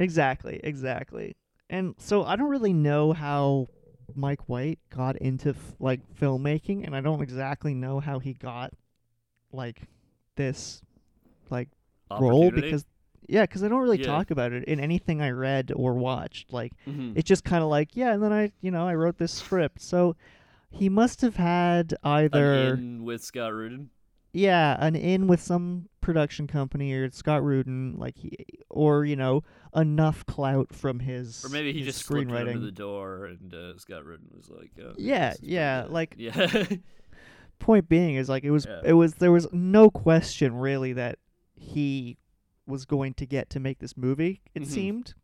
Exactly, 0.00 0.60
exactly. 0.64 1.36
And 1.70 1.94
so 1.98 2.24
I 2.24 2.34
don't 2.34 2.50
really 2.50 2.72
know 2.72 3.12
how 3.12 3.68
Mike 4.12 4.48
White 4.48 4.80
got 4.90 5.16
into 5.18 5.50
f- 5.50 5.74
like 5.78 6.00
filmmaking, 6.20 6.84
and 6.84 6.96
I 6.96 7.00
don't 7.00 7.22
exactly 7.22 7.74
know 7.74 8.00
how 8.00 8.18
he 8.18 8.32
got 8.34 8.72
like 9.52 9.82
this 10.34 10.82
like 11.48 11.68
role 12.10 12.50
because 12.50 12.84
yeah, 13.28 13.42
because 13.42 13.62
I 13.62 13.68
don't 13.68 13.80
really 13.82 13.98
Yeah. 13.98 14.06
talk 14.06 14.30
about 14.30 14.52
it 14.52 14.64
in 14.64 14.78
anything 14.80 15.20
I 15.22 15.30
read 15.30 15.72
or 15.74 15.94
watched. 15.94 16.52
Like 16.52 16.72
Mhm. 16.86 17.12
it's 17.16 17.28
just 17.28 17.44
kind 17.44 17.62
of 17.62 17.68
like 17.70 17.96
yeah, 17.96 18.12
and 18.14 18.22
then 18.22 18.32
I 18.32 18.52
you 18.60 18.70
know 18.70 18.86
I 18.86 18.94
wrote 18.94 19.18
this 19.18 19.32
script, 19.32 19.80
so 19.80 20.16
he 20.70 20.88
must 20.88 21.20
have 21.20 21.36
had 21.36 21.92
An 21.92 21.98
either 22.04 22.74
in 22.74 23.04
with 23.04 23.22
Scott 23.22 23.52
Rudin. 23.52 23.90
yeah, 24.32 24.76
an 24.80 24.96
in 24.96 25.26
with 25.28 25.40
some 25.40 25.88
production 26.00 26.46
company 26.46 26.92
or 26.92 27.10
Scott 27.12 27.42
Rudin, 27.44 27.94
like 27.96 28.16
he, 28.18 28.36
or 28.68 29.04
you 29.04 29.16
know, 29.16 29.42
enough 29.74 30.26
clout 30.26 30.74
from 30.74 30.98
his 31.00 31.44
Or 31.44 31.48
maybe 31.48 31.72
he 31.72 31.82
just 31.82 32.06
screenwriting. 32.06 32.60
the 32.60 32.70
door, 32.72 33.24
and 33.26 33.54
uh, 33.54 33.78
Scott 33.78 34.04
Rudin 34.04 34.26
was 34.36 34.50
like, 34.50 34.72
oh, 34.82 34.92
Yeah, 34.98 35.28
this 35.30 35.34
is 35.36 35.40
pretty 35.40 35.54
yeah, 35.54 35.86
like- 35.88 36.14
yeah, 36.18 36.66
Point 37.60 37.88
being 37.88 38.16
is 38.16 38.28
like 38.28 38.44
it 38.44 38.50
was 38.50 38.66
Yeah. 38.68 38.80
it 38.84 38.92
was 38.94 39.14
there 39.14 39.32
was 39.32 39.46
no 39.52 39.88
question 39.88 40.54
really 40.56 40.92
that 40.94 41.18
he 41.54 42.18
was 42.66 42.84
going 42.84 43.14
to 43.14 43.26
get 43.26 43.50
to 43.50 43.60
make 43.60 43.78
this 43.78 43.96
movie. 43.96 44.42
It 44.54 44.62
Mhm. 44.62 44.66
seemed 44.66 45.14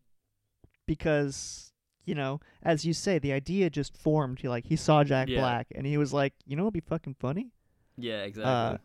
because 0.86 1.66
you 2.06 2.14
know, 2.14 2.40
as 2.62 2.84
you 2.84 2.92
say, 2.92 3.18
the 3.18 3.32
idea 3.32 3.70
just 3.70 3.96
formed. 3.96 4.40
He 4.40 4.48
like 4.48 4.64
he 4.66 4.74
saw 4.76 5.04
Jack 5.04 5.28
Yeah. 5.28 5.38
Black 5.40 5.68
and 5.74 5.86
he 5.86 5.96
was 5.96 6.12
like, 6.12 6.32
you 6.46 6.56
know, 6.56 6.64
what'd 6.64 6.72
be 6.74 6.80
fucking 6.80 7.14
funny. 7.20 7.52
yeah, 7.96 8.22
exactly. 8.22 8.50
Uh, 8.50 8.78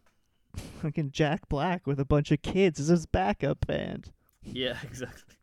Fucking 0.81 1.11
Jack 1.11 1.47
Black 1.49 1.85
with 1.87 1.99
a 1.99 2.05
bunch 2.05 2.31
of 2.31 2.41
kids 2.41 2.79
as 2.79 2.87
his 2.87 3.05
backup 3.05 3.65
band. 3.65 4.11
Yeah, 4.43 4.77
exactly. 4.83 5.35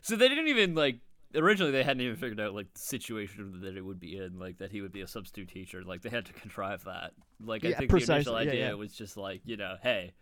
So 0.00 0.16
they 0.16 0.28
didn't 0.28 0.48
even 0.48 0.74
like 0.74 1.00
originally 1.34 1.72
they 1.72 1.82
hadn't 1.82 2.00
even 2.02 2.16
figured 2.16 2.40
out 2.40 2.54
like 2.54 2.72
the 2.72 2.80
situation 2.80 3.60
that 3.60 3.76
it 3.76 3.82
would 3.84 4.00
be 4.00 4.16
in, 4.16 4.38
like 4.38 4.58
that 4.58 4.70
he 4.72 4.80
would 4.80 4.92
be 4.92 5.02
a 5.02 5.06
substitute 5.06 5.48
teacher. 5.48 5.82
Like 5.84 6.02
they 6.02 6.08
had 6.10 6.24
to 6.26 6.32
contrive 6.32 6.84
that. 6.84 7.12
Like 7.44 7.64
I 7.64 7.68
Yeah, 7.70 7.78
think 7.78 7.90
the 7.90 7.96
initial 7.96 8.16
precisely, 8.16 8.44
yeah, 8.46 8.50
idea 8.52 8.68
yeah. 8.68 8.74
was 8.74 8.92
just 8.92 9.16
like, 9.16 9.42
you 9.44 9.56
know, 9.56 9.76
hey, 9.82 10.12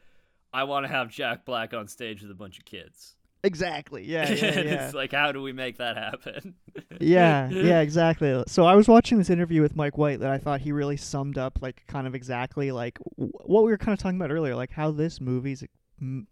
I 0.52 0.64
want 0.64 0.84
to 0.86 0.88
have 0.92 1.08
Jack 1.10 1.44
Black 1.44 1.74
on 1.74 1.86
stage 1.88 2.22
with 2.22 2.30
a 2.30 2.34
bunch 2.34 2.58
of 2.58 2.64
kids. 2.64 3.14
Exactly. 3.44 4.04
Yeah, 4.04 4.28
yeah, 4.32 4.44
yeah. 4.44 4.84
it's 4.86 4.94
like, 4.94 5.12
how 5.12 5.30
do 5.30 5.40
we 5.42 5.52
make 5.52 5.78
that 5.78 5.96
happen? 5.96 6.54
yeah, 7.00 7.48
yeah, 7.50 7.80
exactly. 7.80 8.42
So 8.48 8.64
I 8.64 8.74
was 8.74 8.88
watching 8.88 9.18
this 9.18 9.30
interview 9.30 9.62
with 9.62 9.76
Mike 9.76 9.96
White 9.96 10.20
that 10.20 10.30
I 10.30 10.38
thought 10.38 10.60
he 10.62 10.72
really 10.72 10.96
summed 10.96 11.38
up, 11.38 11.58
like, 11.62 11.84
kind 11.86 12.06
of 12.06 12.14
exactly 12.14 12.72
like 12.72 12.98
w- 13.16 13.32
what 13.44 13.62
we 13.64 13.70
were 13.70 13.78
kind 13.78 13.92
of 13.96 14.02
talking 14.02 14.18
about 14.18 14.32
earlier, 14.32 14.56
like 14.56 14.72
how 14.72 14.90
this 14.90 15.20
movie's 15.20 15.62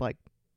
like 0.00 0.16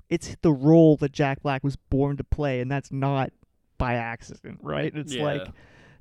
it's 0.09 0.35
the 0.41 0.51
role 0.51 0.97
that 0.97 1.11
Jack 1.11 1.43
Black 1.43 1.63
was 1.63 1.75
born 1.75 2.17
to 2.17 2.23
play, 2.23 2.61
and 2.61 2.71
that's 2.71 2.91
not 2.91 3.31
by 3.77 3.93
accident, 3.93 4.59
right? 4.63 4.91
It's 4.95 5.13
Yeah. 5.13 5.23
like 5.23 5.47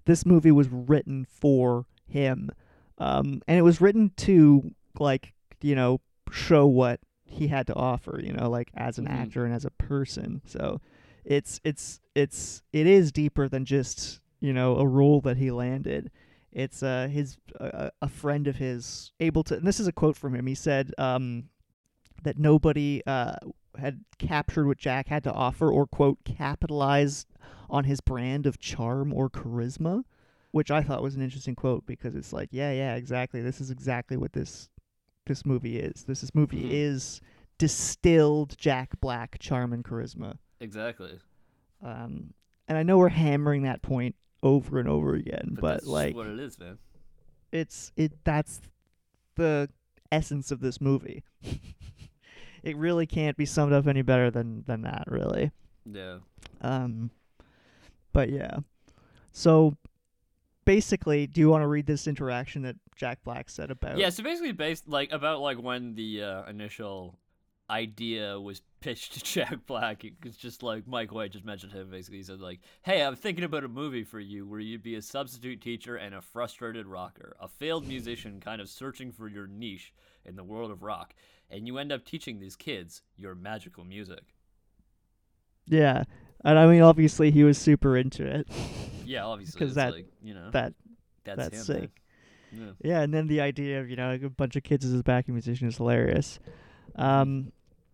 this 0.06 0.24
movie 0.24 0.50
was 0.50 0.68
written 0.70 1.26
for 1.28 1.84
him, 2.06 2.50
um, 2.96 3.42
and 3.46 3.58
it 3.58 3.62
was 3.62 3.82
written 3.82 4.12
to 4.16 4.70
like 4.98 5.34
you 5.60 5.74
know 5.74 6.00
show 6.32 6.66
what 6.66 7.00
he 7.28 7.48
had 7.48 7.66
to 7.68 7.74
offer, 7.74 8.20
you 8.22 8.32
know, 8.32 8.48
like 8.50 8.70
as 8.74 8.98
an 8.98 9.06
Mhm. 9.06 9.10
actor 9.12 9.44
and 9.44 9.54
as 9.54 9.64
a 9.64 9.70
person. 9.70 10.40
So 10.46 10.80
it's 11.24 11.60
it's 11.64 12.00
it's 12.14 12.62
it 12.72 12.86
is 12.86 13.12
deeper 13.12 13.48
than 13.48 13.64
just 13.64 14.20
you 14.40 14.52
know 14.52 14.76
a 14.76 14.86
role 14.86 15.20
that 15.22 15.36
he 15.36 15.50
landed. 15.50 16.10
It's 16.52 16.82
uh 16.82 17.08
his 17.08 17.36
uh, 17.60 17.90
a 18.00 18.08
friend 18.08 18.46
of 18.48 18.56
his 18.56 19.12
able 19.20 19.44
to. 19.44 19.56
And 19.56 19.66
this 19.66 19.78
is 19.80 19.86
a 19.86 19.92
quote 19.92 20.16
from 20.16 20.34
him. 20.34 20.46
He 20.46 20.54
said 20.54 20.92
um 20.98 21.50
that 22.22 22.38
nobody 22.38 23.02
uh 23.06 23.36
had 23.78 24.00
captured 24.18 24.66
what 24.66 24.78
Jack 24.78 25.08
had 25.08 25.22
to 25.24 25.32
offer 25.32 25.70
or 25.70 25.86
quote 25.86 26.24
capitalized 26.24 27.28
on 27.70 27.84
his 27.84 28.00
brand 28.00 28.46
of 28.46 28.58
charm 28.58 29.12
or 29.12 29.28
charisma, 29.28 30.02
which 30.50 30.70
I 30.70 30.82
thought 30.82 31.02
was 31.02 31.14
an 31.14 31.22
interesting 31.22 31.54
quote 31.54 31.84
because 31.86 32.16
it's 32.16 32.32
like 32.32 32.48
yeah 32.50 32.72
yeah 32.72 32.94
exactly 32.96 33.42
this 33.42 33.60
is 33.60 33.70
exactly 33.70 34.16
what 34.16 34.32
this 34.32 34.70
this 35.28 35.46
movie 35.46 35.78
is. 35.78 36.04
This 36.04 36.22
is 36.24 36.34
movie 36.34 36.64
Mhm. 36.64 36.70
is 36.72 37.20
distilled 37.58 38.56
Jack 38.58 39.00
Black 39.00 39.38
charm 39.38 39.72
and 39.72 39.84
charisma. 39.84 40.38
exactly. 40.60 41.18
Um, 41.82 42.34
and 42.66 42.76
I 42.76 42.82
know 42.82 42.98
we're 42.98 43.08
hammering 43.08 43.62
that 43.62 43.82
point 43.82 44.16
over 44.42 44.78
and 44.80 44.88
over 44.88 45.14
again, 45.14 45.50
But, 45.54 45.60
but, 45.60 45.70
that's 45.74 45.86
like 45.86 46.16
what 46.16 46.26
it 46.26 46.38
is, 46.40 46.58
man. 46.58 46.78
it's 47.52 47.92
it 47.96 48.12
that's 48.24 48.60
the 49.36 49.68
essence 50.10 50.50
of 50.50 50.60
this 50.60 50.80
movie. 50.80 51.22
it 52.62 52.76
really 52.76 53.06
can't 53.06 53.36
be 53.36 53.46
summed 53.46 53.72
up 53.72 53.86
any 53.86 54.02
better 54.02 54.30
than 54.30 54.64
than 54.66 54.82
that, 54.82 55.04
really. 55.06 55.52
Yeah. 55.84 56.18
Um, 56.60 57.10
but 58.12 58.30
yeah. 58.30 58.58
So 59.32 59.76
basically, 60.68 61.26
do 61.26 61.40
you 61.40 61.49
want 61.49 61.62
to 61.62 61.66
read 61.66 61.86
this 61.86 62.07
interaction 62.07 62.61
that 62.61 62.76
Jack 62.95 63.24
Black 63.24 63.49
said 63.49 63.70
about? 63.70 63.97
Yeah, 63.97 64.11
so 64.11 64.22
basically 64.22 64.53
based 64.53 64.86
like 64.86 65.11
about 65.12 65.40
like 65.40 65.57
when 65.57 65.95
the 65.95 66.22
uh, 66.22 66.45
initial 66.45 67.18
idea 67.70 68.38
was 68.38 68.61
pitched 68.80 69.14
to 69.14 69.20
Jack 69.24 69.64
Black, 69.66 70.05
It's 70.05 70.36
just 70.36 70.62
like 70.62 70.86
Mike 70.86 71.11
White 71.11 71.32
just 71.32 71.47
mentioned 71.47 71.72
him 71.72 71.88
basically 71.90 72.18
he 72.18 72.22
said 72.22 72.40
like, 72.40 72.61
"Hey, 72.82 73.03
I'm 73.03 73.16
thinking 73.16 73.45
about 73.45 73.64
a 73.64 73.68
movie 73.68 74.05
for 74.05 74.20
you 74.20 74.47
where 74.47 74.61
you'd 74.61 74.82
be 74.82 74.95
a 74.95 75.01
substitute 75.01 75.62
teacher 75.62 75.97
and 75.97 76.14
a 76.14 76.20
frustrated 76.20 76.86
rocker, 76.86 77.34
a 77.40 77.49
failed 77.49 77.88
musician 77.88 78.38
kind 78.38 78.61
of 78.61 78.68
searching 78.68 79.11
for 79.11 79.26
your 79.26 79.47
niche 79.47 79.95
in 80.26 80.36
the 80.36 80.45
world 80.45 80.70
of 80.70 80.82
rock, 80.82 81.14
and 81.51 81.66
you 81.66 81.78
end 81.78 81.92
up 81.92 82.05
teaching 82.05 82.40
these 82.40 82.57
kids 82.57 83.01
your 83.16 83.34
magical 83.34 83.84
music." 83.84 84.34
Yeah. 85.66 86.05
And 86.45 86.59
I 86.59 86.66
mean, 86.66 86.82
obviously, 86.82 87.30
he 87.30 87.42
was 87.42 87.57
super 87.57 87.97
into 87.97 88.26
it. 88.26 88.47
Yeah, 89.09 89.24
obviously. 89.24 89.59
Because 89.59 89.74
that- 89.76 89.92
like, 89.92 90.06
you 90.22 90.34
know, 90.34 90.50
that 90.50 90.74
that's, 91.24 91.38
that's 91.38 91.56
him, 91.68 91.80
sick. 91.80 91.90
Yeah. 92.52 92.70
Yeah, 92.82 93.00
and 93.02 93.12
then 93.12 93.26
the 93.26 93.40
idea 93.40 93.80
of 93.80 93.90
you 93.90 93.96
know 93.96 94.11
like 94.11 94.22
a 94.22 94.30
bunch 94.30 94.56
of 94.56 94.62
kids 94.62 94.84
as 94.84 94.92
his 94.92 95.02
backing 95.02 95.34
musician 95.34 95.68
is 95.68 95.76
hilarious. 95.76 96.38
Um, 96.96 97.52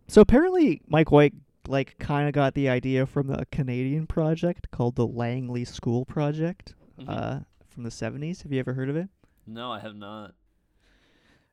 so 0.09 0.21
apparently 0.21 0.81
Mike 0.87 1.11
White 1.11 1.35
like 1.67 1.99
kind 1.99 2.29
of 2.29 2.35
got 2.35 2.55
the 2.55 2.69
idea 2.69 3.07
from 3.07 3.31
a 3.31 3.45
Canadian 3.47 4.07
project 4.07 4.71
called 4.71 4.97
the 4.97 5.07
Langley 5.07 5.65
School 5.65 6.05
Project 6.05 6.75
Mhm. 7.01 7.09
uh, 7.09 7.41
from 7.69 7.83
the 7.85 7.91
seventies. 7.91 8.43
Have 8.43 8.53
you 8.53 8.61
ever 8.61 8.75
heard 8.75 8.89
of 8.91 8.97
it? 8.97 9.09
No, 9.47 9.73
I 9.73 9.81
have 9.81 9.97
not. 9.97 10.35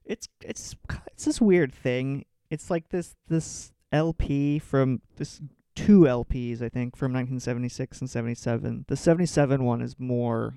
It's 0.06 0.28
it's 0.44 0.76
it's 1.12 1.26
this 1.26 1.40
weird 1.42 1.74
thing. 1.74 2.26
It's 2.50 2.70
like 2.70 2.90
this 2.90 3.16
this 3.28 3.72
LP 3.92 4.60
from 4.60 5.02
this 5.18 5.42
two 5.86 6.02
LPs 6.02 6.62
I 6.62 6.70
think 6.70 6.96
from 6.96 7.14
1976 7.14 8.02
and 8.02 8.10
77. 8.10 8.86
The 8.88 8.96
77 8.96 9.64
one 9.64 9.82
is 9.82 9.96
more 10.00 10.56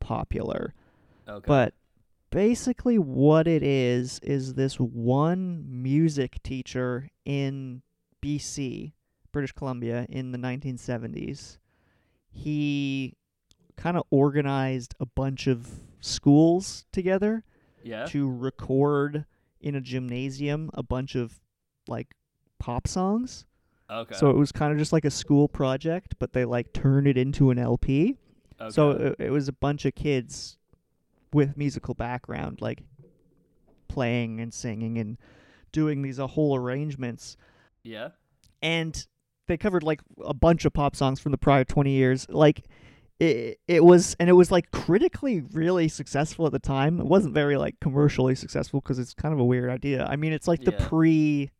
popular. 0.00 0.74
Okay. 1.28 1.44
But 1.46 1.74
basically, 2.30 2.98
what 2.98 3.46
it 3.46 3.62
is 3.62 4.20
is 4.22 4.54
this 4.54 4.76
one 4.80 5.64
music 5.68 6.42
teacher 6.42 7.08
in 7.24 7.82
BC, 8.22 8.92
British 9.32 9.52
Columbia, 9.52 10.06
in 10.08 10.32
the 10.32 10.38
1970s. 10.38 11.58
He 12.32 13.16
kind 13.76 13.96
of 13.96 14.04
organized 14.10 14.94
a 15.00 15.06
bunch 15.06 15.46
of 15.46 15.68
schools 16.00 16.84
together 16.92 17.44
yeah. 17.82 18.06
to 18.06 18.30
record 18.30 19.24
in 19.60 19.74
a 19.74 19.80
gymnasium 19.80 20.70
a 20.74 20.82
bunch 20.82 21.14
of 21.14 21.40
like 21.88 22.14
pop 22.58 22.86
songs. 22.86 23.46
Okay. 23.90 24.14
So 24.14 24.30
it 24.30 24.36
was 24.36 24.52
kind 24.52 24.72
of 24.72 24.78
just 24.78 24.92
like 24.92 25.04
a 25.04 25.10
school 25.10 25.48
project, 25.48 26.14
but 26.18 26.32
they 26.32 26.44
like 26.44 26.72
turned 26.72 27.06
it 27.06 27.18
into 27.18 27.50
an 27.50 27.58
LP. 27.58 28.16
okay. 28.60 28.70
So 28.70 28.90
it, 28.90 29.16
it 29.18 29.30
was 29.30 29.48
a 29.48 29.52
bunch 29.52 29.84
of 29.84 29.94
kids 29.94 30.56
with 31.32 31.56
musical 31.56 31.94
background, 31.94 32.60
like 32.60 32.82
playing 33.88 34.40
and 34.40 34.54
singing 34.54 34.98
and 34.98 35.18
doing 35.72 36.02
these 36.02 36.20
uh, 36.20 36.26
whole 36.26 36.56
arrangements. 36.56 37.36
yeah. 37.82 38.10
And 38.62 39.06
they 39.46 39.56
covered 39.56 39.82
like 39.82 40.00
a 40.24 40.34
bunch 40.34 40.64
of 40.64 40.72
pop 40.72 40.94
songs 40.94 41.18
from 41.18 41.32
the 41.32 41.38
prior 41.38 41.64
20 41.64 41.90
years. 41.90 42.28
Like 42.28 42.66
it 43.18 43.58
it 43.66 43.84
was 43.84 44.14
and 44.20 44.30
it 44.30 44.34
was 44.34 44.50
like 44.50 44.70
critically 44.70 45.40
really 45.52 45.88
successful 45.88 46.46
at 46.46 46.52
the 46.52 46.58
time. 46.58 47.00
It 47.00 47.06
wasn't 47.06 47.34
very 47.34 47.56
like 47.56 47.80
commercially 47.80 48.34
successful 48.34 48.80
because 48.80 48.98
it's 48.98 49.14
kind 49.14 49.34
of 49.34 49.40
a 49.40 49.44
weird 49.44 49.70
idea. 49.70 50.06
I 50.06 50.16
mean, 50.16 50.32
it's 50.32 50.46
like 50.46 50.62
the 50.62 50.72
pre 50.72 51.50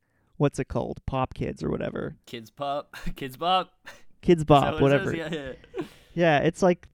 what's 0.41 0.59
it 0.59 0.69
called? 0.69 1.01
Pop 1.05 1.35
Kids 1.35 1.63
or 1.63 1.69
whatever. 1.69 2.17
Kids 2.25 2.51
Pop, 2.51 2.97
Kidz 3.11 3.39
Bop, 3.39 3.75
Kidz 4.23 4.47
Bop, 4.47 4.65
what 4.65 4.75
it 4.75 4.83
whatever. 4.83 5.15
Yeah, 5.15 5.29
yeah. 5.31 5.53
Yeah, 6.15 6.39
it's 6.39 6.63
like 6.63 6.89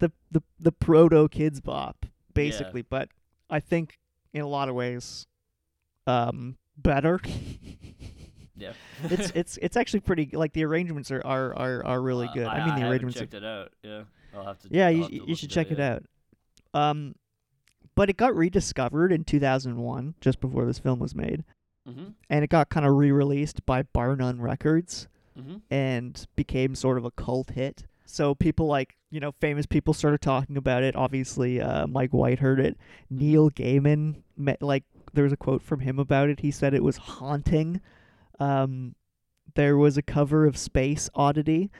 the 0.00 0.10
the 0.32 0.42
the 0.58 0.72
proto 0.72 1.28
Kidz 1.28 1.62
Bop 1.62 2.04
basically, 2.34 2.82
but 2.82 3.08
I 3.48 3.60
think 3.60 3.98
in 4.32 4.42
a 4.42 4.48
lot 4.48 4.68
of 4.68 4.74
ways 4.74 5.26
um 6.06 6.58
better. 6.76 7.20
Yeah. 8.60 8.72
it's 9.04 9.30
it's 9.36 9.56
it's 9.62 9.76
actually 9.76 10.00
pretty 10.00 10.30
like 10.32 10.52
the 10.52 10.64
arrangements 10.64 11.12
are 11.12 11.24
are 11.24 11.54
are, 11.56 11.86
are 11.86 12.02
really 12.02 12.26
Uh, 12.26 12.32
good. 12.32 12.46
I, 12.48 12.54
I, 12.54 12.58
mean 12.58 12.66
the 12.66 12.72
haven't 12.72 12.88
arrangements 12.90 13.16
are 13.18 13.20
checked 13.20 13.34
it 13.34 13.44
out. 13.44 13.72
Yeah, 13.84 14.02
I'll 14.34 14.44
have 14.46 14.58
to. 14.58 14.68
Yeah, 14.68 14.86
I'll 14.86 14.92
you 14.92 15.24
you 15.28 15.36
should 15.36 15.50
check 15.50 15.70
it 15.70 15.78
yeah. 15.78 15.98
out. 15.98 16.04
Um, 16.74 17.14
but 17.94 18.10
it 18.10 18.16
got 18.16 18.34
rediscovered 18.34 19.12
in 19.12 19.22
2001, 19.22 20.14
just 20.20 20.40
before 20.40 20.66
this 20.66 20.80
film 20.80 20.98
was 20.98 21.14
made, 21.14 21.44
Mhm. 21.88 22.14
and 22.28 22.44
it 22.44 22.50
got 22.50 22.68
kind 22.68 22.84
of 22.86 22.94
re-released 22.96 23.64
by 23.64 23.82
Bar 23.82 24.14
None 24.16 24.40
Records 24.40 25.08
Mhm. 25.38 25.62
and 25.70 26.26
became 26.36 26.74
sort 26.74 26.98
of 26.98 27.04
a 27.04 27.10
cult 27.10 27.50
hit. 27.50 27.86
So 28.04 28.34
people 28.34 28.66
like 28.66 28.96
you 29.10 29.20
know 29.20 29.32
famous 29.40 29.64
people 29.66 29.94
started 29.94 30.20
talking 30.20 30.56
about 30.56 30.82
it. 30.82 30.94
Obviously, 30.96 31.60
uh, 31.60 31.86
Mike 31.86 32.12
White 32.12 32.40
heard 32.40 32.60
it. 32.60 32.76
Neil 33.08 33.50
Gaiman 33.50 34.22
met 34.36 34.60
like 34.62 34.84
there 35.14 35.24
was 35.24 35.32
a 35.32 35.36
quote 35.36 35.62
from 35.62 35.80
him 35.80 35.98
about 35.98 36.28
it. 36.28 36.40
He 36.40 36.50
said 36.50 36.74
it 36.74 36.82
was 36.84 36.96
haunting. 36.98 37.80
Um, 38.38 38.94
there 39.54 39.76
was 39.76 39.96
a 39.96 40.02
cover 40.02 40.46
of 40.46 40.56
Space 40.56 41.08
Oddity 41.14 41.70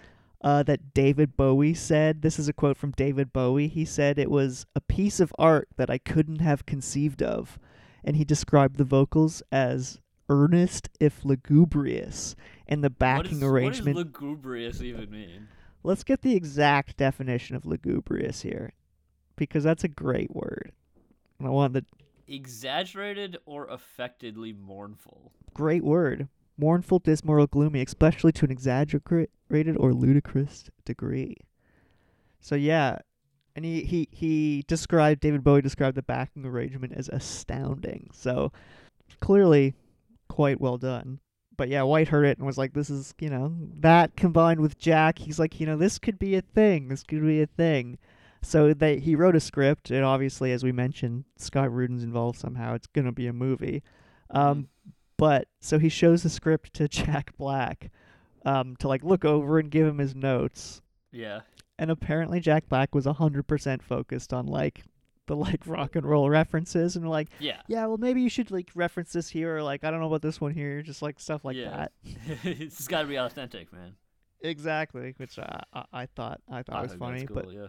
uh, 0.40 0.62
that 0.62 0.94
David 0.94 1.36
Bowie 1.36 1.74
said. 1.74 2.22
This 2.22 2.38
is 2.38 2.48
a 2.48 2.52
quote 2.52 2.76
from 2.76 2.92
David 2.92 3.32
Bowie. 3.32 3.68
He 3.68 3.84
said 3.84 4.18
it 4.18 4.30
was 4.30 4.64
a 4.74 4.80
piece 4.80 5.20
of 5.20 5.32
art 5.38 5.68
that 5.76 5.90
I 5.90 5.98
couldn't 5.98 6.40
have 6.40 6.64
conceived 6.66 7.22
of, 7.22 7.58
and 8.04 8.16
he 8.16 8.24
described 8.24 8.76
the 8.76 8.84
vocals 8.84 9.42
as 9.52 9.98
earnest 10.28 10.88
if 11.00 11.24
lugubrious, 11.24 12.36
and 12.66 12.82
the 12.84 12.90
backing 12.90 13.38
is- 13.38 13.42
arrangement. 13.42 13.96
What 13.96 14.12
does 14.12 14.20
lugubrious 14.22 14.82
even 14.82 15.10
mean? 15.10 15.48
Let's 15.82 16.04
get 16.04 16.22
the 16.22 16.34
exact 16.34 16.96
definition 16.96 17.56
of 17.56 17.64
lugubrious 17.64 18.42
here, 18.42 18.72
because 19.36 19.64
that's 19.64 19.84
a 19.84 19.88
great 19.88 20.34
word. 20.34 20.72
And 21.38 21.46
I 21.46 21.50
want 21.50 21.72
the 21.72 21.84
Exaggerated 22.26 23.38
or 23.46 23.66
affectedly 23.68 24.52
mournful. 24.52 25.32
great 25.54 25.82
word. 25.82 26.28
Mournful, 26.58 26.98
dismal, 26.98 27.40
or 27.40 27.46
gloomy, 27.46 27.80
especially 27.80 28.32
to 28.32 28.44
an 28.44 28.50
exaggerated 28.50 29.76
or 29.78 29.94
ludicrous 29.94 30.68
degree. 30.84 31.36
So 32.40 32.54
yeah, 32.54 32.98
and 33.58 33.64
he, 33.64 33.82
he, 33.82 34.08
he 34.12 34.64
described 34.68 35.20
David 35.20 35.42
Bowie 35.42 35.62
described 35.62 35.96
the 35.96 36.02
backing 36.02 36.46
arrangement 36.46 36.92
as 36.94 37.08
astounding. 37.08 38.08
So 38.12 38.52
clearly 39.18 39.74
quite 40.28 40.60
well 40.60 40.78
done. 40.78 41.18
But 41.56 41.68
yeah, 41.68 41.82
White 41.82 42.06
heard 42.06 42.24
it 42.24 42.38
and 42.38 42.46
was 42.46 42.56
like, 42.56 42.72
"This 42.72 42.88
is 42.88 43.14
you 43.18 43.30
know 43.30 43.52
that 43.80 44.14
combined 44.14 44.60
with 44.60 44.78
Jack, 44.78 45.18
he's 45.18 45.40
like, 45.40 45.58
you 45.58 45.66
know, 45.66 45.76
this 45.76 45.98
could 45.98 46.20
be 46.20 46.36
a 46.36 46.40
thing. 46.40 46.86
This 46.86 47.02
could 47.02 47.20
be 47.20 47.42
a 47.42 47.46
thing." 47.46 47.98
So 48.42 48.72
they 48.72 49.00
he 49.00 49.16
wrote 49.16 49.34
a 49.34 49.40
script, 49.40 49.90
and 49.90 50.04
obviously, 50.04 50.52
as 50.52 50.62
we 50.62 50.70
mentioned, 50.70 51.24
Scott 51.36 51.72
Rudin's 51.72 52.04
involved 52.04 52.38
somehow. 52.38 52.74
It's 52.74 52.86
gonna 52.86 53.10
be 53.10 53.26
a 53.26 53.32
movie. 53.32 53.82
Um, 54.30 54.68
but 55.16 55.48
so 55.60 55.80
he 55.80 55.88
shows 55.88 56.22
the 56.22 56.30
script 56.30 56.74
to 56.74 56.86
Jack 56.88 57.36
Black, 57.36 57.90
um, 58.44 58.76
to 58.76 58.86
like 58.86 59.02
look 59.02 59.24
over 59.24 59.58
and 59.58 59.68
give 59.68 59.84
him 59.84 59.98
his 59.98 60.14
notes. 60.14 60.80
Yeah. 61.10 61.40
And 61.78 61.90
apparently, 61.90 62.40
Jack 62.40 62.68
Black 62.68 62.94
was 62.94 63.04
hundred 63.06 63.46
percent 63.46 63.82
focused 63.82 64.32
on 64.32 64.46
like 64.46 64.82
the 65.26 65.36
like 65.36 65.60
rock 65.66 65.94
and 65.94 66.04
roll 66.06 66.28
references 66.28 66.96
and 66.96 67.08
like, 67.08 67.28
Yeah. 67.38 67.60
yeah, 67.68 67.86
well 67.86 67.98
maybe 67.98 68.20
you 68.22 68.28
should 68.30 68.50
like 68.50 68.70
reference 68.74 69.12
this 69.12 69.28
here 69.28 69.56
or 69.56 69.62
like 69.62 69.84
I 69.84 69.90
don't 69.90 70.00
know 70.00 70.06
about 70.06 70.22
this 70.22 70.40
one 70.40 70.52
here, 70.54 70.82
just 70.82 71.02
like 71.02 71.20
stuff 71.20 71.44
like 71.44 71.56
Yeah. 71.56 71.70
that. 71.70 71.92
it's 72.44 72.88
got 72.88 73.02
to 73.02 73.08
be 73.08 73.16
authentic, 73.16 73.72
man. 73.72 73.94
Exactly, 74.40 75.14
which 75.18 75.38
I, 75.38 75.62
I, 75.72 75.84
I 75.92 76.06
thought 76.06 76.40
I 76.50 76.62
thought 76.62 76.76
I 76.76 76.82
was 76.82 76.94
funny, 76.94 77.20
that's 77.20 77.32
but 77.32 77.52
yeah. 77.52 77.66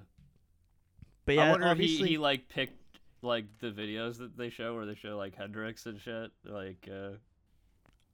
but 1.25 1.35
yeah, 1.35 1.43
I 1.47 1.51
wonder 1.51 1.67
if 1.67 1.77
he, 1.77 1.83
obviously 1.83 2.09
he 2.09 2.17
like 2.17 2.47
picked 2.47 2.99
like 3.21 3.45
the 3.59 3.71
videos 3.71 4.17
that 4.19 4.37
they 4.37 4.49
show 4.49 4.75
where 4.75 4.85
they 4.85 4.95
show 4.95 5.17
like 5.17 5.35
Hendrix 5.35 5.85
and 5.85 5.99
shit. 5.99 6.31
Like, 6.45 6.87
uh, 6.91 7.17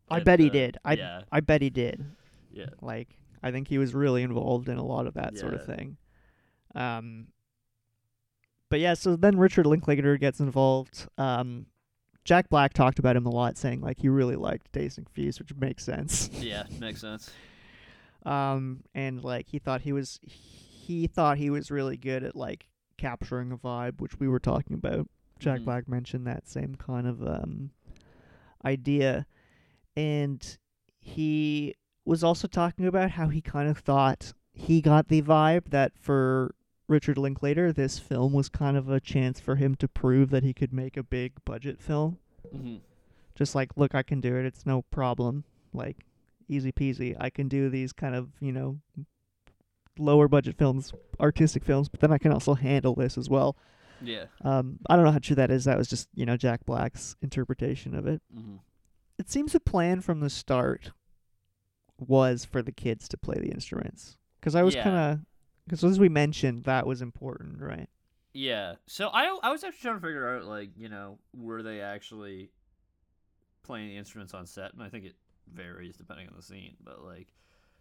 I 0.09 0.21
bet 0.21 0.39
he 0.39 0.49
uh, 0.49 0.53
did. 0.53 0.77
I 0.83 0.93
yeah, 0.93 1.21
I 1.31 1.39
bet 1.41 1.61
he 1.61 1.69
did. 1.69 2.03
yeah, 2.51 2.67
Like 2.81 3.09
I 3.45 3.51
think 3.51 3.67
he 3.69 3.77
was 3.77 3.93
really 3.93 4.23
involved 4.23 4.67
in 4.67 4.77
a 4.77 4.83
lot 4.83 5.07
of 5.07 5.13
that 5.13 5.37
sort 5.37 5.53
of 5.53 5.65
thing. 5.65 5.97
Um 6.73 7.27
but 8.69 8.79
yeah, 8.79 8.95
so 8.95 9.15
then 9.15 9.37
Richard 9.37 9.65
Linklater 9.67 10.17
gets 10.17 10.39
involved. 10.39 11.07
Um 11.17 11.67
Jack 12.25 12.49
Black 12.49 12.73
talked 12.73 12.97
about 12.97 13.15
him 13.15 13.25
a 13.27 13.29
lot, 13.29 13.55
saying 13.57 13.81
like 13.81 13.99
he 13.99 14.09
really 14.09 14.35
liked 14.35 14.71
Dazed 14.71 14.97
and 14.97 15.05
Confused, 15.05 15.39
which 15.39 15.53
makes 15.55 15.83
sense. 15.83 16.29
yeah. 16.33 16.63
Makes 16.79 17.01
sense. 17.01 17.31
um 18.25 18.81
and 18.95 19.23
like 19.23 19.47
he 19.49 19.59
thought 19.59 19.81
he 19.81 19.93
was 19.93 20.19
he 20.23 21.05
thought 21.07 21.37
he 21.37 21.49
was 21.51 21.69
really 21.71 21.97
good 21.97 22.23
at 22.23 22.35
like 22.35 22.67
capturing 22.97 23.51
a 23.51 23.57
vibe, 23.57 24.01
which 24.01 24.19
we 24.19 24.27
were 24.27 24.39
talking 24.39 24.73
about. 24.73 25.07
Jack 25.37 25.59
Mhm. 25.59 25.65
Black 25.65 25.87
mentioned 25.87 26.25
that 26.25 26.47
same 26.47 26.75
kind 26.75 27.05
of 27.07 27.21
um 27.21 27.69
idea 28.65 29.27
and 29.95 30.57
he 30.99 31.75
was 32.06 32.24
also 32.24 32.47
talking 32.47 32.86
about 32.86 33.12
how 33.12 33.28
he 33.30 33.41
kind 33.41 33.70
of 33.70 33.80
thought 33.80 34.34
he 34.53 34.82
got 34.82 35.08
the 35.08 35.22
vibe 35.22 35.70
that 35.70 35.91
for 35.99 36.56
Richard 36.88 37.18
Linklater 37.18 37.74
this 37.74 37.99
film 37.99 38.32
was 38.32 38.47
kind 38.47 38.78
of 38.78 38.89
a 38.89 38.99
chance 38.99 39.39
for 39.39 39.56
him 39.56 39.76
to 39.76 39.88
prove 39.88 40.30
that 40.30 40.43
he 40.43 40.53
could 40.53 40.72
make 40.72 40.95
a 40.95 41.03
big 41.03 41.34
budget 41.45 41.82
film. 41.82 42.20
Hmm 42.51 42.76
just 43.36 43.53
like 43.53 43.72
look 43.76 43.93
I 43.93 44.01
can 44.01 44.22
do 44.22 44.36
it. 44.38 44.45
It's 44.45 44.66
no 44.66 44.82
problem. 44.84 45.43
Like 45.74 45.97
easy 46.47 46.72
peasy. 46.72 47.16
I 47.20 47.30
can 47.30 47.47
do 47.47 47.70
these 47.70 47.93
kind 47.93 48.16
of 48.16 48.30
you 48.39 48.51
know 48.51 48.80
lower 49.97 50.28
budget 50.28 50.58
films 50.58 50.91
artistic 51.22 51.64
films 51.64 51.88
but 51.88 52.01
then 52.01 52.12
I 52.12 52.18
can 52.18 52.34
also 52.34 52.53
handle 52.53 52.95
this 52.95 53.18
as 53.18 53.30
well. 53.30 53.56
Yeah. 54.01 54.26
um 54.43 54.80
I 54.89 54.95
don't 54.95 55.06
know 55.06 55.12
how 55.12 55.20
true 55.20 55.36
that 55.36 55.51
is. 55.51 55.66
That 55.66 55.78
was 55.78 55.88
just 55.88 56.08
you 56.16 56.26
know 56.26 56.38
Jack 56.38 56.66
Black's 56.66 57.16
interpretation 57.22 57.93
of 57.93 58.08
it. 58.08 58.22
Hmm 58.34 58.56
it 59.18 59.30
seems 59.30 59.56
a 59.56 59.62
plan 59.62 60.01
from 60.01 60.20
the 60.20 60.30
start 60.30 60.91
was 61.99 62.45
for 62.45 62.61
the 62.61 62.71
kids 62.71 63.07
to 63.09 63.17
play 63.17 63.35
the 63.39 63.49
instruments 63.49 64.17
because 64.39 64.55
I 64.55 64.63
was 64.63 64.75
Yeah. 64.75 64.83
kind 64.83 64.95
of 64.95 65.19
because 65.65 65.83
as 65.83 65.99
we 65.99 66.09
mentioned 66.09 66.63
that 66.65 66.85
was 66.85 67.01
important 67.01 67.61
right 67.61 67.89
Yeah. 68.33 68.75
So 68.85 69.07
I 69.09 69.37
I 69.43 69.49
was 69.51 69.63
actually 69.63 69.81
trying 69.81 69.95
to 69.95 70.01
figure 70.01 70.35
out 70.35 70.45
like 70.45 70.71
you 70.77 70.89
know 70.89 71.19
were 71.33 71.63
they 71.63 71.81
actually 71.81 72.51
playing 73.63 73.89
the 73.89 73.97
instruments 73.97 74.33
on 74.33 74.45
set, 74.45 74.73
and 74.73 74.83
I 74.83 74.89
think 74.89 75.05
it 75.05 75.15
varies 75.51 75.95
depending 75.95 76.27
on 76.27 76.33
the 76.35 76.41
scene, 76.43 76.75
but 76.83 77.03
like 77.03 77.27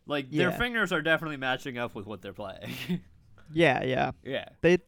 like 0.06 0.30
their 0.30 0.52
fingers 0.52 0.92
are 0.92 1.02
definitely 1.02 1.36
matching 1.38 1.76
up 1.78 1.94
with 1.94 2.06
what 2.06 2.22
they're 2.22 2.32
playing. 2.32 2.72
yeah 3.52 3.82
yeah 3.84 4.12
yeah. 4.22 4.48
they 4.62 4.78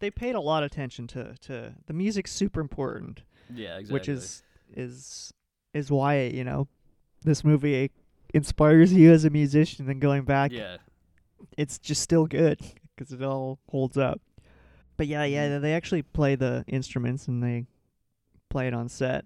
they 0.00 0.10
paid 0.10 0.34
a 0.34 0.40
lot 0.40 0.62
of 0.64 0.66
attention 0.72 1.06
to 1.08 1.34
to 1.42 1.74
the 1.86 1.92
music's 1.92 2.32
super 2.32 2.60
important 2.60 3.22
Yeah. 3.52 3.76
Exactly. 3.78 3.92
which 3.94 4.08
is 4.08 4.42
is 4.74 5.32
is 5.74 5.90
why 5.90 6.22
you 6.22 6.42
know 6.44 6.66
this 7.22 7.44
movie 7.44 7.90
inspires 8.34 8.92
you 8.92 9.12
as 9.12 9.24
a 9.24 9.30
musician 9.30 9.88
and 9.88 10.00
going 10.00 10.24
back 10.24 10.50
yeah. 10.52 10.76
it's 11.56 11.78
just 11.78 12.02
still 12.02 12.26
good 12.26 12.60
because 12.94 13.12
it 13.12 13.22
all 13.22 13.60
holds 13.70 13.96
up. 13.96 14.20
But 14.96 15.06
yeah, 15.06 15.24
yeah, 15.24 15.58
they 15.58 15.74
actually 15.74 16.02
play 16.02 16.34
the 16.34 16.64
instruments 16.68 17.26
and 17.26 17.42
they 17.42 17.66
play 18.50 18.68
it 18.68 18.74
on 18.74 18.88
set. 18.88 19.24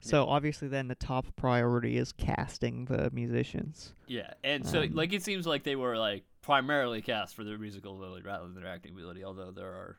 So 0.00 0.26
obviously, 0.26 0.68
then 0.68 0.88
the 0.88 0.94
top 0.94 1.24
priority 1.34 1.96
is 1.96 2.12
casting 2.12 2.84
the 2.84 3.10
musicians. 3.10 3.94
Yeah, 4.06 4.34
and 4.42 4.66
so 4.66 4.82
Um, 4.82 4.92
like 4.92 5.14
it 5.14 5.22
seems 5.22 5.46
like 5.46 5.62
they 5.62 5.76
were 5.76 5.96
like 5.96 6.24
primarily 6.42 7.00
cast 7.00 7.34
for 7.34 7.42
their 7.42 7.56
musical 7.56 7.96
ability 7.96 8.22
rather 8.22 8.44
than 8.44 8.54
their 8.54 8.66
acting 8.66 8.92
ability. 8.92 9.24
Although 9.24 9.50
there 9.52 9.66
are, 9.66 9.98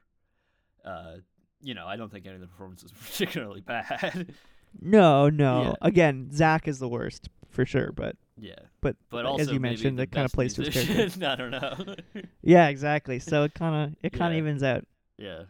uh, 0.86 1.16
you 1.60 1.74
know, 1.74 1.88
I 1.88 1.96
don't 1.96 2.12
think 2.12 2.28
any 2.28 2.36
of 2.36 2.42
the 2.42 2.48
performances 2.48 2.92
were 2.94 3.00
particularly 3.04 3.62
bad. 3.62 4.36
No, 4.80 5.30
no. 5.30 5.64
Yeah. 5.64 5.74
Again, 5.82 6.30
Zach 6.32 6.68
is 6.68 6.78
the 6.78 6.90
worst 6.90 7.30
for 7.56 7.66
sure. 7.66 7.92
But 7.92 8.16
yeah, 8.38 8.56
but, 8.82 8.96
but 9.10 9.26
also 9.26 9.44
as 9.44 9.52
you 9.52 9.60
mentioned, 9.60 9.98
the 9.98 10.04
it 10.04 10.12
kind 10.12 10.26
of 10.26 10.32
plays 10.32 10.54
to 10.56 10.64
his 10.64 10.74
character. 10.86 11.26
I 11.28 11.36
don't 11.36 11.52
know. 11.52 11.96
yeah, 12.44 12.68
exactly. 12.68 13.20
So 13.20 13.44
it 13.44 13.54
kind 13.54 13.92
of 13.94 13.98
it 14.04 14.12
kind 14.14 14.34
of 14.34 14.36
Yeah. 14.38 14.40
evens 14.40 14.64
out. 14.64 14.86
yeah, 15.18 15.44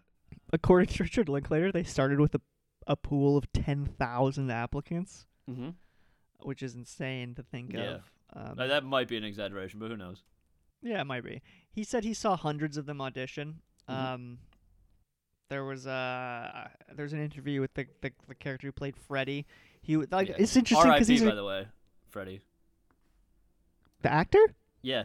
According 0.54 0.88
to 0.96 1.04
Richard 1.04 1.28
Linklater, 1.28 1.72
they 1.72 1.84
started 1.84 2.20
with 2.20 2.36
a 2.36 2.42
a 2.88 2.96
pool 2.96 3.36
of 3.36 3.52
ten 3.52 3.86
thousand 3.86 4.52
applicants, 4.52 5.26
mm-hmm. 5.50 5.70
which 6.44 6.62
is 6.62 6.76
insane 6.76 7.34
to 7.36 7.44
think 7.44 7.74
Yeah. 7.74 7.98
of. 8.36 8.58
Um, 8.60 8.68
that 8.68 8.84
might 8.84 9.08
be 9.08 9.18
an 9.18 9.24
exaggeration, 9.24 9.80
but 9.80 9.90
who 9.90 9.98
knows? 9.98 10.24
Yeah, 10.82 11.02
it 11.02 11.06
might 11.06 11.24
be. 11.24 11.42
He 11.72 11.84
said 11.84 12.04
he 12.04 12.14
saw 12.14 12.36
hundreds 12.38 12.78
of 12.78 12.86
them 12.86 13.02
audition. 13.02 13.62
Mhm. 13.90 13.94
Um, 13.94 14.38
there 15.50 15.64
was 15.64 15.88
uh, 15.88 16.68
there's 16.96 17.14
an 17.14 17.22
interview 17.24 17.62
with 17.62 17.74
the, 17.74 17.86
the 18.02 18.12
the 18.28 18.36
character 18.36 18.68
who 18.68 18.72
played 18.72 18.96
Freddy. 18.98 19.46
He 19.82 19.96
like 19.98 20.30
Yeah. 20.30 20.36
it's 20.40 20.56
interesting 20.56 20.92
because 20.92 21.10
R.I.P. 21.10 21.14
he's 21.14 21.24
by 21.24 21.36
the 21.36 21.44
way, 21.44 21.68
Freddie. 22.16 22.40
the 24.02 24.10
actor. 24.10 24.56
Yeah, 24.82 25.04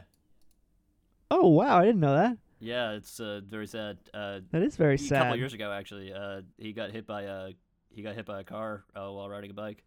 Oh 1.29 1.49
wow, 1.49 1.79
I 1.81 1.85
didn't 1.85 2.01
know 2.01 2.15
that. 2.15 2.39
Yeah, 2.61 2.93
it's 2.93 3.19
uh, 3.19 3.41
very 3.45 3.67
sad. 3.67 3.99
Uh, 4.15 4.41
That 4.53 4.63
is 4.63 4.77
very 4.77 4.95
a 4.95 4.99
sad. 4.99 5.23
A 5.23 5.25
couple 5.25 5.39
years 5.39 5.53
ago, 5.53 5.73
actually, 5.73 6.13
uh, 6.13 6.43
he 6.57 6.73
got 6.73 6.93
hit 6.93 7.09
by 7.09 7.23
a 7.23 7.51
he 7.93 8.03
got 8.03 8.15
hit 8.15 8.27
by 8.27 8.39
a 8.39 8.45
car 8.45 8.85
uh, 8.95 9.11
while 9.11 9.29
riding 9.29 9.51
a 9.51 9.55
bike. 9.55 9.83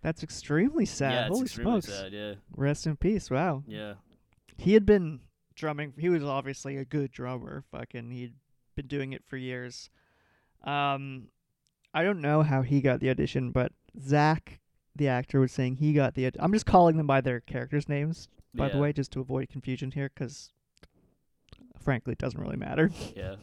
That's 0.00 0.22
extremely 0.22 0.84
sad. 0.86 1.12
yeah, 1.12 1.20
it's 1.26 1.28
Holy 1.30 1.42
extremely 1.46 1.80
smokes. 1.80 1.98
sad. 1.98 2.12
Yeah, 2.12 2.34
Rest 2.56 2.86
in 2.86 2.94
peace. 2.94 3.32
Wow. 3.32 3.64
yeah, 3.66 3.94
He 4.58 4.74
had 4.74 4.86
been 4.86 5.18
drumming. 5.56 5.94
He 5.98 6.08
was 6.08 6.22
obviously 6.22 6.76
a 6.76 6.84
good 6.84 7.10
drummer. 7.10 7.64
Fucking, 7.72 8.12
he'd 8.12 8.34
been 8.76 8.86
doing 8.86 9.12
it 9.12 9.24
for 9.26 9.36
years. 9.36 9.90
Um, 10.62 11.30
I 11.92 12.04
don't 12.04 12.20
know 12.20 12.42
how 12.42 12.62
he 12.62 12.80
got 12.80 13.00
the 13.00 13.10
audition, 13.10 13.50
but 13.50 13.72
Zach, 14.00 14.60
the 14.98 15.08
actor, 15.08 15.40
was 15.40 15.52
saying 15.52 15.76
he 15.76 15.92
got 15.92 16.14
the. 16.14 16.26
Aud- 16.26 16.36
I'm 16.38 16.52
just 16.52 16.66
calling 16.66 16.96
them 16.96 17.06
by 17.06 17.20
their 17.20 17.40
characters' 17.40 17.88
names, 17.88 18.28
by 18.54 18.68
the 18.68 18.78
way, 18.78 18.92
just 18.92 19.12
to 19.12 19.20
avoid 19.20 19.48
confusion 19.48 19.90
here, 19.92 20.10
because 20.14 20.50
frankly, 21.80 22.12
it 22.12 22.18
doesn't 22.18 22.40
really 22.40 22.56
matter. 22.56 22.90
yeah. 23.16 23.36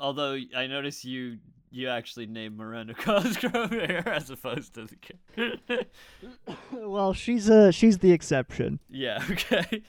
Although 0.00 0.38
I 0.54 0.66
noticed 0.66 1.04
you 1.04 1.38
you 1.70 1.88
actually 1.88 2.26
named 2.26 2.56
Miranda 2.56 2.94
Cosgrove 2.98 3.70
here 3.70 4.02
as 4.06 4.30
opposed 4.30 4.74
to 4.74 4.86
the 4.86 4.96
character. 4.96 5.84
well, 6.72 7.12
she's 7.12 7.48
uh 7.50 7.70
she's 7.70 7.98
the 7.98 8.12
exception, 8.12 8.80
yeah. 8.88 9.22
Okay. 9.30 9.82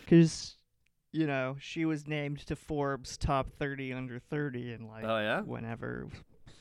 because 0.00 0.56
you 1.12 1.26
know 1.26 1.56
she 1.60 1.84
was 1.84 2.06
named 2.06 2.40
to 2.46 2.56
Forbes 2.56 3.16
top 3.16 3.50
30 3.58 3.92
under 3.92 4.18
30 4.18 4.72
in 4.74 4.88
like 4.88 5.04
Oh 5.04 5.18
yeah. 5.18 5.40
whenever, 5.40 6.08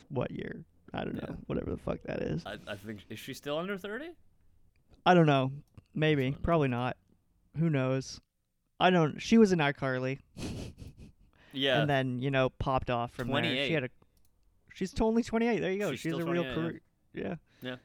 what 0.10 0.32
year? 0.32 0.64
I 0.94 1.04
don't 1.04 1.16
Yeah. 1.16 1.22
know, 1.30 1.38
whatever 1.48 1.72
the 1.72 1.78
fuck 1.78 2.00
that 2.06 2.22
is. 2.22 2.46
I, 2.46 2.58
I 2.68 2.76
think 2.76 3.00
is 3.10 3.20
she 3.20 3.34
still 3.34 3.58
under 3.58 3.78
thirty? 3.78 4.10
I 5.06 5.14
don't 5.14 5.26
know. 5.26 5.52
Maybe. 5.96 6.36
Probably 6.44 6.68
not. 6.68 6.98
Who 7.58 7.70
knows? 7.70 8.20
I 8.80 8.90
don't. 8.90 9.20
She 9.22 9.38
was 9.38 9.52
in 9.52 9.60
iCarly, 9.60 10.20
Yeah. 11.54 11.82
and 11.82 11.90
then 11.90 12.20
you 12.22 12.32
know 12.32 12.50
popped 12.50 12.90
off 12.90 13.12
from 13.12 13.30
there. 13.30 13.44
She 13.68 13.74
had 13.74 13.84
a. 13.86 13.90
She's 14.74 14.94
only 15.02 15.24
twenty 15.24 15.48
eight. 15.48 15.60
There 15.60 15.72
you 15.72 15.80
go. 15.80 15.92
She's 15.92 16.00
She's, 16.02 16.14
a 16.14 16.18
real 16.18 16.44
28, 16.44 16.56
career. 16.56 16.82
Yeah. 17.14 17.36
Yeah. 17.62 17.76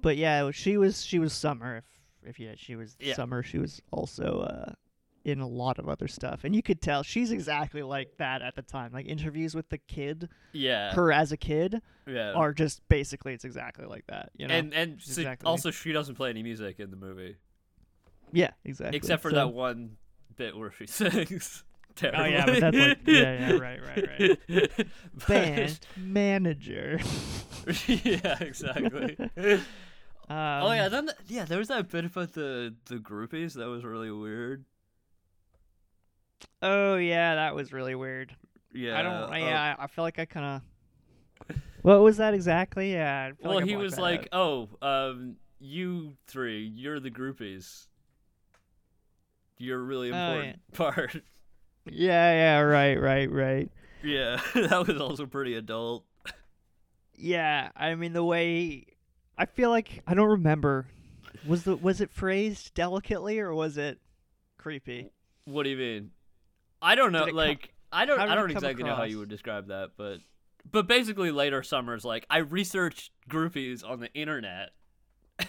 But 0.00 0.16
yeah, 0.16 0.50
she 0.50 0.76
was 0.76 1.04
she 1.04 1.18
was 1.18 1.32
summer. 1.32 1.76
If 1.76 1.84
if 2.30 2.40
yeah, 2.40 2.52
she 2.56 2.76
was 2.76 2.96
Yeah. 3.00 3.14
summer. 3.14 3.42
She 3.42 3.58
was 3.58 3.80
also 3.92 4.40
uh 4.40 4.72
in 5.28 5.40
a 5.40 5.46
lot 5.46 5.78
of 5.78 5.88
other 5.88 6.08
stuff, 6.08 6.44
and 6.44 6.54
you 6.56 6.62
could 6.62 6.80
tell 6.80 7.02
she's 7.02 7.30
exactly 7.30 7.82
like 7.82 8.16
that 8.18 8.42
at 8.42 8.54
the 8.56 8.62
time. 8.62 8.92
Like 8.92 9.06
interviews 9.06 9.54
with 9.54 9.68
the 9.68 9.78
kid, 9.78 10.28
yeah. 10.52 10.92
her 10.94 11.12
as 11.12 11.32
a 11.32 11.36
kid, 11.36 11.82
yeah. 12.06 12.32
are 12.32 12.52
just 12.52 12.80
basically 12.88 13.34
it's 13.34 13.44
exactly 13.44 13.84
like 13.86 14.06
that. 14.08 14.30
You 14.36 14.48
know. 14.48 14.54
and 14.54 14.72
and 14.74 15.00
so- 15.02 15.20
Exactly. 15.20 15.46
also 15.46 15.70
she 15.70 15.92
doesn't 15.92 16.14
play 16.14 16.30
any 16.30 16.42
music 16.42 16.80
in 16.80 16.90
the 16.90 16.96
movie 16.96 17.36
yeah, 18.32 18.50
exactly. 18.64 18.96
except 18.96 19.22
for 19.22 19.30
So- 19.30 19.36
that 19.36 19.48
one 19.54 19.96
bit 20.36 20.56
where 20.56 20.70
she 20.72 20.86
sings. 20.98 21.64
Oh 22.00 22.24
yeah, 22.24 22.46
but 22.46 22.60
that's 22.60 22.76
like 22.76 22.98
yeah, 23.06 23.48
yeah, 23.48 23.52
right, 23.58 23.80
right, 23.82 24.38
right. 24.48 24.86
Band 25.28 25.80
manager. 25.96 27.00
yeah, 27.88 28.36
exactly. 28.40 29.16
Um, 30.30 30.36
oh 30.62 30.72
yeah, 30.72 30.88
then 30.88 31.06
th- 31.06 31.16
yeah, 31.26 31.44
there 31.44 31.58
was 31.58 31.68
that 31.68 31.88
bit 31.88 32.04
about 32.04 32.34
the 32.34 32.74
the 32.86 32.96
groupies 32.96 33.54
that 33.54 33.66
was 33.66 33.82
really 33.84 34.10
weird. 34.10 34.64
Oh 36.62 36.96
yeah, 36.96 37.36
that 37.36 37.54
was 37.54 37.72
really 37.72 37.94
weird. 37.94 38.34
Yeah. 38.72 38.98
I 38.98 39.02
don't. 39.02 39.32
oh, 39.32 39.36
yeah, 39.36 39.76
I 39.78 39.84
I 39.84 39.86
feel 39.86 40.04
like 40.04 40.18
I 40.18 40.24
kind 40.24 40.62
of. 41.46 41.56
What 41.82 42.00
was 42.02 42.16
that 42.16 42.34
exactly? 42.34 42.92
Yeah. 42.92 43.30
I 43.30 43.46
well, 43.46 43.56
like 43.56 43.64
he 43.66 43.76
was 43.76 43.94
that 43.94 44.00
like. 44.02 44.28
"Oh, 44.32 44.68
um, 44.82 45.36
you 45.60 46.14
three, 46.26 46.66
you're 46.74 46.98
the 47.00 47.10
groupies. 47.10 47.86
You're 49.58 49.78
a 49.80 49.82
really 49.82 50.08
Oh, 50.08 50.12
yeah. 50.12 50.28
important 50.34 50.72
part." 50.72 51.22
Yeah, 51.90 52.32
yeah, 52.32 52.60
right, 52.60 53.00
right, 53.00 53.30
right. 53.30 53.70
yeah, 54.02 54.40
that 54.54 54.86
was 54.86 55.00
also 55.00 55.24
pretty 55.24 55.54
adult. 55.54 56.04
Yeah, 57.16 57.70
I 57.74 57.94
mean 57.94 58.12
the 58.12 58.24
way. 58.24 58.84
I 59.38 59.46
feel 59.46 59.70
like 59.70 60.02
I 60.06 60.14
don't 60.14 60.28
remember. 60.28 60.86
Was 61.46 61.62
the 61.64 61.76
was 61.76 62.00
it 62.00 62.10
phrased 62.10 62.74
delicately 62.74 63.38
or 63.38 63.54
was 63.54 63.78
it 63.78 64.00
creepy? 64.58 65.12
What 65.44 65.62
do 65.62 65.70
you 65.70 65.76
mean? 65.76 66.10
I 66.82 66.94
don't 66.94 67.12
know. 67.12 67.20
Did 67.20 67.28
it 67.28 67.32
co- 67.32 67.36
like, 67.36 67.72
I 67.92 68.04
don't. 68.04 68.20
I 68.20 68.34
don't 68.34 68.48
come 68.48 68.56
exactly 68.56 68.84
know 68.84 68.94
how 68.94 69.04
you 69.04 69.18
would 69.18 69.28
describe 69.28 69.68
that, 69.68 69.90
but 69.96 70.18
but 70.70 70.86
basically, 70.86 71.30
later 71.30 71.62
summers, 71.62 72.04
like 72.04 72.26
I 72.30 72.38
researched 72.38 73.10
groupies 73.28 73.88
on 73.88 74.00
the 74.00 74.12
internet. 74.14 74.70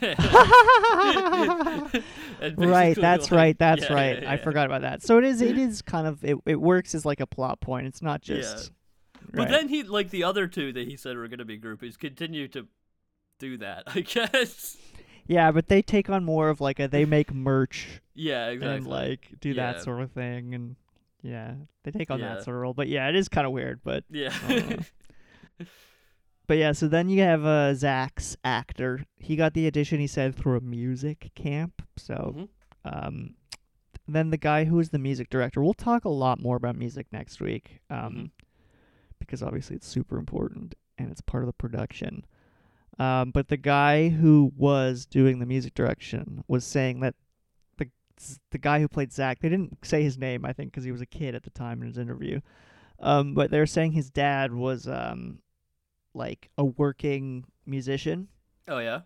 Right, 2.58 2.96
that's 2.96 3.32
like- 3.32 3.32
right, 3.32 3.58
that's 3.60 3.84
yeah, 3.90 3.94
right. 3.94 4.22
yeah, 4.22 4.30
I 4.32 4.36
yeah. 4.36 4.44
forgot 4.44 4.66
about 4.66 4.82
that. 4.82 5.04
So 5.04 5.18
it 5.18 5.24
is 5.26 5.42
it 5.42 5.58
is 5.58 5.82
kind 5.82 6.08
of 6.08 6.24
it, 6.24 6.38
it 6.46 6.60
works 6.62 6.96
as 6.96 7.06
like 7.06 7.20
a 7.20 7.28
plot 7.28 7.60
point. 7.60 7.88
It's 7.88 8.02
not 8.02 8.22
just 8.22 8.72
But 9.34 9.50
then 9.50 9.68
he 9.68 9.84
like 9.84 10.10
the 10.10 10.24
other 10.24 10.48
two 10.48 10.72
that 10.74 10.88
he 10.88 10.96
said 10.96 11.18
were 11.18 11.28
gonna 11.28 11.46
be 11.46 11.60
groupies 11.60 11.98
continue 11.98 12.48
to 12.50 12.68
do 13.40 13.58
that. 13.58 13.84
I 13.88 14.02
guess. 14.02 14.78
Yeah, 15.28 15.52
but 15.52 15.68
they 15.68 15.82
take 15.82 16.10
on 16.10 16.24
more 16.24 16.50
of 16.50 16.62
like 16.62 16.80
a 16.80 16.88
they 16.88 17.06
make 17.06 17.34
merch 17.34 18.02
Yeah, 18.16 18.48
exactly. 18.48 18.78
and 18.78 18.88
like 18.88 19.28
do 19.42 19.50
Yeah. 19.50 19.74
that 19.74 19.84
sort 19.84 20.02
of 20.02 20.12
thing 20.12 20.54
and 20.56 20.76
yeah, 21.22 21.54
they 21.84 21.92
take 21.92 22.10
on 22.12 22.20
Yeah. 22.20 22.36
that 22.36 22.44
sort 22.46 22.56
of 22.56 22.62
role. 22.62 22.74
But 22.74 22.88
yeah, 22.88 23.08
it 23.10 23.16
is 23.16 23.28
kind 23.30 23.46
of 23.48 23.54
weird, 23.54 23.82
but 23.84 24.04
yeah. 24.10 24.34
Uh, 24.48 25.64
but 26.48 26.58
yeah, 26.58 26.72
so 26.72 26.88
then 26.88 27.10
you 27.10 27.22
have 27.22 27.46
uh 27.46 27.74
Zach's 27.74 28.36
actor. 28.44 29.06
He 29.18 29.36
got 29.36 29.54
the 29.54 29.68
audition 29.68 30.00
he 30.00 30.08
said 30.08 30.36
through 30.36 30.58
a 30.58 30.62
music 30.62 31.32
camp. 31.36 31.82
So 31.98 32.36
Mhm. 32.38 32.50
um 32.86 33.36
then 34.08 34.32
the 34.32 34.38
guy 34.38 34.64
who 34.66 34.80
is 34.80 34.90
the 34.90 34.98
music 34.98 35.30
director. 35.30 35.62
We'll 35.62 35.76
talk 35.76 36.04
a 36.06 36.10
lot 36.10 36.40
more 36.42 36.56
about 36.56 36.76
music 36.76 37.08
next 37.12 37.40
week. 37.42 37.82
Um 37.90 37.98
Mhm. 37.98 38.32
because 39.20 39.44
obviously 39.44 39.76
it's 39.76 39.88
super 39.88 40.18
important 40.18 40.76
and 40.98 41.12
it's 41.12 41.22
part 41.22 41.44
of 41.44 41.48
the 41.48 41.54
production. 41.54 42.26
Um, 42.98 43.32
but 43.32 43.48
the 43.48 43.56
guy 43.58 44.10
who 44.10 44.52
was 44.58 45.06
doing 45.06 45.40
the 45.40 45.46
music 45.46 45.74
direction 45.74 46.44
was 46.50 46.66
saying 46.66 47.00
that 47.02 47.16
the 48.52 48.58
guy 48.58 48.80
who 48.80 48.88
played 48.88 49.12
Zach, 49.12 49.40
they 49.40 49.50
didn't 49.50 49.78
say 49.84 50.04
his 50.04 50.18
name, 50.18 50.46
I 50.46 50.54
think, 50.54 50.72
because 50.72 50.84
he 50.84 50.92
was 50.92 51.02
a 51.02 51.06
kid 51.06 51.36
at 51.36 51.44
the 51.44 51.50
time 51.50 51.82
in 51.82 51.88
his 51.88 51.98
interview. 51.98 52.42
Um, 53.00 53.34
but 53.34 53.50
they 53.50 53.60
were 53.60 53.66
saying 53.66 53.94
his 53.94 54.10
dad 54.10 54.54
was 54.54 54.88
um, 54.88 55.40
like 56.14 56.50
a 56.58 56.66
working 56.66 57.46
musician, 57.66 58.28
oh 58.68 58.80
yeah. 58.80 59.02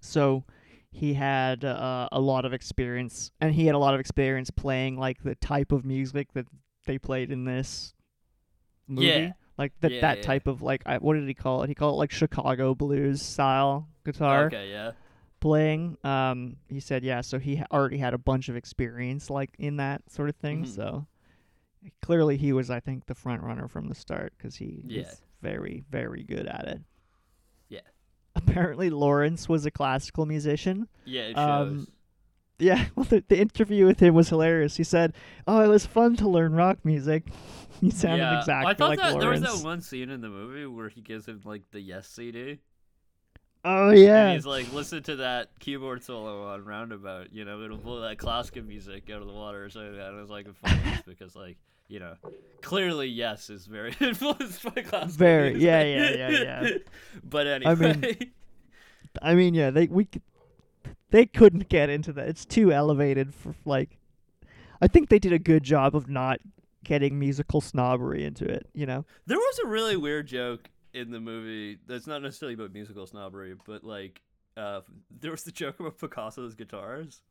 so 0.00 0.44
he 0.90 1.14
had 1.14 1.64
uh, 1.64 2.08
a 2.12 2.20
lot 2.20 2.44
of 2.44 2.52
experience, 2.52 3.32
and 3.40 3.54
he 3.54 3.66
had 3.66 3.74
a 3.74 3.78
lot 3.78 3.94
of 3.94 4.00
experience 4.00 4.50
playing 4.50 4.98
like 4.98 5.22
the 5.22 5.34
type 5.34 5.72
of 5.72 5.84
music 5.84 6.32
that 6.34 6.46
they 6.86 6.98
played 6.98 7.30
in 7.30 7.44
this 7.44 7.94
movie. 8.86 9.06
Yeah. 9.06 9.32
Like 9.56 9.72
that 9.80 9.92
Yeah, 9.92 10.00
that 10.02 10.18
yeah. 10.18 10.22
type 10.22 10.46
of 10.46 10.62
like 10.62 10.82
I, 10.86 10.98
what 10.98 11.14
did 11.14 11.26
he 11.26 11.34
call 11.34 11.62
it? 11.62 11.68
He 11.68 11.74
called 11.74 11.94
it 11.94 11.98
like 11.98 12.12
Chicago 12.12 12.74
blues 12.74 13.22
style 13.22 13.88
guitar 14.04 14.46
Okay, 14.46 14.70
yeah. 14.70 14.92
Playing. 15.40 15.96
Um, 16.04 16.56
he 16.68 16.80
said 16.80 17.04
yeah, 17.04 17.20
so 17.20 17.38
he 17.38 17.62
already 17.72 17.98
had 17.98 18.14
a 18.14 18.18
bunch 18.18 18.48
of 18.48 18.56
experience 18.56 19.30
like 19.30 19.50
in 19.58 19.76
that 19.76 20.02
sort 20.10 20.28
of 20.28 20.36
thing. 20.36 20.64
Mhm. 20.64 20.74
So 20.74 21.06
clearly 22.02 22.36
he 22.36 22.52
was, 22.52 22.70
I 22.70 22.80
think, 22.80 23.06
the 23.06 23.14
front 23.14 23.42
runner 23.42 23.68
from 23.68 23.88
the 23.88 23.94
start 23.94 24.32
because 24.36 24.56
he 24.56 24.82
Yeah. 24.86 25.02
was 25.02 25.22
very 25.42 25.84
very 25.90 26.22
good 26.24 26.46
at 26.46 26.64
it. 26.66 26.80
Yeah. 27.68 27.80
Apparently 28.34 28.90
Lawrence 28.90 29.48
was 29.48 29.64
a 29.66 29.70
classical 29.70 30.26
musician. 30.26 30.88
Yeah, 31.04 31.22
it 31.28 31.38
Um, 31.38 31.78
shows. 31.78 31.90
Yeah, 32.60 32.86
well, 32.96 33.04
the, 33.04 33.22
the 33.28 33.38
interview 33.38 33.86
with 33.86 34.00
him 34.00 34.14
was 34.14 34.30
hilarious. 34.30 34.76
He 34.76 34.82
said, 34.82 35.14
"Oh, 35.46 35.62
it 35.62 35.68
was 35.68 35.86
fun 35.86 36.16
to 36.16 36.28
learn 36.28 36.52
rock 36.54 36.84
music." 36.84 37.28
He 37.80 37.90
sounded 37.90 38.24
yeah. 38.24 38.38
exactly 38.40 38.72
I 38.72 38.74
thought 38.74 38.88
like 38.88 38.98
that 38.98 39.20
there 39.20 39.30
was 39.30 39.40
that 39.42 39.62
one 39.64 39.80
scene 39.82 40.10
in 40.10 40.20
the 40.20 40.28
movie 40.28 40.66
where 40.66 40.88
he 40.88 41.00
gives 41.00 41.26
him 41.26 41.40
like 41.44 41.62
the 41.70 41.80
Yes 41.80 42.08
CD. 42.08 42.58
Oh 43.64 43.90
yeah, 43.90 44.26
And 44.26 44.34
he's 44.34 44.46
like, 44.46 44.72
listen 44.72 45.02
to 45.04 45.16
that 45.16 45.50
keyboard 45.58 46.02
solo 46.04 46.46
on 46.46 46.64
Roundabout. 46.64 47.32
You 47.32 47.44
know, 47.44 47.60
it'll 47.62 47.76
blow 47.76 48.00
that 48.02 48.16
classical 48.18 48.62
music 48.62 49.10
out 49.10 49.20
of 49.20 49.26
the 49.26 49.32
water 49.32 49.64
or 49.64 49.68
something. 49.68 49.96
like. 49.96 50.06
And 50.08 50.16
it 50.16 50.20
was 50.20 50.30
like, 50.30 50.46
just 50.84 51.04
because 51.06 51.34
like, 51.34 51.56
you 51.88 51.98
know, 51.98 52.14
clearly 52.62 53.08
Yes 53.08 53.50
is 53.50 53.66
very 53.66 53.94
influenced 54.00 54.62
by 54.62 54.82
classical 54.82 55.08
Very- 55.08 55.50
music. 55.54 55.66
yeah, 55.66 55.82
yeah, 55.82 56.10
yeah, 56.10 56.30
yeah. 56.62 56.70
but 57.24 57.46
anyway, 57.46 57.70
I 57.70 57.74
mean, 57.74 58.16
I 59.22 59.34
mean, 59.34 59.54
yeah, 59.54 59.70
they 59.70 59.86
we 59.88 60.06
they 61.10 61.26
couldn't 61.26 61.68
get 61.68 61.90
into 61.90 62.12
that. 62.12 62.28
It's 62.28 62.44
too 62.44 62.72
elevated 62.72 63.34
for 63.34 63.54
like. 63.64 63.98
I 64.80 64.86
think 64.86 65.08
they 65.08 65.18
did 65.18 65.32
a 65.32 65.40
good 65.40 65.64
job 65.64 65.96
of 65.96 66.08
not 66.08 66.38
getting 66.84 67.18
musical 67.18 67.60
snobbery 67.60 68.24
into 68.24 68.44
it. 68.44 68.68
You 68.72 68.86
know. 68.86 69.04
there 69.26 69.36
was 69.38 69.58
a 69.64 69.66
really 69.66 69.96
weird 69.96 70.28
joke 70.28 70.70
in 70.98 71.10
the 71.10 71.20
movie 71.20 71.78
that's 71.86 72.06
not 72.06 72.22
necessarily 72.22 72.54
about 72.54 72.72
musical 72.72 73.06
snobbery, 73.06 73.54
but 73.66 73.84
like, 73.84 74.20
uh, 74.56 74.80
there 75.20 75.30
was 75.30 75.44
the 75.44 75.52
joke 75.52 75.80
about 75.80 75.98
Picasso's 75.98 76.54
guitars. 76.54 77.22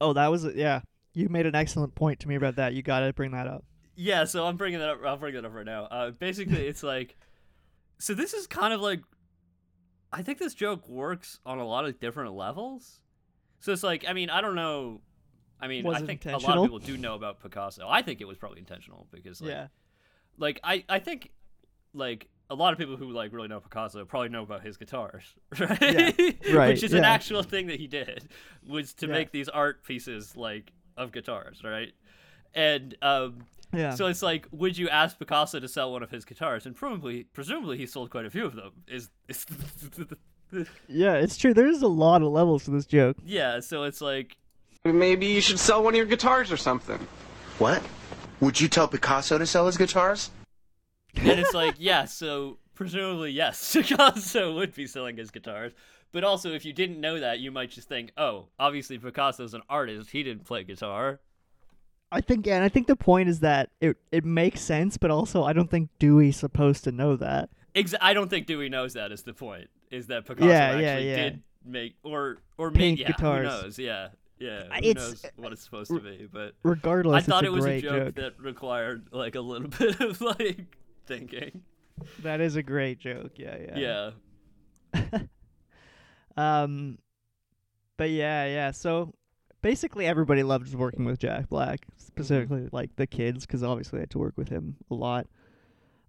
Oh, 0.00 0.12
that 0.12 0.30
was 0.30 0.46
yeah. 0.54 0.80
You 1.12 1.28
made 1.28 1.46
an 1.46 1.54
excellent 1.54 1.94
point 1.94 2.20
to 2.20 2.28
me 2.28 2.34
about 2.34 2.56
that. 2.56 2.74
You 2.74 2.82
got 2.82 3.00
to 3.00 3.12
bring 3.12 3.30
that 3.30 3.46
up. 3.46 3.64
Yeah, 3.94 4.24
so 4.24 4.46
I'm 4.46 4.56
bringing 4.56 4.80
that 4.80 4.90
up. 4.90 5.00
I'll 5.04 5.16
bring 5.16 5.34
that 5.34 5.44
up 5.44 5.54
right 5.54 5.64
now. 5.64 5.84
Uh, 5.84 6.10
basically, 6.10 6.66
it's 6.68 6.82
like, 6.82 7.16
so 7.98 8.12
this 8.12 8.34
is 8.34 8.46
kind 8.46 8.74
of 8.74 8.80
like, 8.80 9.00
I 10.12 10.22
think 10.22 10.38
this 10.38 10.52
joke 10.52 10.86
works 10.88 11.40
on 11.46 11.58
a 11.58 11.66
lot 11.66 11.86
of 11.86 11.98
different 11.98 12.34
levels. 12.34 13.00
So 13.60 13.72
it's 13.72 13.82
like, 13.82 14.04
I 14.06 14.12
mean, 14.12 14.28
I 14.28 14.42
don't 14.42 14.54
know 14.54 15.00
I 15.60 15.68
mean, 15.68 15.84
Was 15.84 16.02
I 16.02 16.06
think 16.06 16.24
a 16.26 16.36
lot 16.36 16.58
of 16.58 16.64
people 16.64 16.78
do 16.78 16.96
know 16.96 17.14
about 17.14 17.40
Picasso. 17.40 17.86
I 17.88 18.02
think 18.02 18.20
it 18.20 18.26
was 18.26 18.36
probably 18.36 18.58
intentional 18.58 19.06
because, 19.10 19.40
like, 19.40 19.50
yeah. 19.50 19.66
like 20.36 20.60
I, 20.62 20.84
I 20.88 20.98
think, 20.98 21.30
like 21.94 22.28
a 22.48 22.54
lot 22.54 22.72
of 22.72 22.78
people 22.78 22.96
who 22.96 23.10
like 23.10 23.32
really 23.32 23.48
know 23.48 23.60
Picasso 23.60 24.04
probably 24.04 24.28
know 24.28 24.42
about 24.42 24.62
his 24.62 24.76
guitars, 24.76 25.24
right? 25.58 26.36
Right, 26.52 26.68
Which 26.68 26.82
is 26.82 26.92
an 26.92 27.04
actual 27.04 27.42
thing 27.42 27.66
that 27.68 27.80
he 27.80 27.86
did 27.86 28.28
was 28.68 28.92
to 28.94 29.06
Yeah. 29.06 29.12
make 29.12 29.32
these 29.32 29.48
art 29.48 29.82
pieces 29.84 30.36
like 30.36 30.72
of 30.96 31.12
guitars, 31.12 31.62
right? 31.64 31.92
And 32.54 32.96
um, 33.02 33.44
Yeah. 33.72 33.94
so 33.94 34.06
it's 34.06 34.22
like, 34.22 34.46
would 34.52 34.78
you 34.78 34.88
ask 34.88 35.18
Picasso 35.18 35.58
to 35.60 35.68
sell 35.68 35.92
one 35.92 36.02
of 36.02 36.10
his 36.10 36.24
guitars? 36.24 36.66
And 36.66 36.74
presumably, 36.76 37.24
presumably, 37.24 37.76
he 37.78 37.86
sold 37.86 38.10
quite 38.10 38.24
a 38.26 38.30
few 38.30 38.46
of 38.46 38.54
them. 38.54 38.72
Is 38.86 39.10
is 39.28 39.44
yeah, 40.88 41.14
it's 41.14 41.36
true. 41.36 41.52
There's 41.52 41.82
a 41.82 41.88
lot 41.88 42.22
of 42.22 42.28
levels 42.28 42.64
to 42.64 42.70
this 42.70 42.86
joke. 42.86 43.16
yeah? 43.24 43.60
So 43.60 43.82
it's 43.82 44.00
like, 44.00 44.36
Maybe 44.84 45.26
you 45.26 45.40
should 45.40 45.58
sell 45.58 45.82
one 45.82 45.94
of 45.94 45.96
your 45.98 46.06
guitars 46.06 46.52
or 46.52 46.56
something. 46.56 47.00
What? 47.58 47.82
Would 48.40 48.60
you 48.60 48.68
tell 48.68 48.86
Picasso 48.86 49.36
to 49.36 49.44
sell 49.46 49.66
his 49.66 49.76
guitars? 49.76 50.30
And 51.18 51.40
it's 51.40 51.54
like, 51.54 51.74
yeah. 51.78 52.04
So 52.04 52.58
presumably, 52.74 53.30
yes, 53.32 53.72
Picasso 53.74 54.54
would 54.54 54.74
be 54.74 54.86
selling 54.86 55.16
his 55.16 55.30
guitars. 55.30 55.72
But 56.12 56.24
also, 56.24 56.52
if 56.52 56.64
you 56.64 56.72
didn't 56.72 57.00
know 57.00 57.20
that, 57.20 57.40
you 57.40 57.50
might 57.50 57.70
just 57.70 57.88
think, 57.88 58.12
oh, 58.16 58.46
obviously 58.58 58.96
Picasso's 58.98 59.54
an 59.54 59.62
artist. 59.68 60.10
He 60.10 60.22
didn't 60.22 60.44
play 60.44 60.64
guitar. 60.64 61.20
I 62.12 62.20
think, 62.20 62.46
yeah, 62.46 62.54
and 62.56 62.64
I 62.64 62.68
think 62.68 62.86
the 62.86 62.96
point 62.96 63.28
is 63.28 63.40
that 63.40 63.70
it 63.80 63.96
it 64.12 64.24
makes 64.24 64.60
sense, 64.60 64.96
but 64.96 65.10
also 65.10 65.42
I 65.42 65.52
don't 65.52 65.70
think 65.70 65.90
Dewey's 65.98 66.36
supposed 66.36 66.84
to 66.84 66.92
know 66.92 67.16
that. 67.16 67.50
Ex- 67.74 67.94
I 68.00 68.14
don't 68.14 68.28
think 68.30 68.46
Dewey 68.46 68.68
knows 68.68 68.94
that. 68.94 69.10
Is 69.12 69.24
the 69.24 69.34
point? 69.34 69.68
Is 69.90 70.06
that 70.06 70.24
Picasso 70.24 70.46
Yeah, 70.48 70.58
actually 70.60 70.84
yeah, 70.84 70.98
yeah. 70.98 71.16
did 71.16 71.42
make 71.64 71.96
or 72.04 72.38
or 72.56 72.70
Paint 72.70 73.00
make 73.00 73.08
yeah, 73.08 73.12
guitars. 73.12 73.52
Who 73.52 73.62
knows? 73.62 73.78
Yeah, 73.78 74.08
yeah. 74.38 74.62
Who 74.68 74.88
it's- 74.88 74.94
knows 74.94 75.26
what 75.34 75.52
it's 75.52 75.62
supposed 75.64 75.90
to 75.90 76.00
be? 76.00 76.28
But 76.32 76.54
Regardless, 76.62 77.24
I 77.24 77.26
thought 77.26 77.44
it's 77.44 77.48
it 77.48 77.52
was 77.52 77.64
a 77.64 77.68
great 77.68 77.82
joke, 77.82 78.14
that 78.14 78.38
required 78.40 79.08
like 79.10 79.34
a 79.34 79.40
little 79.40 79.68
bit 79.78 80.00
of 80.00 80.20
like 80.20 80.64
thinking. 81.06 81.62
That 82.22 82.40
is 82.40 82.56
a 82.56 82.62
great 82.62 82.98
joke. 82.98 83.32
Yeah, 83.36 83.56
yeah. 83.76 84.10
Yeah. 84.94 85.18
Um, 86.36 86.98
but 87.96 88.10
yeah, 88.10 88.44
yeah. 88.46 88.70
So 88.70 89.14
basically, 89.62 90.06
everybody 90.06 90.42
loved 90.42 90.74
working 90.74 91.04
with 91.06 91.18
Jack 91.18 91.48
Black, 91.48 91.86
specifically 91.96 92.68
like 92.72 92.94
the 92.96 93.06
kids, 93.06 93.46
because 93.46 93.62
obviously 93.62 93.96
they 93.98 94.02
had 94.02 94.10
to 94.10 94.18
work 94.18 94.34
with 94.36 94.50
him 94.50 94.76
a 94.90 94.94
lot. 94.94 95.26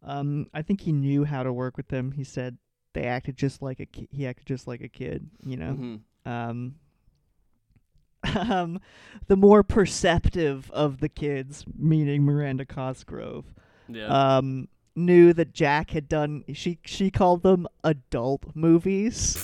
Um, 0.03 0.47
I 0.53 0.61
think 0.63 0.81
he 0.81 0.91
knew 0.91 1.23
how 1.23 1.43
to 1.43 1.53
work 1.53 1.77
with 1.77 1.87
them. 1.87 2.11
He 2.11 2.25
said 2.25 2.57
they 2.93 3.03
acted 3.03 3.37
just 3.37 3.61
like 3.61 3.79
a 3.79 3.85
ki- 3.85 4.09
he 4.11 4.27
acted 4.27 4.45
just 4.47 4.67
like 4.67 4.81
a 4.81 4.89
kid, 4.89 5.29
you 5.45 5.55
know. 5.55 5.73
Mhm. 5.73 5.99
Um, 6.29 6.75
um, 8.51 8.79
the 9.27 9.37
more 9.37 9.63
perceptive 9.63 10.69
of 10.71 10.99
the 10.99 11.07
kids, 11.09 11.63
meaning 11.77 12.23
Miranda 12.23 12.65
Cosgrove, 12.65 13.45
Yeah. 13.87 14.07
um, 14.37 14.67
knew 14.97 15.31
that 15.33 15.53
Jack 15.53 15.91
had 15.91 16.09
done. 16.09 16.43
She 16.53 16.79
she 16.83 17.09
called 17.11 17.43
them 17.43 17.67
adult 17.83 18.43
movies, 18.55 19.37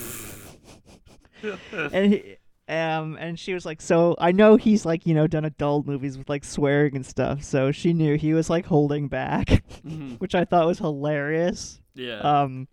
and 1.74 2.14
he, 2.14 2.38
um, 2.68 3.18
and 3.20 3.38
she 3.38 3.54
was 3.54 3.66
like, 3.66 3.82
so 3.82 4.16
I 4.20 4.32
know 4.32 4.56
he's 4.56 4.86
like 4.86 5.06
you 5.06 5.14
know 5.14 5.28
done 5.28 5.46
adult 5.46 5.86
movies 5.86 6.18
with 6.18 6.30
like 6.30 6.44
swearing 6.44 6.96
and 6.96 7.06
stuff. 7.06 7.44
So 7.44 7.72
she 7.72 7.94
knew 7.94 8.18
he 8.18 8.34
was 8.34 8.50
like 8.50 8.66
holding 8.66 9.08
back, 9.08 9.48
Mhm. 9.86 10.20
which 10.20 10.36
I 10.36 10.46
thought 10.46 10.68
was 10.68 10.80
hilarious. 10.80 11.80
Yeah. 11.96 12.20
Um, 12.20 12.68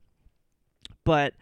but 1.04 1.34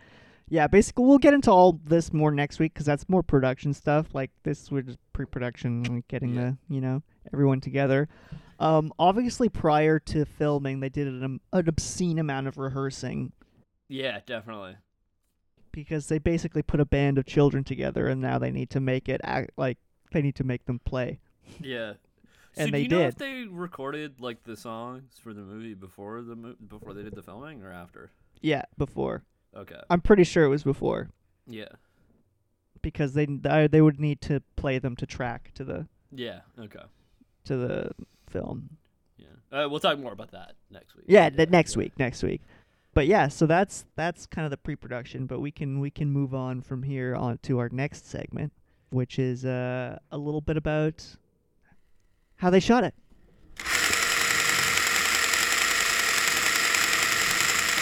yeah, 0.48 0.66
basically 0.66 1.04
we'll 1.04 1.18
get 1.18 1.34
into 1.34 1.50
all 1.50 1.78
this 1.84 2.12
more 2.12 2.30
next 2.30 2.58
week 2.58 2.72
because 2.72 2.86
that's 2.86 3.08
more 3.08 3.22
production 3.22 3.74
stuff. 3.74 4.14
Like 4.14 4.30
this 4.44 4.70
was 4.70 4.84
just 4.86 4.98
pre-production, 5.12 5.82
like 5.82 6.08
getting 6.08 6.34
Yeah. 6.34 6.52
the 6.68 6.74
you 6.74 6.80
know 6.80 7.02
everyone 7.32 7.60
together. 7.60 8.08
Um, 8.58 8.92
obviously 8.98 9.48
prior 9.48 9.98
to 10.00 10.24
filming, 10.24 10.80
they 10.80 10.88
did 10.88 11.06
an, 11.06 11.40
an 11.52 11.68
obscene 11.68 12.18
amount 12.18 12.48
of 12.48 12.58
rehearsing 12.58 13.32
yeah, 13.88 14.20
definitely. 14.26 14.76
because 15.72 16.08
they 16.08 16.18
basically 16.18 16.62
put 16.62 16.80
a 16.80 16.84
band 16.84 17.18
of 17.18 17.24
children 17.26 17.62
together, 17.64 18.08
and 18.08 18.20
now 18.20 18.38
they 18.38 18.50
need 18.50 18.70
to 18.70 18.80
make 18.80 19.08
it 19.08 19.20
act 19.24 19.52
like 19.56 19.78
they 20.12 20.20
need 20.22 20.34
to 20.36 20.44
make 20.44 20.64
them 20.66 20.80
play. 20.84 21.20
Yeah. 21.60 21.94
So 22.54 22.62
And 22.62 22.66
do 22.68 22.72
they 22.72 22.82
you 22.82 22.88
know 22.88 23.00
if 23.02 23.16
did. 23.16 23.18
they 23.18 23.44
recorded 23.48 24.20
like 24.20 24.42
the 24.42 24.56
songs 24.56 25.12
for 25.22 25.32
the 25.32 25.42
movie 25.42 25.74
before 25.74 26.20
the 26.22 26.34
mo- 26.34 26.56
before 26.66 26.92
they 26.94 27.02
did 27.02 27.14
the 27.14 27.22
filming 27.22 27.62
or 27.62 27.70
after? 27.72 28.10
Yeah, 28.40 28.62
before. 28.76 29.22
Okay. 29.56 29.80
I'm 29.88 30.00
pretty 30.00 30.24
sure 30.24 30.44
it 30.44 30.48
was 30.48 30.64
before 30.64 31.10
Yeah. 31.46 31.68
because 32.82 33.14
they 33.14 33.26
they 33.26 33.68
they 33.68 33.80
would 33.80 34.00
need 34.00 34.20
to 34.22 34.42
play 34.56 34.78
them 34.78 34.96
to 34.96 35.06
track 35.06 35.52
to 35.54 35.64
the 35.64 35.86
Yeah. 36.12 36.40
Okay. 36.58 36.82
to 37.44 37.56
the 37.56 37.90
film. 38.28 38.78
Yeah. 39.16 39.26
Uh, 39.50 39.68
we'll 39.68 39.80
talk 39.80 39.98
more 39.98 40.12
about 40.12 40.30
that 40.32 40.54
next 40.70 40.94
week. 40.96 41.04
Yeah, 41.08 41.30
the 41.30 41.46
next 41.46 41.76
week, 41.76 41.98
next 41.98 42.22
week. 42.22 42.42
But 42.94 43.06
yeah, 43.06 43.28
so 43.28 43.46
that's 43.46 43.84
that's 43.96 44.26
kind 44.26 44.44
of 44.44 44.50
the 44.50 44.56
pre-production, 44.56 45.26
but 45.26 45.40
we 45.40 45.50
can 45.50 45.78
we 45.80 45.90
can 45.90 46.10
move 46.10 46.34
on 46.34 46.60
from 46.62 46.82
here 46.82 47.14
on 47.14 47.38
to 47.42 47.58
our 47.58 47.68
next 47.68 48.08
segment, 48.08 48.52
which 48.90 49.18
is 49.18 49.44
uh, 49.44 49.98
a 50.10 50.18
little 50.18 50.40
bit 50.40 50.56
about 50.56 51.04
how 52.36 52.50
they 52.50 52.60
shot 52.60 52.84
it. 52.84 52.94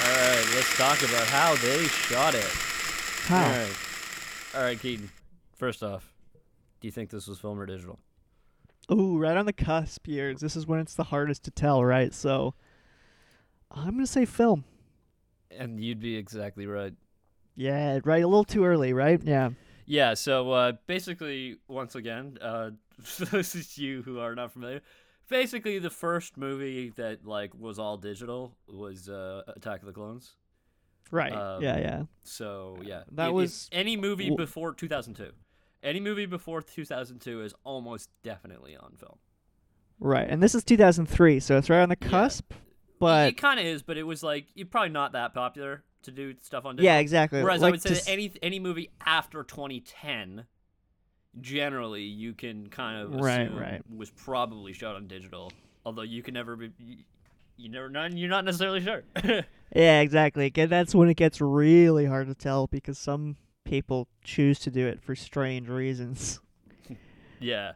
All 0.04 0.12
right, 0.12 0.46
let's 0.54 0.76
talk 0.76 1.02
about 1.02 1.26
how 1.28 1.54
they 1.56 1.84
shot 1.86 2.34
it. 2.34 2.44
How? 3.24 3.44
All 3.44 3.50
right. 3.50 3.76
All 4.54 4.62
right, 4.62 4.78
Keaton. 4.78 5.10
First 5.56 5.82
off, 5.82 6.12
do 6.80 6.88
you 6.88 6.92
think 6.92 7.10
this 7.10 7.26
was 7.26 7.38
film 7.38 7.58
or 7.58 7.66
digital? 7.66 7.98
Ooh, 8.90 9.18
right 9.18 9.36
on 9.36 9.46
the 9.46 9.52
cusp 9.52 10.06
years. 10.06 10.40
This 10.40 10.54
is 10.56 10.66
when 10.66 10.78
it's 10.80 10.94
the 10.94 11.04
hardest 11.04 11.42
to 11.44 11.50
tell, 11.50 11.84
right? 11.84 12.14
So 12.14 12.54
I'm 13.70 13.90
gonna 13.92 14.06
say 14.06 14.24
film. 14.24 14.64
And 15.50 15.82
you'd 15.82 16.00
be 16.00 16.16
exactly 16.16 16.66
right. 16.66 16.94
Yeah, 17.56 18.00
right. 18.04 18.22
A 18.22 18.26
little 18.28 18.44
too 18.44 18.64
early, 18.64 18.92
right? 18.92 19.20
Yeah. 19.22 19.50
Yeah, 19.86 20.14
so 20.14 20.50
uh, 20.50 20.72
basically, 20.86 21.56
once 21.68 21.94
again, 21.94 22.38
uh, 22.40 22.70
for 23.02 23.24
those 23.26 23.54
of 23.54 23.76
you 23.78 24.02
who 24.02 24.18
are 24.18 24.34
not 24.34 24.52
familiar, 24.52 24.82
basically 25.28 25.78
the 25.78 25.90
first 25.90 26.36
movie 26.36 26.90
that 26.96 27.24
like 27.24 27.54
was 27.54 27.78
all 27.78 27.96
digital 27.96 28.56
was 28.68 29.08
uh, 29.08 29.42
Attack 29.48 29.80
of 29.80 29.86
the 29.86 29.92
Clones. 29.92 30.32
Right. 31.12 31.32
Um, 31.32 31.62
yeah, 31.62 31.78
yeah. 31.78 32.02
So 32.24 32.78
yeah, 32.82 33.02
That 33.12 33.28
it- 33.28 33.34
was- 33.34 33.68
any 33.72 33.96
movie 33.96 34.24
w- 34.30 34.36
before 34.36 34.74
2002. 34.74 35.30
Any 35.86 36.00
movie 36.00 36.26
before 36.26 36.60
2002 36.62 37.42
is 37.42 37.54
almost 37.64 38.10
definitely 38.22 38.76
on 38.76 38.96
film. 38.98 39.18
Right. 40.00 40.28
And 40.28 40.42
this 40.42 40.54
is 40.54 40.64
2003, 40.64 41.40
so 41.40 41.56
it's 41.56 41.70
right 41.70 41.80
on 41.80 41.88
the 41.88 41.96
cusp. 41.96 42.50
It- 42.52 42.56
But 42.98 43.28
it, 43.28 43.36
kind 43.38 43.58
of 43.60 43.64
is, 43.66 43.82
but 43.82 43.96
it 43.96 44.02
was 44.02 44.22
like 44.22 44.46
you're 44.54 44.66
probably 44.66 44.90
not 44.90 45.12
that 45.12 45.32
popular 45.32 45.84
to 46.02 46.10
do 46.10 46.34
stuff 46.42 46.64
on 46.66 46.76
digital. 46.76 46.92
yeah, 46.94 46.98
exactly. 46.98 47.42
Whereas 47.42 47.62
I 47.62 47.66
like 47.70 47.84
would 47.84 47.96
say 47.96 48.12
any 48.12 48.32
any 48.42 48.58
movie 48.58 48.90
after 49.04 49.42
2010, 49.42 50.44
generally 51.40 52.02
you 52.02 52.32
can 52.34 52.68
kind 52.68 53.00
of 53.02 53.20
Right, 53.20 53.42
assume 53.42 53.58
right. 53.58 53.82
was 53.94 54.10
probably 54.10 54.72
shot 54.72 54.96
on 54.96 55.06
digital. 55.06 55.52
Although 55.84 56.02
you 56.02 56.22
can 56.22 56.34
never 56.34 56.56
be, 56.56 56.70
you, 56.78 56.96
you 57.56 57.68
never 57.70 57.88
not 57.88 58.12
you're 58.16 58.28
not 58.30 58.44
necessarily 58.44 58.80
sure. 58.82 59.02
Yeah, 59.74 60.00
exactly. 60.00 60.48
That's 60.54 60.94
when 60.94 61.08
it 61.08 61.16
gets 61.16 61.40
really 61.40 62.06
hard 62.06 62.28
to 62.28 62.34
tell 62.34 62.68
because 62.68 62.98
some 62.98 63.36
people 63.66 64.08
choose 64.24 64.58
to 64.60 64.70
do 64.70 64.86
it 64.86 65.00
for 65.02 65.14
strange 65.14 65.68
reasons 65.68 66.40
yeah, 67.40 67.72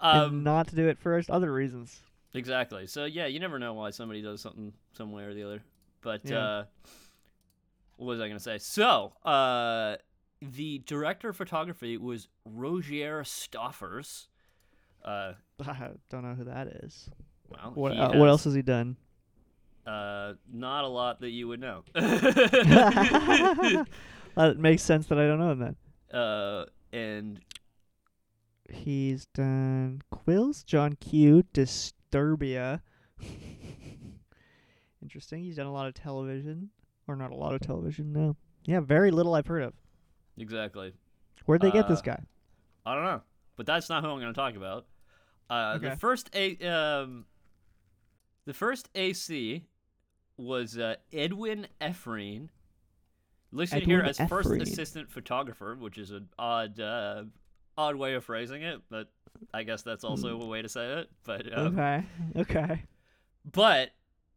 and 0.00 0.22
um, 0.22 0.42
not 0.44 0.68
to 0.68 0.76
do 0.76 0.86
it 0.88 0.98
for 0.98 1.20
other 1.28 1.52
reasons. 1.52 2.00
exactly. 2.34 2.86
So 2.86 3.04
yeah, 3.04 3.26
you 3.26 3.40
never 3.40 3.58
know 3.58 3.74
why 3.74 3.90
somebody 3.90 4.22
does 4.22 4.40
something 4.40 4.72
some 4.92 5.10
way 5.12 5.24
or 5.24 5.34
the 5.34 5.42
other. 5.44 5.62
But 6.02 6.28
Yeah. 6.28 6.38
uh, 6.38 6.64
what 7.96 8.06
was 8.06 8.20
I 8.20 8.28
gonna 8.28 8.40
say? 8.40 8.58
So 8.58 9.12
uh, 9.24 9.96
the 10.40 10.78
director 10.86 11.28
of 11.30 11.36
photography 11.36 11.96
was 11.96 12.28
Rogier 12.44 13.22
Stoffers. 13.22 14.26
Uh, 15.04 15.32
I 15.66 15.90
don't 16.10 16.22
know 16.22 16.34
who 16.34 16.44
that 16.44 16.66
is. 16.68 17.08
well, 17.48 17.72
What 17.74 17.92
uh, 17.96 18.12
what 18.14 18.28
else 18.28 18.44
has 18.44 18.54
he 18.54 18.62
done? 18.62 18.96
Uh, 19.86 20.34
not 20.52 20.84
a 20.84 20.88
lot 20.88 21.20
that 21.20 21.30
you 21.30 21.48
would 21.48 21.60
know. 21.60 21.82
Uh, 24.36 24.50
it 24.50 24.58
makes 24.58 24.82
sense 24.82 25.06
that 25.08 25.18
I 25.18 25.26
don't 25.26 25.38
know 25.38 25.50
him 25.52 25.58
then. 25.58 25.76
uh, 26.20 26.64
and 26.92 27.40
He's 28.72 29.26
done 29.26 30.00
Quills, 30.10 30.64
John 30.64 30.94
Q, 30.94 31.44
Disturbia. 31.52 32.80
Interesting. 35.02 35.42
He's 35.42 35.56
done 35.56 35.66
a 35.66 35.72
lot 35.72 35.86
of 35.88 35.94
television, 35.94 36.70
or 37.08 37.16
not 37.16 37.30
a 37.32 37.34
lot 37.34 37.54
of 37.54 37.60
television. 37.60 38.12
No. 38.12 38.36
Yeah, 38.64 38.80
very 38.80 39.10
little 39.10 39.34
I've 39.34 39.46
heard 39.46 39.62
of. 39.62 39.74
exactly, 40.38 40.92
Where'd 41.44 41.60
they 41.60 41.72
get 41.72 41.88
this 41.88 41.98
Uh, 41.98 42.02
guy? 42.02 42.22
I 42.86 42.94
don't 42.94 43.04
know, 43.04 43.22
but 43.56 43.66
that's 43.66 43.88
not 43.88 44.02
who 44.04 44.10
I'm 44.10 44.20
going 44.20 44.32
to 44.32 44.38
talk 44.40 44.54
about. 44.54 44.86
Uh, 45.50 45.74
Okay. 45.76 45.90
The 45.90 45.96
first 45.96 46.30
a 46.34 46.56
um, 46.66 47.26
the 48.46 48.54
first 48.54 48.88
AC 48.94 49.64
was 50.36 50.78
uh, 50.78 50.94
Edwin 51.12 51.66
Efreen, 51.80 52.48
listed 53.52 53.84
here 53.84 53.98
Edwin 53.98 54.10
as 54.10 54.28
first 54.28 54.48
Efreen. 54.48 54.62
assistant 54.62 55.10
photographer, 55.10 55.76
which 55.78 55.98
is 55.98 56.10
an 56.10 56.28
odd 56.38 56.80
uh, 56.80 57.24
odd 57.76 57.96
way 57.96 58.14
of 58.14 58.24
phrasing 58.24 58.62
it, 58.62 58.80
but 58.90 59.08
I 59.52 59.62
guess 59.62 59.82
that's 59.82 60.04
also 60.04 60.40
a 60.40 60.46
way 60.46 60.62
to 60.62 60.68
say 60.68 61.00
it. 61.00 61.10
But 61.24 61.56
um, 61.56 61.78
Okay. 61.78 62.04
Okay. 62.36 62.82
but 63.50 63.90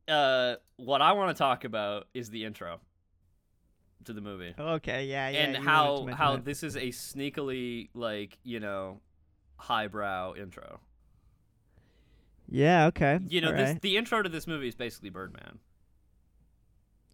uh, 0.08 0.56
what 0.78 1.02
I 1.02 1.14
want 1.14 1.36
to 1.36 1.40
talk 1.40 1.64
about 1.64 2.08
is 2.14 2.30
the 2.30 2.46
intro 2.46 2.80
to 4.06 4.14
the 4.14 4.22
movie. 4.22 4.54
Okay. 4.58 5.06
Yeah. 5.06 5.30
Yeah. 5.30 5.40
and 5.40 5.58
you 5.58 5.66
wanted 5.68 6.12
to 6.12 6.16
how 6.16 6.32
how 6.34 6.38
this 6.38 6.64
is 6.64 6.76
a 6.76 6.88
sneakily 6.90 7.90
like 7.94 8.38
you 8.44 8.60
know 8.60 9.00
highbrow 9.58 10.36
intro. 10.36 10.80
Yeah. 12.48 12.88
Okay. 12.88 13.20
You 13.28 13.42
know, 13.42 13.52
this 13.52 13.60
alright. 13.62 13.82
the 13.82 13.98
intro 13.98 14.22
to 14.22 14.30
this 14.30 14.46
movie 14.48 14.68
is 14.68 14.76
basically 14.76 15.10
Birdman. 15.10 15.60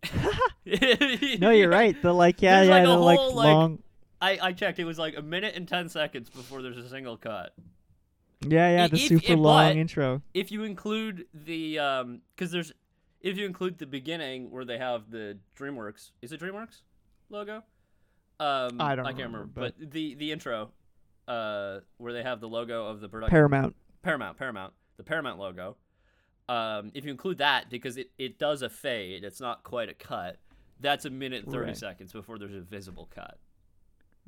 No, 1.39 1.49
you're 1.52 1.70
right. 1.70 1.99
The 2.02 2.14
like, 2.14 2.41
yeah, 2.41 2.58
There's, 2.64 2.70
yeah, 2.70 2.76
like, 2.76 2.84
the 2.86 2.97
like 2.97 3.20
whole, 3.20 3.36
like- 3.36 3.45
long. 3.54 3.80
I, 4.22 4.38
I 4.41 4.52
checked. 4.54 4.78
It 4.78 4.86
was 4.86 4.99
like 4.99 5.18
a 5.18 5.22
minute 5.22 5.56
and 5.56 5.68
ten 5.68 5.89
seconds 5.89 6.30
before 6.30 6.62
there's 6.62 6.78
a 6.78 6.88
single 6.88 7.18
cut. 7.18 7.54
Yeah, 8.47 8.70
yeah, 8.70 8.88
the 8.88 8.95
if- 8.95 9.08
super 9.08 9.34
if- 9.34 9.39
long 9.39 9.78
intro. 9.78 10.22
If 10.34 10.52
you 10.52 10.64
include 10.64 11.26
the 11.34 11.80
um, 11.80 12.22
because 12.36 12.52
there's 12.52 12.72
if 13.22 13.38
you 13.38 13.45
include 13.45 13.80
the 13.80 13.88
beginning 13.88 14.52
where 14.52 14.66
they 14.66 14.78
have 14.78 15.10
the 15.10 15.38
DreamWorks, 15.58 16.12
is 16.22 16.32
it 16.32 16.39
DreamWorks 16.39 16.82
logo? 17.30 17.64
Um, 18.39 18.80
I 18.80 18.95
don't 18.95 19.06
I 19.06 19.10
can't 19.14 19.26
remember, 19.32 19.49
remember, 19.56 19.74
but, 19.80 19.91
the 19.91 20.16
the 20.16 20.32
intro, 20.32 20.70
uh, 21.28 21.80
where 21.97 22.14
they 22.14 22.24
have 22.24 22.39
the 22.41 22.47
logo 22.47 22.86
of 22.88 22.99
the 23.02 23.10
production 23.10 23.32
Paramount. 23.32 23.76
Paramount, 24.04 24.38
Paramount, 24.38 24.74
the 24.97 25.04
Paramount 25.04 25.39
logo. 25.39 25.78
Um, 26.52 26.91
if 26.93 27.06
you 27.06 27.12
include 27.12 27.38
that, 27.38 27.70
because 27.70 27.95
it, 27.97 28.10
it 28.18 28.38
does 28.38 28.62
a 28.62 28.70
fade, 28.70 29.24
it's 29.24 29.39
not 29.39 29.64
quite 29.64 29.88
a 29.89 29.93
cut. 29.93 30.38
That's 30.82 31.06
a 31.06 31.10
minute 31.10 31.43
and 31.43 31.52
thirty 31.54 31.68
Right. 31.68 31.78
seconds 31.78 32.12
before 32.12 32.38
there's 32.39 32.54
a 32.56 32.60
visible 32.62 33.08
cut. 33.14 33.38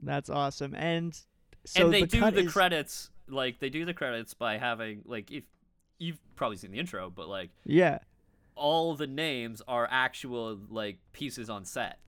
That's 0.02 0.30
awesome. 0.30 0.74
And 0.76 1.20
so 1.66 1.86
and 1.86 1.94
they 1.94 2.02
the 2.02 2.08
do 2.08 2.32
the 2.32 2.40
is, 2.46 2.52
credits 2.52 3.10
like 3.28 3.60
they 3.60 3.70
do 3.70 3.84
the 3.86 3.94
credits 3.94 4.34
by 4.34 4.58
having 4.58 5.02
like 5.06 5.32
if 5.32 5.44
you've 6.00 6.20
probably 6.36 6.58
seen 6.58 6.72
the 6.72 6.80
intro, 6.80 7.10
but 7.10 7.28
like 7.28 7.50
Yeah. 7.66 8.00
all 8.56 8.96
the 8.96 9.08
names 9.08 9.62
are 9.68 9.88
actual 9.90 10.60
like 10.70 11.00
pieces 11.12 11.50
on 11.50 11.66
set. 11.66 12.00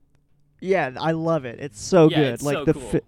Yeah, 0.60 0.92
I 0.98 1.12
love 1.12 1.44
it. 1.44 1.58
It's 1.60 1.80
so 1.80 2.08
Yeah, 2.08 2.16
good. 2.18 2.34
it's 2.34 2.42
like 2.42 2.54
so 2.54 2.64
the 2.64 2.72
cool. 2.74 2.82
fi- 2.82 3.00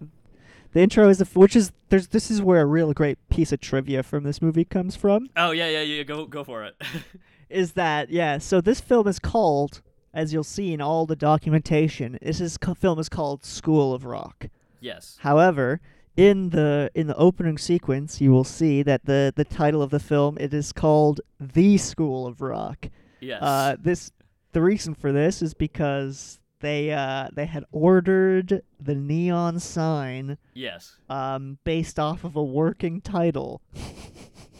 the 0.73 0.81
intro 0.81 1.09
is 1.09 1.21
f- 1.21 1.35
which 1.35 1.55
is 1.55 1.71
there's 1.89 2.07
this 2.09 2.29
is 2.29 2.41
where 2.41 2.61
a 2.61 2.65
real 2.65 2.93
great 2.93 3.17
piece 3.29 3.51
of 3.51 3.59
trivia 3.59 4.03
from 4.03 4.23
this 4.23 4.41
movie 4.41 4.65
comes 4.65 4.95
from. 4.95 5.29
Oh 5.35 5.51
yeah, 5.51 5.67
yeah, 5.69 5.81
yeah. 5.81 6.03
Go 6.03 6.25
go 6.25 6.43
for 6.43 6.63
it. 6.63 6.75
Is 7.49 7.73
that 7.73 8.11
yeah? 8.11 8.37
So 8.37 8.61
this 8.61 8.79
film 8.79 9.07
is 9.07 9.17
called, 9.17 9.81
as 10.13 10.31
you'll 10.33 10.43
see 10.43 10.71
in 10.71 10.81
all 10.81 11.07
the 11.07 11.15
documentation, 11.15 12.19
this 12.21 12.39
is 12.39 12.59
film 12.77 12.99
is 12.99 13.09
called 13.09 13.43
School 13.43 13.91
of 13.93 14.05
Rock. 14.05 14.47
yes. 14.79 15.17
However, 15.21 15.81
in 16.15 16.51
the 16.51 16.91
in 16.93 17.07
the 17.07 17.15
opening 17.15 17.57
sequence, 17.57 18.21
you 18.21 18.31
will 18.31 18.43
see 18.43 18.83
that 18.83 19.05
the 19.05 19.33
the 19.35 19.45
title 19.45 19.81
of 19.81 19.89
the 19.89 19.99
film 19.99 20.37
it 20.39 20.53
is 20.53 20.71
called 20.71 21.21
The 21.39 21.77
School 21.77 22.27
of 22.27 22.39
Rock. 22.41 22.89
Yes. 23.19 23.41
Uh, 23.41 23.75
this 23.81 24.11
the 24.51 24.61
reason 24.61 24.93
for 24.93 25.11
this 25.11 25.41
is 25.41 25.55
because 25.55 26.39
they 26.59 26.91
uh 26.91 27.29
they 27.33 27.45
had 27.45 27.63
ordered 27.71 28.61
the 28.79 28.95
neon 28.95 29.59
sign 29.59 30.37
yes. 30.53 30.97
um 31.09 31.57
based 31.63 31.99
off 31.99 32.23
of 32.23 32.35
a 32.35 32.43
working 32.43 33.01
title. 33.01 33.61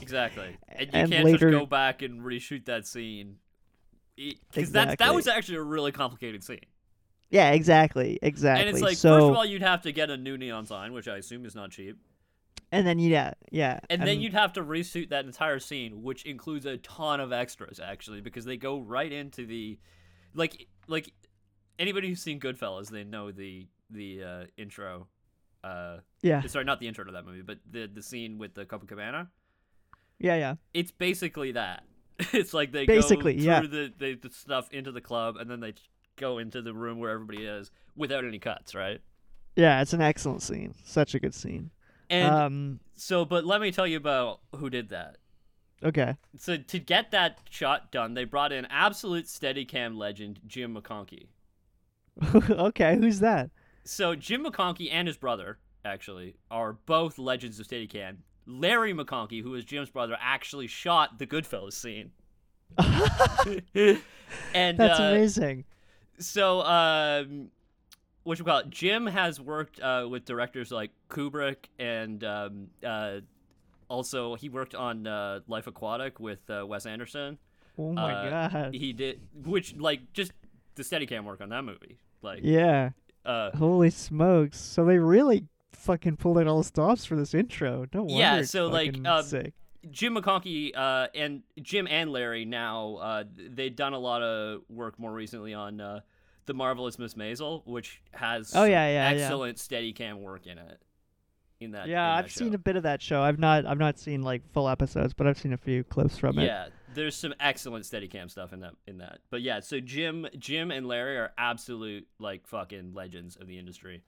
Exactly. 0.01 0.57
And 0.69 0.81
you 0.81 0.89
and 0.93 1.11
can't 1.11 1.25
later- 1.25 1.51
just 1.51 1.59
go 1.59 1.65
back 1.67 2.01
and 2.01 2.21
reshoot 2.21 2.65
that 2.65 2.87
scene. 2.87 3.35
Because 4.15 4.71
that 4.71 4.97
that 4.97 5.13
was 5.13 5.27
actually 5.27 5.57
a 5.57 5.61
really 5.61 5.91
complicated 5.91 6.43
scene. 6.43 6.65
Yeah, 7.29 7.51
exactly, 7.51 8.17
exactly. 8.21 8.65
And 8.65 8.75
it's 8.75 8.81
like, 8.81 8.97
so, 8.97 9.13
first 9.13 9.25
of 9.25 9.35
all, 9.35 9.45
you'd 9.45 9.61
have 9.61 9.83
to 9.83 9.91
get 9.91 10.09
a 10.09 10.17
new 10.17 10.35
neon 10.35 10.65
sign, 10.65 10.93
which 10.93 11.07
I 11.07 11.17
assume 11.17 11.45
is 11.45 11.53
not 11.53 11.69
cheap. 11.69 11.95
and 12.71 12.87
then 12.87 12.97
yeah, 12.97 13.33
yeah, 13.51 13.79
And 13.89 14.01
then 14.01 14.19
you'd 14.19 14.33
have 14.33 14.53
to 14.53 14.63
reshoot 14.63 15.09
that 15.09 15.25
entire 15.25 15.59
scene, 15.59 16.01
which 16.01 16.23
includes 16.25 16.65
a 16.65 16.77
ton 16.77 17.19
of 17.19 17.31
extras, 17.31 17.79
actually, 17.79 18.21
because 18.21 18.45
they 18.45 18.57
go 18.57 18.79
right 18.79 19.11
into 19.11 19.45
the, 19.45 19.77
like, 20.33 20.67
like 20.87 21.13
anybody 21.79 22.09
who's 22.09 22.21
seen 22.21 22.39
Goodfellas, 22.39 22.89
they 22.89 23.03
know 23.03 23.31
the 23.31 23.67
the 23.89 24.23
uh, 24.23 24.43
intro. 24.57 25.07
Uh, 25.63 25.97
yeah, 26.21 26.41
sorry, 26.45 26.65
not 26.65 26.79
the 26.79 26.87
intro 26.87 27.03
to 27.03 27.11
that 27.13 27.25
movie, 27.25 27.41
but 27.41 27.57
the 27.69 27.87
the 27.87 28.03
scene 28.03 28.37
with 28.37 28.53
the 28.53 28.65
Copacabana. 28.65 29.27
yeah, 30.19 30.35
yeah. 30.35 30.55
It's 30.73 30.91
basically 30.91 31.53
that. 31.53 31.83
it's 32.33 32.53
like 32.53 32.73
they 32.73 32.85
Basically, 32.85 33.35
go 33.35 33.41
yeah. 33.41 33.59
through 33.59 33.69
the, 33.69 33.93
the 33.97 34.13
the 34.15 34.29
stuff 34.29 34.67
into 34.71 34.91
the 34.91 35.01
club, 35.01 35.37
and 35.37 35.49
then 35.49 35.61
they 35.61 35.73
go 36.17 36.37
into 36.37 36.61
the 36.61 36.73
room 36.73 36.99
where 36.99 37.11
everybody 37.11 37.45
is 37.45 37.71
without 37.95 38.25
any 38.25 38.39
cuts, 38.39 38.75
right? 38.75 38.99
Yeah, 39.55 39.81
it's 39.81 39.93
an 39.93 40.01
excellent 40.01 40.41
scene. 40.41 40.75
Such 40.83 41.15
a 41.15 41.19
good 41.19 41.33
scene. 41.33 41.71
And 42.09 42.33
um, 42.33 42.79
so, 42.95 43.23
but 43.23 43.45
let 43.45 43.61
me 43.61 43.71
tell 43.71 43.87
you 43.87 43.97
about 43.97 44.41
who 44.55 44.69
did 44.69 44.89
that. 44.89 45.17
okay. 45.83 46.17
So 46.37 46.57
to 46.57 46.79
get 46.79 47.11
that 47.11 47.39
shot 47.49 47.91
done, 47.91 48.13
they 48.15 48.25
brought 48.25 48.51
in 48.51 48.65
absolute 48.65 49.25
Steadicam 49.25 49.97
legend 49.97 50.41
Jim 50.45 50.75
McConkey. 50.75 51.27
okay, 52.49 52.97
who's 52.97 53.19
that? 53.19 53.49
So 53.83 54.15
Jim 54.15 54.45
McConkey 54.45 54.89
and 54.91 55.07
his 55.07 55.17
brother 55.17 55.57
actually 55.85 56.35
are 56.51 56.73
both 56.73 57.17
legends 57.17 57.59
of 57.59 57.67
Steadicam. 57.67 58.17
Larry 58.45 58.93
McConkey, 58.93 59.41
who 59.41 59.53
is 59.55 59.63
Jim's 59.63 59.89
brother, 59.89 60.17
actually 60.19 60.67
shot 60.67 61.19
the 61.19 61.27
Goodfellas 61.27 61.73
scene. 61.73 62.11
and 64.53 64.77
That's 64.77 64.99
uh, 64.99 65.03
amazing. 65.03 65.65
so 66.19 66.61
um, 66.61 67.49
what 68.23 68.37
you 68.37 68.45
call 68.45 68.59
it? 68.59 68.69
Jim 68.69 69.07
has 69.07 69.39
worked 69.39 69.79
uh, 69.79 70.07
with 70.09 70.25
directors 70.25 70.71
like 70.71 70.91
Kubrick 71.09 71.65
and 71.79 72.23
um, 72.23 72.67
uh, 72.85 73.21
also 73.87 74.35
he 74.35 74.49
worked 74.49 74.75
on 74.75 75.07
uh, 75.07 75.39
Life 75.47 75.67
Aquatic 75.67 76.19
with 76.19 76.47
uh, 76.49 76.65
Wes 76.65 76.85
Anderson. 76.85 77.37
Oh 77.77 77.93
my 77.93 78.13
uh, 78.13 78.49
god. 78.49 78.73
He 78.73 78.93
did, 78.93 79.21
which 79.45 79.75
like 79.75 80.13
just 80.13 80.31
the 80.75 80.83
Steadicam 80.83 81.23
work 81.23 81.41
on 81.41 81.49
that 81.49 81.63
movie, 81.63 81.97
like 82.21 82.41
yeah. 82.43 82.91
uh, 83.25 83.51
Holy 83.51 83.89
smokes! 83.89 84.59
So 84.59 84.85
they 84.85 84.97
really 84.97 85.45
fucking 85.73 86.17
pulled 86.17 86.37
out 86.37 86.47
all 86.47 86.59
the 86.59 86.63
stops 86.63 87.05
for 87.05 87.15
this 87.15 87.33
intro. 87.33 87.85
No 87.93 88.03
wonder. 88.03 88.13
Yeah, 88.13 88.41
so, 88.43 88.67
like, 88.67 88.95
um. 89.05 89.23
Jim 89.91 90.15
McConkey 90.15 90.75
uh, 90.75 91.07
and 91.15 91.41
Jim 91.61 91.87
and 91.87 92.11
Larry 92.11 92.45
now 92.45 92.95
uh, 92.97 93.23
they've 93.33 93.75
done 93.75 93.93
a 93.93 93.99
lot 93.99 94.21
of 94.21 94.61
work 94.69 94.99
more 94.99 95.13
recently 95.13 95.53
on 95.53 95.79
uh, 95.79 96.01
the 96.45 96.53
marvelous 96.53 96.99
Miss 96.99 97.13
Maisel, 97.13 97.65
which 97.65 98.01
has 98.11 98.51
Oh, 98.55 98.65
yeah, 98.65 98.87
yeah, 98.87 99.11
yeah. 99.11 99.23
excellent 99.23 99.57
Steadicam 99.57 100.17
work 100.17 100.47
in 100.47 100.57
it. 100.57 100.81
In 101.61 101.71
that, 101.71 101.87
Yeah, 101.87 102.09
in 102.11 102.17
that 102.17 102.25
I've 102.25 102.31
seen 102.31 102.53
a 102.53 102.57
bit 102.57 102.75
of 102.75 102.83
that 102.83 103.01
show. 103.01 103.21
I've 103.21 103.39
not, 103.39 103.65
I've 103.65 103.77
not 103.77 103.97
seen 103.99 104.21
like 104.21 104.41
full 104.51 104.67
episodes, 104.67 105.13
but 105.13 105.27
I've 105.27 105.37
seen 105.37 105.53
a 105.53 105.57
few 105.57 105.83
clips 105.85 106.17
from 106.17 106.39
it. 106.39 106.45
Yeah, 106.45 106.67
there's 106.93 107.15
some 107.15 107.33
excellent 107.39 107.85
Steadicam 107.85 108.29
stuff 108.29 108.53
in 108.53 108.59
that. 108.61 108.73
In 108.87 108.97
that, 108.99 109.19
but 109.29 109.41
yeah, 109.41 109.59
so 109.59 109.79
Jim, 109.79 110.27
Jim 110.37 110.71
and 110.71 110.87
Larry 110.87 111.17
are 111.17 111.31
absolute 111.37 112.07
like 112.19 112.47
fucking 112.47 112.93
legends 112.93 113.35
of 113.35 113.47
the 113.47 113.57
industry. 113.59 114.03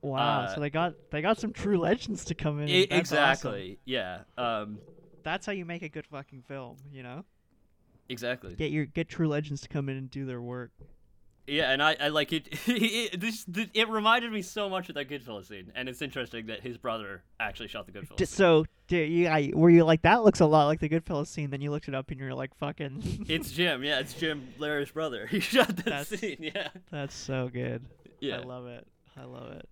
Wow. 0.00 0.42
Uh, 0.42 0.54
so 0.54 0.60
they 0.60 0.70
got, 0.70 0.94
they 1.10 1.20
got 1.22 1.38
some 1.40 1.52
true 1.52 1.78
legends 1.78 2.24
to 2.26 2.34
come 2.34 2.60
in. 2.60 2.68
I- 2.68 2.86
That's 2.88 3.12
awesome. 3.12 3.18
exactly. 3.54 3.78
Yeah. 3.84 4.20
Um. 4.36 4.78
That's 5.24 5.44
how 5.44 5.52
you 5.52 5.64
make 5.64 5.82
a 5.82 5.88
good 5.88 6.06
fucking 6.06 6.42
film. 6.46 6.76
You 6.92 7.02
know, 7.02 7.24
Exactly. 8.08 8.54
get 8.54 8.70
your 8.70 8.86
get 8.86 9.08
true 9.08 9.28
legends 9.28 9.60
to 9.62 9.68
come 9.68 9.88
in 9.88 9.96
and 9.96 10.10
do 10.10 10.24
their 10.24 10.40
work. 10.40 10.70
Yeah, 11.48 11.70
and 11.72 11.82
I, 11.82 11.96
I 11.98 12.08
like 12.08 12.32
it. 12.32 12.48
it 12.66 13.18
this, 13.18 13.44
th- 13.44 13.70
it 13.72 13.88
reminded 13.88 14.30
me 14.30 14.42
so 14.42 14.68
much 14.68 14.88
of 14.90 14.94
that 14.96 15.08
Goodfellas 15.08 15.48
scene, 15.48 15.72
and 15.74 15.88
it's 15.88 16.02
interesting 16.02 16.46
that 16.46 16.60
his 16.60 16.76
brother 16.76 17.22
actually 17.40 17.68
shot 17.68 17.86
the 17.86 17.92
Goodfellas. 17.92 18.16
D- 18.16 18.26
scene. 18.26 18.36
so, 18.36 18.66
did 18.86 19.10
you, 19.10 19.28
I, 19.28 19.50
were 19.54 19.70
you 19.70 19.84
like 19.84 20.02
that? 20.02 20.24
Looks 20.24 20.40
a 20.40 20.46
lot 20.46 20.66
like 20.66 20.80
the 20.80 20.88
Goodfellas 20.90 21.28
scene. 21.28 21.48
Then 21.50 21.62
you 21.62 21.70
looked 21.70 21.88
it 21.88 21.94
up 21.94 22.10
and 22.10 22.20
you're 22.20 22.34
like, 22.34 22.54
fucking. 22.56 23.24
It's 23.28 23.50
Jim. 23.50 23.82
Yeah, 23.82 23.98
it's 24.00 24.12
Jim, 24.14 24.48
Larry's 24.58 24.90
brother. 24.90 25.26
He 25.30 25.40
shot 25.40 25.68
that 25.68 25.84
That's- 25.84 26.08
scene. 26.08 26.36
Yeah. 26.40 26.68
That's 26.90 27.14
so 27.14 27.48
good. 27.50 27.84
Yeah. 28.20 28.40
I 28.40 28.42
love 28.42 28.66
it. 28.66 28.86
I 29.16 29.24
love 29.24 29.52
it. 29.52 29.68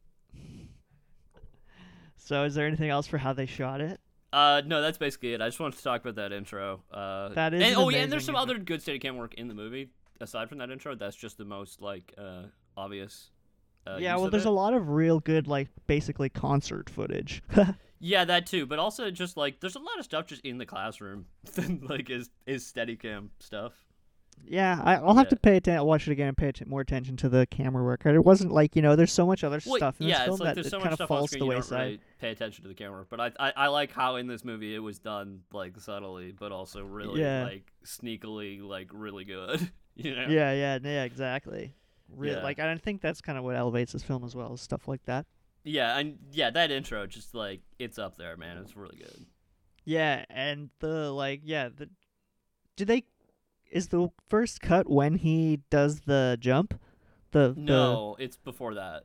So, 2.17 2.45
is 2.45 2.55
there 2.55 2.67
anything 2.67 2.91
else 2.91 3.07
for 3.07 3.19
how 3.19 3.33
they 3.33 3.47
shot 3.47 3.81
it? 3.81 4.01
Uh, 4.33 4.63
no, 4.67 4.83
that's 4.83 4.99
basically 4.99 5.35
it. 5.35 5.41
I 5.41 5.49
just 5.49 5.61
wanted 5.61 5.77
to 5.77 5.85
talk 5.85 6.01
about 6.01 6.17
that 6.17 6.33
intro. 6.33 6.83
Uh, 6.91 7.29
That 7.31 7.55
is 7.55 7.63
and, 7.63 7.73
an 7.75 7.79
oh 7.79 7.89
yeah, 7.89 7.99
and 7.99 8.13
there's 8.13 8.25
some 8.25 8.35
other 8.35 8.59
good 8.59 8.81
Steadicam 8.81 9.17
work 9.17 9.35
in 9.35 9.49
the 9.49 9.55
movie 9.55 9.91
aside 10.21 10.49
from 10.49 10.59
that 10.59 10.71
intro. 10.71 10.95
That's 10.95 11.17
just 11.17 11.39
the 11.39 11.45
most 11.45 11.81
like 11.83 12.13
uh 12.19 12.45
obvious. 12.77 13.31
Uh, 13.87 13.99
yeah, 14.01 14.17
well, 14.17 14.29
there's 14.31 14.45
it. 14.47 14.49
a 14.49 14.51
lot 14.51 14.75
of 14.75 14.89
real 14.89 15.21
good, 15.21 15.47
like, 15.47 15.69
basically 15.87 16.29
concert 16.29 16.91
footage. 16.91 17.41
Yeah, 17.99 18.27
that 18.27 18.45
too. 18.47 18.67
But 18.67 18.79
also 18.79 19.11
just 19.11 19.39
like 19.39 19.61
there's 19.61 19.75
a 19.77 19.79
lot 19.79 19.99
of 19.99 20.05
stuff 20.05 20.27
just 20.27 20.45
in 20.45 20.59
the 20.59 20.67
classroom 20.67 21.25
than 21.55 21.81
like 21.89 22.11
is 22.11 22.29
is 22.47 22.63
Steadicam 22.71 23.29
stuff. 23.41 23.73
yeah, 24.45 24.79
I, 24.85 24.97
I'll 24.97 25.15
have 25.15 25.27
Yeah. 25.27 25.31
to 25.31 25.37
pay 25.37 25.57
attention, 25.57 25.87
watch 25.87 26.07
it 26.07 26.13
again, 26.13 26.29
and 26.29 26.37
pay 26.37 26.53
more 26.67 26.83
attention 26.83 27.17
to 27.19 27.31
the 27.31 27.47
camera 27.47 27.83
work. 27.83 28.05
It 28.05 28.23
wasn't 28.23 28.53
like 28.53 28.77
you 28.77 28.83
know, 28.83 28.97
there's 28.97 29.13
so 29.15 29.25
much 29.25 29.43
other 29.45 29.61
Well, 29.65 29.77
stuff 29.77 29.99
in 29.99 30.09
yeah, 30.09 30.19
this 30.19 30.25
film 30.27 30.35
it's 30.35 30.41
like 30.41 30.47
that 30.49 30.55
there's 30.57 30.69
so 30.69 30.77
kind 30.79 30.85
much 30.85 30.93
of 30.93 30.97
stuff 30.99 31.09
falls 31.09 31.31
to 31.31 31.39
the 31.39 31.47
wayside. 31.47 31.81
really 31.85 32.01
pay 32.21 32.31
attention 32.33 32.63
to 32.65 32.69
the 32.69 32.75
camera. 32.75 33.07
But 33.09 33.21
I, 33.21 33.33
I 33.41 33.53
I 33.57 33.67
like 33.69 33.93
how 33.93 34.17
in 34.17 34.27
this 34.27 34.45
movie 34.45 34.75
it 34.75 34.81
was 34.81 34.99
done 34.99 35.41
like 35.53 35.81
subtly, 35.81 36.33
but 36.33 36.53
also 36.53 36.83
really 36.85 37.23
Yeah. 37.23 37.45
like 37.45 37.73
sneakily 37.85 38.61
like 38.63 38.91
really 38.93 39.25
good. 39.25 39.71
you 40.05 40.15
know? 40.15 40.27
Yeah, 40.29 40.53
yeah, 40.53 40.79
yeah, 40.83 41.05
exactly. 41.05 41.75
Real, 42.15 42.37
Yeah. 42.37 42.43
Like, 42.43 42.59
I 42.61 42.75
think 42.77 43.01
that's 43.01 43.21
kind 43.21 43.37
of 43.39 43.45
what 43.45 43.57
elevates 43.57 43.93
this 43.93 44.03
film 44.03 44.25
as 44.25 44.35
well, 44.37 44.55
is 44.55 44.61
stuff 44.61 44.87
like 44.87 45.05
that. 45.07 45.27
Yeah, 45.65 45.99
and 45.99 46.19
yeah, 46.31 46.51
that 46.51 46.71
intro 46.71 47.07
just 47.09 47.35
like 47.35 47.61
it's 47.81 47.99
up 47.99 48.17
there, 48.17 48.37
man. 48.37 48.59
It's 48.59 48.77
really 48.77 48.97
good. 48.99 49.27
Yeah, 49.85 50.25
and 50.31 50.71
the 50.79 51.11
like, 51.11 51.41
yeah, 51.43 51.69
the 51.75 51.89
do 52.77 52.85
they 52.85 53.05
is 53.71 53.89
the 53.89 54.11
first 54.29 54.61
cut 54.61 54.89
when 54.89 55.17
he 55.17 55.61
does 55.71 56.01
the 56.03 56.37
jump? 56.41 56.79
The 57.33 57.49
the 57.55 57.61
No, 57.61 58.17
it's 58.21 58.37
before 58.37 58.75
that. 58.75 59.05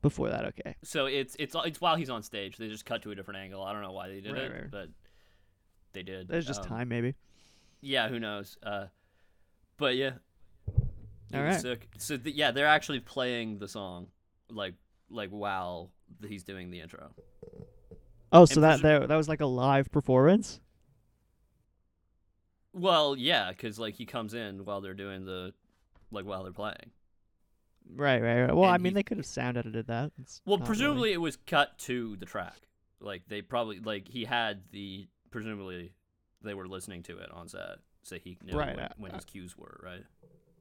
before 0.00 0.30
that, 0.30 0.46
okay. 0.46 0.76
So 0.82 1.04
it's 1.04 1.36
it's 1.38 1.54
it's 1.66 1.80
while 1.80 1.96
he's 1.96 2.08
on 2.08 2.22
stage. 2.22 2.56
They 2.56 2.68
just 2.68 2.86
cut 2.86 3.02
to 3.02 3.10
a 3.10 3.14
different 3.14 3.40
angle. 3.40 3.62
I 3.62 3.74
don't 3.74 3.82
know 3.82 3.92
why 3.92 4.08
they 4.08 4.20
did 4.22 4.32
Right, 4.32 4.42
it, 4.44 4.52
right. 4.52 4.70
but 4.70 4.88
they 5.92 6.02
did. 6.02 6.26
There's 6.28 6.46
just 6.46 6.62
Um, 6.62 6.68
time 6.68 6.88
maybe. 6.88 7.14
Yeah, 7.82 8.08
who 8.08 8.18
knows? 8.18 8.56
Uh, 8.62 8.86
but 9.82 9.96
yeah. 9.96 10.12
All 11.34 11.52
sick. 11.58 11.88
So 11.98 12.16
th- 12.16 12.34
yeah, 12.36 12.52
they're 12.52 12.66
actually 12.66 13.00
playing 13.00 13.58
the 13.58 13.66
song, 13.68 14.06
like 14.50 14.74
like 15.10 15.30
while 15.30 15.90
he's 16.26 16.44
doing 16.44 16.70
the 16.70 16.80
intro. 16.80 17.10
Oh, 18.32 18.44
so 18.44 18.60
that 18.60 18.78
presu- 18.78 18.82
there 18.82 19.06
that 19.06 19.16
was 19.16 19.28
like 19.28 19.40
a 19.40 19.46
live 19.46 19.90
performance? 19.90 20.60
Well, 22.72 23.16
yeah, 23.16 23.50
because 23.50 23.78
like 23.78 23.94
he 23.94 24.06
comes 24.06 24.34
in 24.34 24.64
while 24.64 24.80
they're 24.80 24.94
doing 24.94 25.24
the, 25.24 25.52
like 26.10 26.24
while 26.24 26.42
they're 26.42 26.52
playing. 26.52 26.90
Right, 27.94 28.22
right, 28.22 28.42
right. 28.44 28.54
Well, 28.54 28.70
I 28.70 28.78
mean 28.78 28.92
he- 28.92 28.94
they 28.94 29.02
could 29.02 29.16
have 29.18 29.26
sound 29.26 29.56
edited 29.56 29.88
that. 29.88 30.12
It's 30.20 30.40
Well, 30.46 30.58
presumably 30.58 31.00
really- 31.10 31.12
it 31.14 31.20
was 31.20 31.36
cut 31.46 31.78
to 31.80 32.16
the 32.16 32.26
track. 32.26 32.56
Like 33.00 33.22
they 33.28 33.42
probably 33.42 33.80
like 33.80 34.06
he 34.08 34.24
had 34.24 34.62
the 34.70 35.08
presumably 35.30 35.92
they 36.42 36.54
were 36.54 36.68
listening 36.68 37.02
to 37.04 37.18
it 37.18 37.30
on 37.32 37.48
set, 37.48 37.78
so 38.02 38.16
he 38.16 38.36
knew 38.44 38.56
Right, 38.58 38.74
when, 38.76 38.84
uh, 38.84 38.92
when 38.96 39.10
uh, 39.12 39.16
his 39.16 39.24
cues 39.24 39.56
were 39.56 39.80
right. 39.82 40.04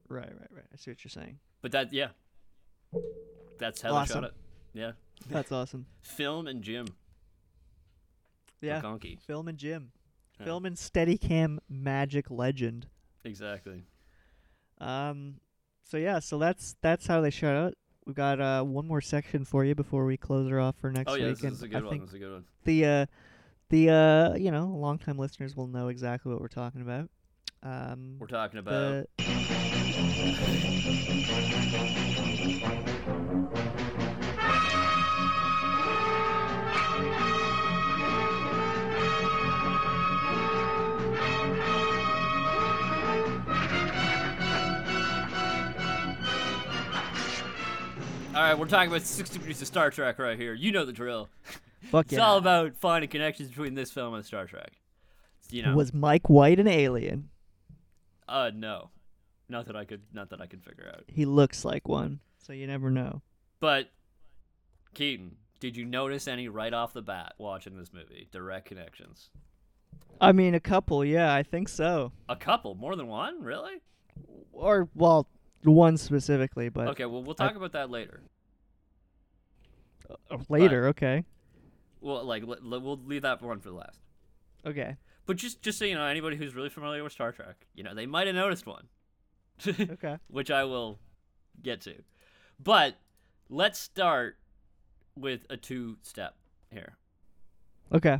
Right, 0.09 0.29
right, 0.39 0.49
right. 0.51 0.65
I 0.73 0.75
see 0.77 0.91
what 0.91 1.03
you're 1.03 1.09
saying. 1.09 1.39
But 1.61 1.71
that 1.73 1.93
yeah, 1.93 2.09
that's 3.57 3.81
how 3.81 3.99
they 3.99 4.05
shot 4.13 4.23
it. 4.25 4.33
Yeah, 4.73 4.91
That's 5.29 5.51
awesome. 5.51 5.85
film 6.01 6.47
and 6.47 6.61
Jim 6.63 6.87
Yeah. 8.61 8.81
McConkey. 8.81 9.19
Film 9.21 9.47
and 9.47 9.57
Jim. 9.57 9.91
Yeah. 10.39 10.45
Film 10.45 10.65
and 10.65 10.75
Steadicam 10.75 11.57
magic 11.69 12.31
legend. 12.31 12.87
Exactly. 13.23 13.83
Um 14.79 15.35
so 15.83 15.97
yeah, 15.97 16.19
so 16.19 16.37
that's 16.37 16.75
that's 16.81 17.07
how 17.07 17.21
they 17.21 17.29
shut 17.29 17.55
it. 17.71 17.77
We've 18.05 18.15
got 18.15 18.39
uh 18.41 18.63
one 18.63 18.87
more 18.87 19.01
section 19.01 19.45
for 19.45 19.63
you 19.65 19.75
before 19.75 20.05
we 20.05 20.17
close 20.17 20.49
her 20.49 20.59
off 20.59 20.75
for 20.77 20.91
next 20.91 21.11
oh 21.11 21.15
yeah, 21.15 21.27
week. 21.27 21.39
this, 21.39 21.41
this 21.41 21.53
is 21.53 21.61
a 21.61 21.65
and 21.65 21.73
good 21.73 21.79
I 21.81 21.85
one. 21.85 21.89
think 21.91 22.01
This 22.03 22.09
is 22.09 22.15
a 22.15 22.19
good 22.19 22.31
one. 22.33 22.45
the 22.65 22.85
uh 22.85 23.05
the 23.69 23.89
uh 23.89 24.35
you 24.35 24.51
know, 24.51 24.67
longtime 24.67 25.17
listeners 25.17 25.55
will 25.55 25.67
know 25.67 25.87
exactly 25.89 26.31
what 26.31 26.41
we're 26.41 26.47
talking 26.47 26.81
about. 26.81 27.09
Um 27.63 28.15
We're 28.19 28.27
talking 28.27 28.59
about 28.59 29.07
the 29.17 30.41
all 48.33 48.41
right. 48.41 48.57
We're 48.57 48.67
talking 48.67 48.89
about 48.89 49.01
60 49.03 49.37
degrees 49.37 49.61
of 49.61 49.67
Star 49.67 49.91
Trek 49.91 50.19
right 50.19 50.37
here. 50.37 50.53
You 50.53 50.71
know 50.71 50.85
the 50.85 50.93
drill. 50.93 51.29
fuck 51.91 52.11
yeah. 52.11 52.17
It's 52.17 52.23
all 52.23 52.37
about 52.37 52.77
finding 52.77 53.09
connections 53.09 53.49
between 53.49 53.75
this 53.75 53.91
film 53.91 54.13
and 54.13 54.25
Star 54.25 54.45
Trek. 54.45 54.73
You 55.49 55.63
know, 55.63 55.75
Was 55.75 55.93
Mike 55.93 56.29
White 56.29 56.59
an 56.59 56.67
alien? 56.67 57.29
Uh, 58.27 58.51
no, 58.53 58.89
not 59.49 59.65
that 59.67 59.75
I 59.75 59.85
could, 59.85 60.01
not 60.13 60.29
that 60.29 60.41
I 60.41 60.45
could 60.47 60.63
figure 60.63 60.89
out. 60.93 61.03
He 61.07 61.25
looks 61.25 61.65
like 61.65 61.87
one, 61.87 62.19
so 62.39 62.53
you 62.53 62.67
never 62.67 62.89
know. 62.89 63.21
But 63.59 63.89
Keaton, 64.93 65.35
did 65.59 65.75
you 65.77 65.85
notice 65.85 66.27
any 66.27 66.47
right 66.47 66.73
off 66.73 66.93
the 66.93 67.01
bat 67.01 67.33
watching 67.37 67.77
this 67.77 67.91
movie? 67.93 68.27
Direct 68.31 68.65
connections. 68.67 69.29
I 70.19 70.31
mean, 70.31 70.53
a 70.55 70.59
couple, 70.59 71.03
yeah, 71.03 71.33
I 71.33 71.43
think 71.43 71.67
so. 71.69 72.11
A 72.29 72.35
couple, 72.35 72.75
more 72.75 72.95
than 72.95 73.07
one, 73.07 73.41
really? 73.43 73.81
Or 74.53 74.87
well, 74.95 75.27
one 75.63 75.97
specifically, 75.97 76.69
but 76.69 76.87
Okay, 76.89 77.05
well 77.05 77.23
we'll 77.23 77.35
talk 77.35 77.55
about 77.55 77.71
that 77.73 77.89
later. 77.89 78.21
uh, 80.09 80.37
later. 80.49 80.87
Okay, 80.89 81.23
Well, 82.01 82.23
like 82.23 82.43
let, 82.45 82.63
let- 82.63 82.81
we'll 82.81 82.99
leave 83.05 83.21
that 83.23 83.41
one 83.41 83.59
for 83.59 83.69
the 83.69 83.75
last. 83.75 83.99
okay, 84.65 84.95
But 85.25 85.37
just 85.37 85.61
just 85.61 85.77
so 85.79 85.85
you 85.85 85.95
know, 85.95 86.05
anybody 86.05 86.35
who's 86.35 86.55
really 86.55 86.69
familiar 86.69 87.03
with 87.03 87.13
Star 87.13 87.31
Trek, 87.31 87.67
you 87.73 87.83
know, 87.83 87.93
they 87.93 88.05
might 88.05 88.27
have 88.27 88.35
noticed 88.35 88.65
one. 88.65 88.87
okay. 89.67 90.17
which 90.27 90.49
I 90.49 90.63
will 90.63 90.99
get 91.61 91.81
to. 91.81 91.93
But 92.59 92.95
let's 93.49 93.79
start 93.79 94.37
with 95.15 95.45
a 95.49 95.57
two 95.57 95.97
step 96.01 96.35
here. 96.71 96.97
Okay. 97.93 98.19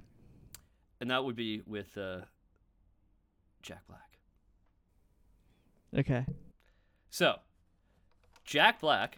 And 1.00 1.10
that 1.10 1.26
would 1.26 1.36
be 1.36 1.62
with 1.66 1.98
uh, 1.98 2.22
Jack 3.64 3.82
Black. 3.88 4.18
Okay. 5.98 6.26
So, 7.10 7.40
Jack 8.46 8.80
Black 8.80 9.18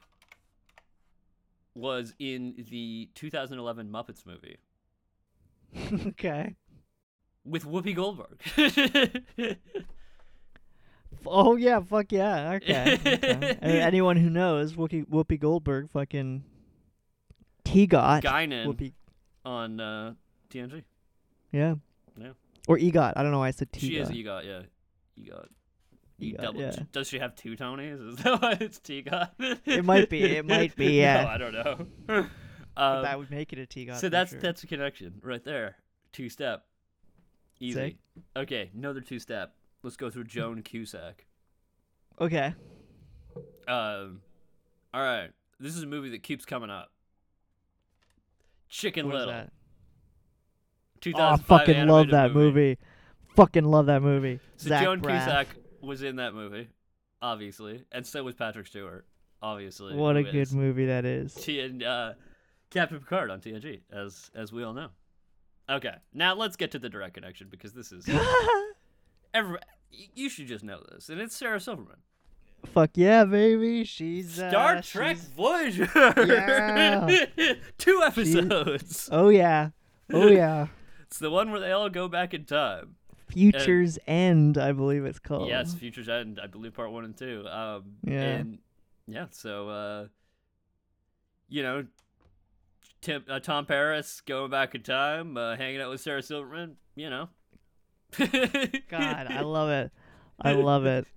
was 1.75 2.13
in 2.19 2.53
the 2.69 3.09
2011 3.15 3.89
Muppets 3.89 4.25
movie 4.25 4.57
okay. 6.07 6.55
With 7.45 7.65
Whoopi 7.65 7.95
Goldberg. 7.95 8.39
Oh 11.25 11.55
yeah, 11.55 11.79
fuck 11.79 12.11
yeah. 12.11 12.53
Okay. 12.53 12.99
okay. 13.05 13.57
Anyone 13.61 14.17
who 14.17 14.29
knows 14.29 14.73
Whoopi, 14.73 15.07
Whoopi 15.07 15.39
Goldberg, 15.39 15.89
fucking 15.89 16.43
Tegot. 17.65 18.23
Guinan 18.23 18.65
Whoopi. 18.65 18.93
on 19.45 19.79
uh, 19.79 20.13
TNG. 20.49 20.83
Yeah. 21.51 21.75
Yeah. 22.17 22.31
Or 22.67 22.77
EGOT. 22.77 23.13
I 23.15 23.23
don't 23.23 23.31
know 23.31 23.39
why 23.39 23.49
I 23.49 23.51
said 23.51 23.71
Tegot. 23.71 23.79
She 23.81 23.97
is 23.97 24.09
EGOT, 24.09 24.45
yeah. 24.45 24.61
EGOT. 25.19 25.47
E 26.19 26.33
EGOT, 26.33 26.41
double, 26.41 26.61
yeah. 26.61 26.75
Does 26.91 27.07
she 27.07 27.19
have 27.19 27.35
two 27.35 27.55
Tonys? 27.55 28.09
Is 28.09 28.15
that 28.17 28.41
why 28.41 28.57
it's 28.59 28.79
Tegot? 28.79 29.29
It 29.65 29.85
might 29.85 30.09
be, 30.09 30.23
it 30.23 30.45
might 30.45 30.75
be, 30.75 30.99
yeah. 30.99 31.23
no, 31.23 31.29
I 31.29 31.37
don't 31.37 31.53
know. 31.53 32.27
Um, 32.75 33.03
that 33.03 33.19
would 33.19 33.29
make 33.29 33.53
it 33.53 33.59
a 33.59 33.67
Tegot. 33.67 33.99
so 33.99 34.09
that's 34.09 34.31
sure. 34.31 34.39
that's 34.39 34.63
a 34.63 34.67
connection 34.67 35.21
right 35.21 35.43
there. 35.43 35.75
Two 36.11 36.29
step. 36.29 36.65
Easy. 37.63 37.73
Sick. 37.73 37.95
Okay, 38.35 38.69
another 38.75 38.99
two 39.01 39.19
step. 39.19 39.55
Let's 39.83 39.95
go 39.95 40.09
through 40.09 40.25
Joan 40.25 40.63
Cusack. 40.63 41.25
Okay. 42.19 42.53
Um, 43.67 44.21
all 44.93 45.01
right. 45.01 45.29
This 45.59 45.75
is 45.75 45.83
a 45.83 45.87
movie 45.87 46.09
that 46.09 46.23
keeps 46.23 46.45
coming 46.45 46.69
up. 46.69 46.91
Chicken 48.69 49.07
What 49.07 49.15
Little. 49.15 49.33
Oh, 49.33 49.49
2005 51.01 51.45
fucking 51.45 51.87
love 51.87 52.09
that 52.09 52.33
movie. 52.33 52.77
Fucking 53.35 53.63
love 53.63 53.85
that 53.85 54.01
movie. 54.01 54.39
So 54.57 54.69
Zach 54.69 54.83
Joan 54.83 55.01
Braff. 55.01 55.23
Cusack 55.23 55.47
was 55.81 56.03
in 56.03 56.17
that 56.17 56.33
movie, 56.33 56.67
obviously, 57.21 57.83
and 57.91 58.05
so 58.05 58.23
was 58.23 58.35
Patrick 58.35 58.67
Stewart, 58.67 59.05
obviously. 59.41 59.95
What 59.95 60.17
a 60.17 60.23
good 60.23 60.51
movie 60.53 60.85
that 60.87 61.05
is. 61.05 61.33
T- 61.33 61.59
and, 61.59 61.83
uh, 61.83 62.13
Captain 62.69 62.99
Picard 62.99 63.29
on 63.29 63.39
TNG, 63.39 63.81
as 63.91 64.31
as 64.35 64.51
we 64.51 64.63
all 64.63 64.73
know. 64.73 64.89
Okay, 65.69 65.95
now 66.13 66.35
let's 66.35 66.55
get 66.55 66.71
to 66.71 66.79
the 66.79 66.89
direct 66.89 67.13
connection 67.13 67.47
because 67.49 67.73
this 67.73 67.91
is 67.91 68.05
every. 69.33 69.57
You 70.15 70.27
should 70.29 70.47
just 70.47 70.63
know 70.63 70.81
this, 70.91 71.09
and 71.09 71.21
it's 71.21 71.35
Sarah 71.35 71.59
Silverman. 71.59 71.97
Fuck 72.73 72.91
yeah, 72.95 73.25
baby. 73.25 73.83
She's 73.83 74.39
uh, 74.39 74.49
Star 74.49 74.81
Trek 74.81 75.17
she's- 75.17 75.27
Voyager. 75.35 75.89
Yeah. 75.95 77.53
Two 77.77 78.01
episodes. 78.03 79.09
Oh 79.11 79.29
yeah. 79.29 79.69
Oh 80.11 80.27
yeah. 80.27 80.67
It's 81.03 81.19
the 81.19 81.29
one 81.29 81.51
where 81.51 81.59
they 81.59 81.71
all 81.71 81.91
go 81.91 82.07
back 82.07 82.33
in 82.33 82.43
time. 82.45 82.95
Futures 83.29 83.99
End, 84.07 84.57
I 84.57 84.71
believe 84.71 85.05
it's 85.05 85.19
called. 85.19 85.47
Yes, 85.47 85.71
Futures 85.75 86.09
End, 86.09 86.39
I 86.41 86.47
believe 86.47 86.73
part 86.73 86.91
one 86.91 87.05
and 87.05 87.15
two. 87.15 87.45
Um, 87.47 87.97
Yeah. 88.03 88.21
And 88.21 88.57
yeah, 89.07 89.27
so 89.29 89.69
uh, 89.69 90.07
you 91.49 91.61
know, 91.61 91.85
Tim, 93.03 93.23
uh, 93.29 93.39
Tom 93.39 93.65
Paris 93.67 94.21
going 94.25 94.49
back 94.49 94.73
in 94.73 94.81
time, 94.81 95.37
uh, 95.37 95.55
hanging 95.55 95.81
out 95.81 95.91
with 95.91 96.01
Sarah 96.01 96.23
Silverman. 96.23 96.77
You 96.95 97.09
know. 97.09 97.29
God, 98.17 99.27
I 99.29 99.41
love 99.41 99.69
it. 99.69 99.91
I 100.41 100.53
love 100.53 100.85
it. 100.85 101.05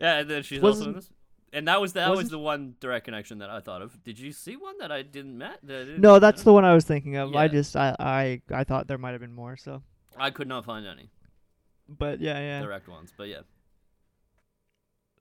Yeah, 0.00 0.20
and 0.20 0.30
then 0.30 0.42
she's 0.42 0.62
also 0.64 0.80
in 0.80 0.94
Wasn't- 0.94 0.96
this. 0.96 1.10
And 1.52 1.68
that 1.68 1.78
was 1.78 1.92
that 1.92 2.10
was 2.16 2.30
the 2.30 2.38
one 2.38 2.74
direct 2.80 3.04
connection 3.04 3.38
that 3.40 3.50
I 3.50 3.60
thought 3.60 3.82
of. 3.82 4.02
Did 4.02 4.18
you 4.18 4.32
see 4.32 4.56
one 4.56 4.78
that 4.78 4.90
I 4.90 5.02
didn't 5.02 5.36
met? 5.36 5.58
That 5.64 5.76
I 5.76 5.84
didn't 5.84 6.00
No, 6.00 6.18
that's 6.18 6.38
know? 6.40 6.44
the 6.44 6.52
one 6.54 6.64
I 6.64 6.72
was 6.72 6.84
thinking 6.84 7.16
of. 7.16 7.34
I 7.36 7.48
just 7.48 7.76
I 7.76 7.94
I 8.00 8.40
I 8.50 8.64
thought 8.64 8.86
there 8.86 8.96
might 8.96 9.10
have 9.10 9.20
been 9.20 9.34
more. 9.34 9.58
So, 9.58 9.82
I 10.16 10.30
could 10.30 10.48
not 10.48 10.64
find 10.64 10.86
any 10.86 11.10
but 11.88 12.20
yeah, 12.20 12.38
yeah. 12.38 12.60
direct 12.62 12.88
ones, 12.88 13.12
but 13.14 13.28
yeah. 13.28 13.40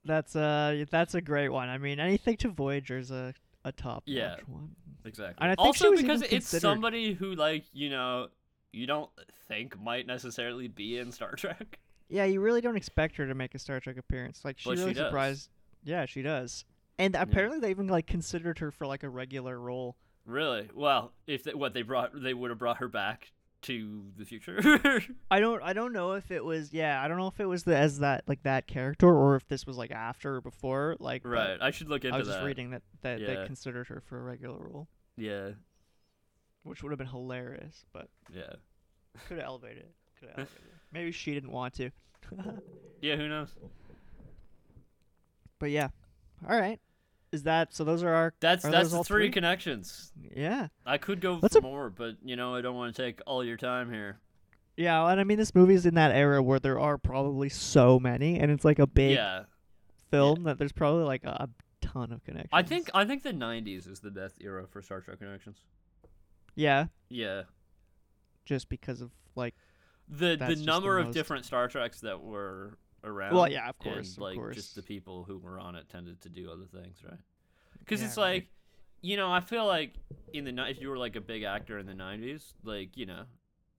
That's 0.05 0.35
uh 0.35 0.85
that's 0.89 1.13
a 1.15 1.21
great 1.21 1.49
one. 1.49 1.67
I 1.67 1.77
mean, 1.77 1.99
anything 1.99 2.37
to 2.37 2.49
Voyager's 2.49 3.11
a 3.11 3.33
a 3.65 3.71
top 3.73 4.03
Yeah. 4.05 4.29
notch 4.29 4.47
one. 4.47 4.75
Exactly. 5.05 5.37
And 5.41 5.51
I 5.51 5.55
think 5.55 5.65
also 5.65 5.95
because 5.95 6.21
it's 6.21 6.29
considered- 6.31 6.61
somebody 6.61 7.13
who 7.13 7.33
like 7.35 7.65
you 7.73 7.89
know 7.89 8.27
you 8.71 8.85
don't 8.85 9.09
think 9.47 9.79
might 9.81 10.05
necessarily 10.07 10.67
be 10.67 10.97
in 10.97 11.11
Star 11.11 11.31
Trek. 11.37 11.79
Yeah, 12.09 12.25
you 12.25 12.41
really 12.41 12.61
don't 12.61 12.75
expect 12.75 13.15
her 13.17 13.27
to 13.27 13.35
make 13.35 13.55
a 13.55 13.59
Star 13.59 13.79
Trek 13.79 13.97
appearance. 13.97 14.43
Like 14.43 14.57
she 14.59 14.69
But 14.69 14.77
she 14.77 14.81
really 14.83 14.93
does. 14.93 15.07
surprised. 15.07 15.49
Yeah, 15.83 16.05
she 16.05 16.21
does. 16.21 16.65
And 16.97 17.15
apparently 17.15 17.59
they 17.59 17.69
even 17.69 17.87
like 17.87 18.07
considered 18.07 18.59
her 18.59 18.71
for 18.71 18.85
like 18.85 19.03
a 19.03 19.09
regular 19.09 19.57
role 19.59 19.95
Really? 20.25 20.69
Well, 20.75 21.11
if 21.25 21.43
they, 21.43 21.53
what 21.55 21.73
they 21.73 21.81
brought, 21.81 22.11
they 22.21 22.35
would 22.35 22.51
have 22.51 22.59
brought 22.59 22.77
her 22.77 22.87
back 22.87 23.31
to 23.63 24.05
the 24.17 24.23
future. 24.25 24.59
I 25.29 25.39
don't 25.39 25.61
I 25.61 25.73
don't 25.73 25.91
know 25.93 26.13
if 26.13 26.31
it 26.31 26.43
was 26.45 26.71
yeah 26.73 27.03
I 27.03 27.07
don't 27.07 27.17
know 27.17 27.27
if 27.27 27.39
it 27.39 27.45
was 27.45 27.63
the 27.63 27.75
as 27.75 27.99
that 27.99 28.23
like 28.27 28.43
that 28.43 28.67
character 28.67 29.07
or 29.07 29.35
if 29.35 29.47
this 29.47 29.65
was 29.67 29.77
like 29.77 29.91
after 29.91 30.35
or 30.37 30.41
before 30.41 30.95
like 30.99 31.23
right. 31.25 31.57
I 31.61 31.71
should 31.71 31.89
look 31.89 32.05
into 32.05 32.15
I 32.15 32.19
was 32.19 32.27
that. 32.27 32.35
just 32.35 32.45
reading 32.45 32.69
that 32.71 32.83
that 33.01 33.19
Yeah. 33.19 33.27
they 33.41 33.45
considered 33.45 33.87
her 33.87 34.01
for 34.01 34.17
a 34.17 34.21
regular 34.23 34.57
role, 34.59 34.87
Yeah. 35.17 35.51
which 36.63 36.81
would 36.83 36.91
have 36.91 36.97
been 36.99 37.07
hilarious, 37.07 37.85
but 37.91 38.07
Yeah. 38.33 38.53
could 39.27 39.37
have 39.39 39.45
elevated 39.47 39.79
it. 39.83 39.93
Could 40.19 40.29
have 40.29 40.37
elevated 40.39 40.63
it. 40.65 40.69
Maybe 40.93 41.11
she 41.11 41.33
didn't 41.33 41.51
want 41.51 41.73
to. 41.75 41.89
Yeah. 43.01 43.15
Who 43.17 43.27
knows? 43.27 43.53
but 45.59 45.71
yeah, 45.71 45.89
all 46.49 46.57
right. 46.57 46.79
Is 47.31 47.43
that 47.43 47.73
so? 47.75 47.83
Those 47.83 48.01
are 48.03 48.13
our 48.13 48.33
That's 48.39 48.65
are 48.65 48.71
that's 48.71 48.89
the 48.91 48.97
all 48.97 49.03
three, 49.03 49.29
connections. 49.29 50.11
Yeah, 50.35 50.67
I 50.85 50.97
could 50.97 51.21
go 51.21 51.39
That's 51.39 51.53
for 51.53 51.59
a- 51.59 51.61
more, 51.61 51.89
but 51.89 52.15
you 52.23 52.35
know 52.35 52.55
I 52.55 52.61
don't 52.61 52.75
want 52.75 52.95
to 52.95 53.01
take 53.01 53.21
all 53.27 53.43
your 53.43 53.57
time 53.57 53.91
here. 53.91 54.19
yeah, 54.77 55.05
and 55.11 55.19
I 55.19 55.23
mean 55.23 55.37
this 55.37 55.53
movie's 55.53 55.85
in 55.85 55.93
that 55.95 56.11
era 56.15 56.41
where 56.41 56.59
there 56.59 56.79
are 56.79 56.97
probably 56.97 57.49
so 57.49 57.99
many, 57.99 58.39
and 58.39 58.51
it's 58.51 58.65
like 58.65 58.79
a 58.79 58.87
big 58.87 59.11
Yeah. 59.11 59.43
film 60.09 60.43
that 60.43 60.57
there's 60.57 60.71
probably 60.71 61.03
like 61.03 61.23
a, 61.23 61.29
a 61.29 61.49
ton 61.85 62.11
of 62.11 62.23
connections. 62.23 62.49
I 62.51 62.63
think 62.63 62.89
I 62.95 63.05
think 63.05 63.21
the 63.21 63.33
'90s 63.33 63.87
is 63.87 63.99
the 63.99 64.09
best 64.11 64.37
era 64.41 64.65
for 64.67 64.81
Star 64.81 64.99
Trek 65.01 65.19
connections. 65.19 65.59
yeah, 66.55 66.85
Yeah. 67.09 67.43
just 68.45 68.69
because 68.69 69.01
of 69.01 69.11
like 69.35 69.53
The 70.07 70.35
the 70.35 70.47
just 70.47 70.59
the 70.61 70.65
number 70.65 70.97
of 70.97 71.11
different 71.11 71.45
Star 71.45 71.67
Treks 71.67 72.01
that 72.01 72.21
were 72.23 72.79
around. 73.03 73.35
Well, 73.35 73.49
yeah, 73.49 73.69
of 73.69 73.77
course, 73.79 74.09
and, 74.09 74.17
of 74.17 74.21
like 74.23 74.35
course. 74.35 74.55
just 74.55 74.75
the 74.75 74.81
people 74.83 75.23
who 75.23 75.37
were 75.37 75.59
on 75.59 75.75
it 75.75 75.89
tended 75.89 76.21
to 76.21 76.29
do 76.29 76.49
other 76.51 76.65
things, 76.65 76.99
right? 77.03 77.19
Because 77.79 78.01
Yeah, 78.01 78.07
it's 78.07 78.17
right. 78.17 78.23
like, 78.23 78.47
you 79.01 79.17
know, 79.17 79.31
I 79.31 79.39
feel 79.39 79.65
like 79.65 79.93
in 80.33 80.43
the 80.45 80.69
if 80.69 80.81
you 80.81 80.89
were 80.89 80.97
like 80.97 81.15
a 81.15 81.21
big 81.21 81.43
actor 81.43 81.77
in 81.79 81.85
the 81.85 81.93
'90s, 81.93 82.53
like 82.63 82.97
you 82.97 83.05
know, 83.05 83.23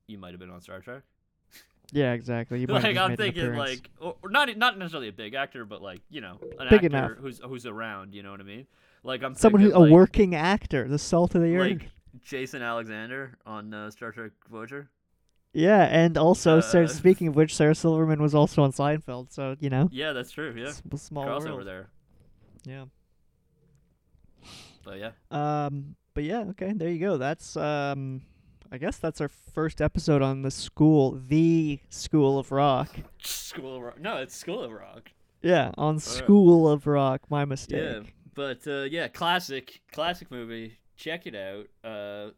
you 0.06 0.18
might 0.18 0.30
have 0.30 0.40
been 0.40 0.50
on 0.50 0.60
Star 0.60 0.80
Trek. 0.80 1.02
yeah, 1.92 2.12
exactly. 2.12 2.60
You 2.60 2.66
might 2.66 2.82
have 2.84 2.94
like 2.94 3.10
I'm 3.10 3.16
thinking, 3.16 3.54
like, 3.54 3.90
or, 4.00 4.16
or 4.22 4.30
not 4.30 4.56
not 4.56 4.78
necessarily 4.78 5.08
a 5.08 5.12
big 5.12 5.34
actor, 5.34 5.64
but 5.64 5.82
like 5.82 6.00
you 6.08 6.20
know, 6.20 6.38
an 6.58 6.68
Big 6.70 6.84
actor 6.84 6.86
enough. 6.86 7.12
who's 7.18 7.40
who's 7.40 7.66
around. 7.66 8.14
You 8.14 8.22
know 8.22 8.30
what 8.30 8.40
I 8.40 8.44
mean? 8.44 8.66
Like 9.02 9.22
I'm 9.22 9.34
someone 9.34 9.60
who 9.62 9.68
thinking, 9.68 9.82
a 9.82 9.84
like, 9.84 9.92
working 9.92 10.34
actor, 10.34 10.88
the 10.88 10.98
salt 10.98 11.34
of 11.34 11.42
the 11.42 11.56
earth. 11.56 11.70
like 11.80 11.88
Jason 12.22 12.62
Alexander 12.62 13.36
on 13.46 13.72
uh, 13.72 13.90
Star 13.90 14.12
Trek 14.12 14.32
Voyager. 14.50 14.88
Yeah, 15.52 15.82
and 15.84 16.16
also, 16.16 16.60
Sarah, 16.60 16.84
Uh, 16.84 16.88
speaking 16.88 17.26
of 17.28 17.34
which, 17.36 17.56
Sarah 17.56 17.74
Silverman 17.74 18.22
was 18.22 18.34
also 18.34 18.62
on 18.62 18.70
Seinfeld, 18.72 19.32
so 19.32 19.56
you 19.58 19.68
know, 19.70 19.88
Yeah, 19.90 20.12
that's 20.12 20.30
true. 20.30 20.54
Yeah, 20.56 20.68
s- 20.68 20.82
small 20.96 21.24
crossover 21.26 21.54
world. 21.56 21.66
there. 21.66 21.90
Yeah. 22.64 22.84
But 24.84 24.98
yeah, 24.98 25.10
Um, 25.30 25.96
but 26.14 26.24
yeah, 26.24 26.40
okay, 26.50 26.72
there 26.72 26.88
you 26.88 26.98
go. 26.98 27.16
That's 27.18 27.56
um, 27.56 28.22
I 28.72 28.78
guess 28.78 28.96
that's 28.98 29.20
our 29.20 29.28
first 29.28 29.80
episode 29.80 30.22
on 30.22 30.42
the 30.42 30.50
school, 30.50 31.20
the 31.28 31.80
School 31.90 32.38
of 32.38 32.50
Rock. 32.52 32.88
School 33.22 33.76
of 33.76 33.82
Rock. 33.82 34.00
No, 34.00 34.16
it's 34.18 34.34
School 34.36 34.62
of 34.62 34.72
Rock. 34.72 35.10
Yeah, 35.42 35.72
on 35.76 35.98
School 35.98 36.68
of 36.68 36.86
Rock. 36.86 37.22
My 37.30 37.44
mistake. 37.44 37.82
Yeah, 37.82 38.00
but 38.34 38.66
uh, 38.66 38.82
yeah, 38.82 39.08
classic, 39.08 39.82
classic 39.92 40.30
movie. 40.30 40.78
Check 40.96 41.26
it 41.26 41.34
out. 41.34 41.66
Uh, 41.82 42.30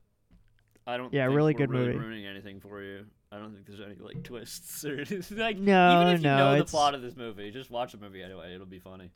I 0.87 0.97
don't. 0.97 1.13
Yeah, 1.13 1.27
think 1.27 1.37
really 1.37 1.55
good 1.55 1.71
really 1.71 1.87
movie. 1.87 1.99
Ruining 1.99 2.27
anything 2.27 2.61
for 2.61 2.83
you? 2.83 3.05
I 3.31 3.39
don't 3.39 3.53
think 3.55 3.67
there's 3.67 3.81
any 3.81 3.95
like 3.97 4.23
twists 4.23 4.85
or 4.85 4.95
anything. 4.97 5.23
like. 5.39 5.57
No, 5.59 6.03
even 6.03 6.15
if 6.15 6.21
you 6.21 6.25
no, 6.25 6.37
know 6.39 6.51
the 6.53 6.57
it's- 6.59 6.71
plot 6.71 6.95
of 6.95 7.03
this 7.03 7.17
movie, 7.17 7.51
just 7.51 7.71
watch 7.71 7.93
the 7.93 7.99
movie 7.99 8.23
anyway. 8.23 8.55
It'll 8.55 8.67
be 8.67 8.79
funny. 8.81 9.11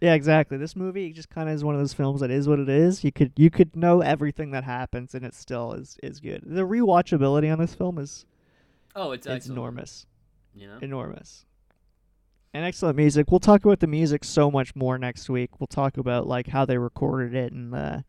Yeah, 0.00 0.14
exactly. 0.14 0.56
This 0.58 0.74
movie 0.74 1.12
just 1.12 1.30
kind 1.30 1.48
of 1.48 1.54
is 1.54 1.62
one 1.62 1.76
of 1.76 1.80
those 1.80 1.92
films 1.92 2.20
that 2.22 2.30
is 2.30 2.48
what 2.48 2.58
it 2.58 2.68
is. 2.68 3.04
You 3.04 3.12
could 3.12 3.32
you 3.36 3.50
could 3.50 3.76
know 3.76 4.00
everything 4.00 4.50
that 4.50 4.64
happens, 4.64 5.14
and 5.14 5.24
it 5.24 5.34
still 5.34 5.72
is 5.74 5.96
is 6.02 6.18
good. 6.18 6.42
The 6.44 6.62
rewatchability 6.62 7.52
on 7.52 7.58
this 7.58 7.74
film 7.74 7.98
is 7.98 8.26
Oh, 8.96 9.12
it's 9.12 9.26
it's 9.26 9.46
enormous. 9.48 10.06
You 10.54 10.66
know. 10.66 10.78
enormous 10.82 11.46
and 12.52 12.62
excellent 12.66 12.94
music 12.94 13.30
we'll 13.30 13.40
talk 13.40 13.64
about 13.64 13.80
the 13.80 13.86
music 13.86 14.22
so 14.22 14.50
much 14.50 14.76
more 14.76 14.98
next 14.98 15.30
week 15.30 15.48
we'll 15.58 15.66
talk 15.66 15.96
about 15.96 16.26
like 16.26 16.48
how 16.48 16.66
they 16.66 16.76
recorded 16.76 17.34
it 17.34 17.52
and 17.54 17.74
uh, 17.74 18.02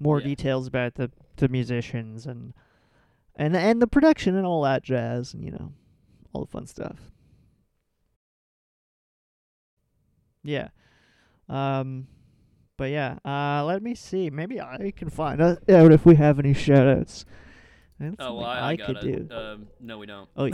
more 0.00 0.20
Yeah. 0.20 0.26
details 0.28 0.66
about 0.66 0.94
the 0.94 1.10
the 1.36 1.48
musicians 1.48 2.26
and 2.26 2.52
and 3.36 3.56
and 3.56 3.80
the 3.82 3.86
production 3.86 4.36
and 4.36 4.44
all 4.46 4.62
that 4.62 4.82
jazz 4.82 5.32
and 5.34 5.44
you 5.44 5.50
know 5.50 5.72
all 6.32 6.44
the 6.44 6.50
fun 6.50 6.66
stuff 6.66 7.10
yeah 10.42 10.68
um 11.48 12.06
but 12.76 12.90
yeah 12.90 13.18
uh 13.24 13.64
let 13.64 13.82
me 13.82 13.94
see 13.94 14.30
maybe 14.30 14.60
i 14.60 14.92
can 14.96 15.08
find 15.10 15.40
out 15.40 15.58
if 15.68 16.04
we 16.06 16.14
have 16.16 16.38
any 16.38 16.54
shout 16.54 16.86
outs 16.86 17.24
That's 18.00 18.14
Oh, 18.20 18.34
well, 18.34 18.44
something 18.44 18.62
I, 18.64 18.70
I, 18.70 18.76
could 18.76 19.00
do. 19.00 19.28
Um, 19.34 19.66
no, 19.80 19.98
we 19.98 20.06
don't. 20.06 20.28
Oh, 20.36 20.46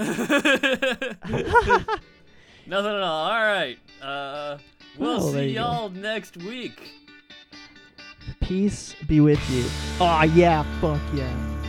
Nothing 2.67 2.95
at 2.97 3.03
all. 3.03 3.25
All 3.31 3.43
right. 3.43 3.77
Uh, 4.01 4.57
we'll 4.99 5.23
Oh, 5.23 5.31
see 5.33 5.49
you 5.49 5.55
go. 5.57 5.61
y'all 5.61 5.89
next 5.91 6.39
week. 6.39 6.81
Peace 8.45 8.95
be 9.07 9.21
with 9.21 9.41
you. 9.51 9.65
Aw, 10.01 10.25
yeah, 10.25 10.63
fuck 10.81 11.01
yeah. 11.15 11.64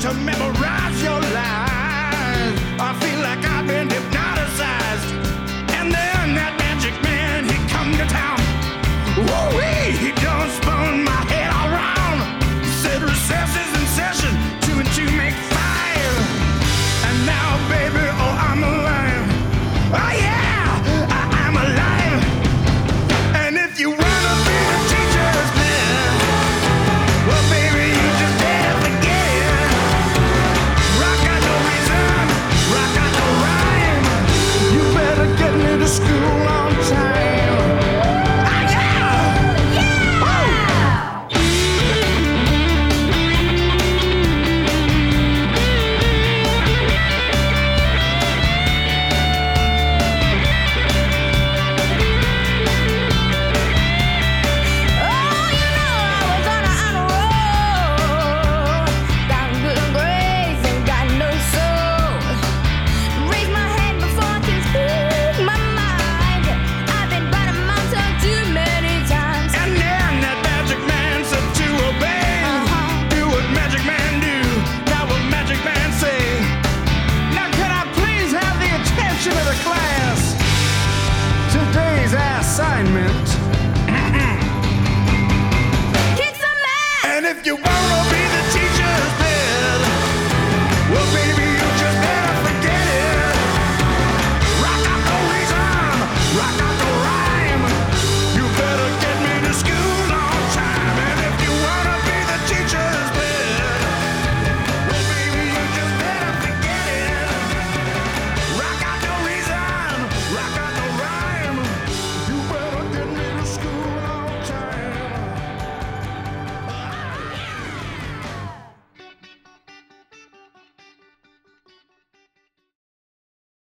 to 0.00 0.12
memorize 0.14 1.02
your 1.02 1.20
life. 1.20 1.73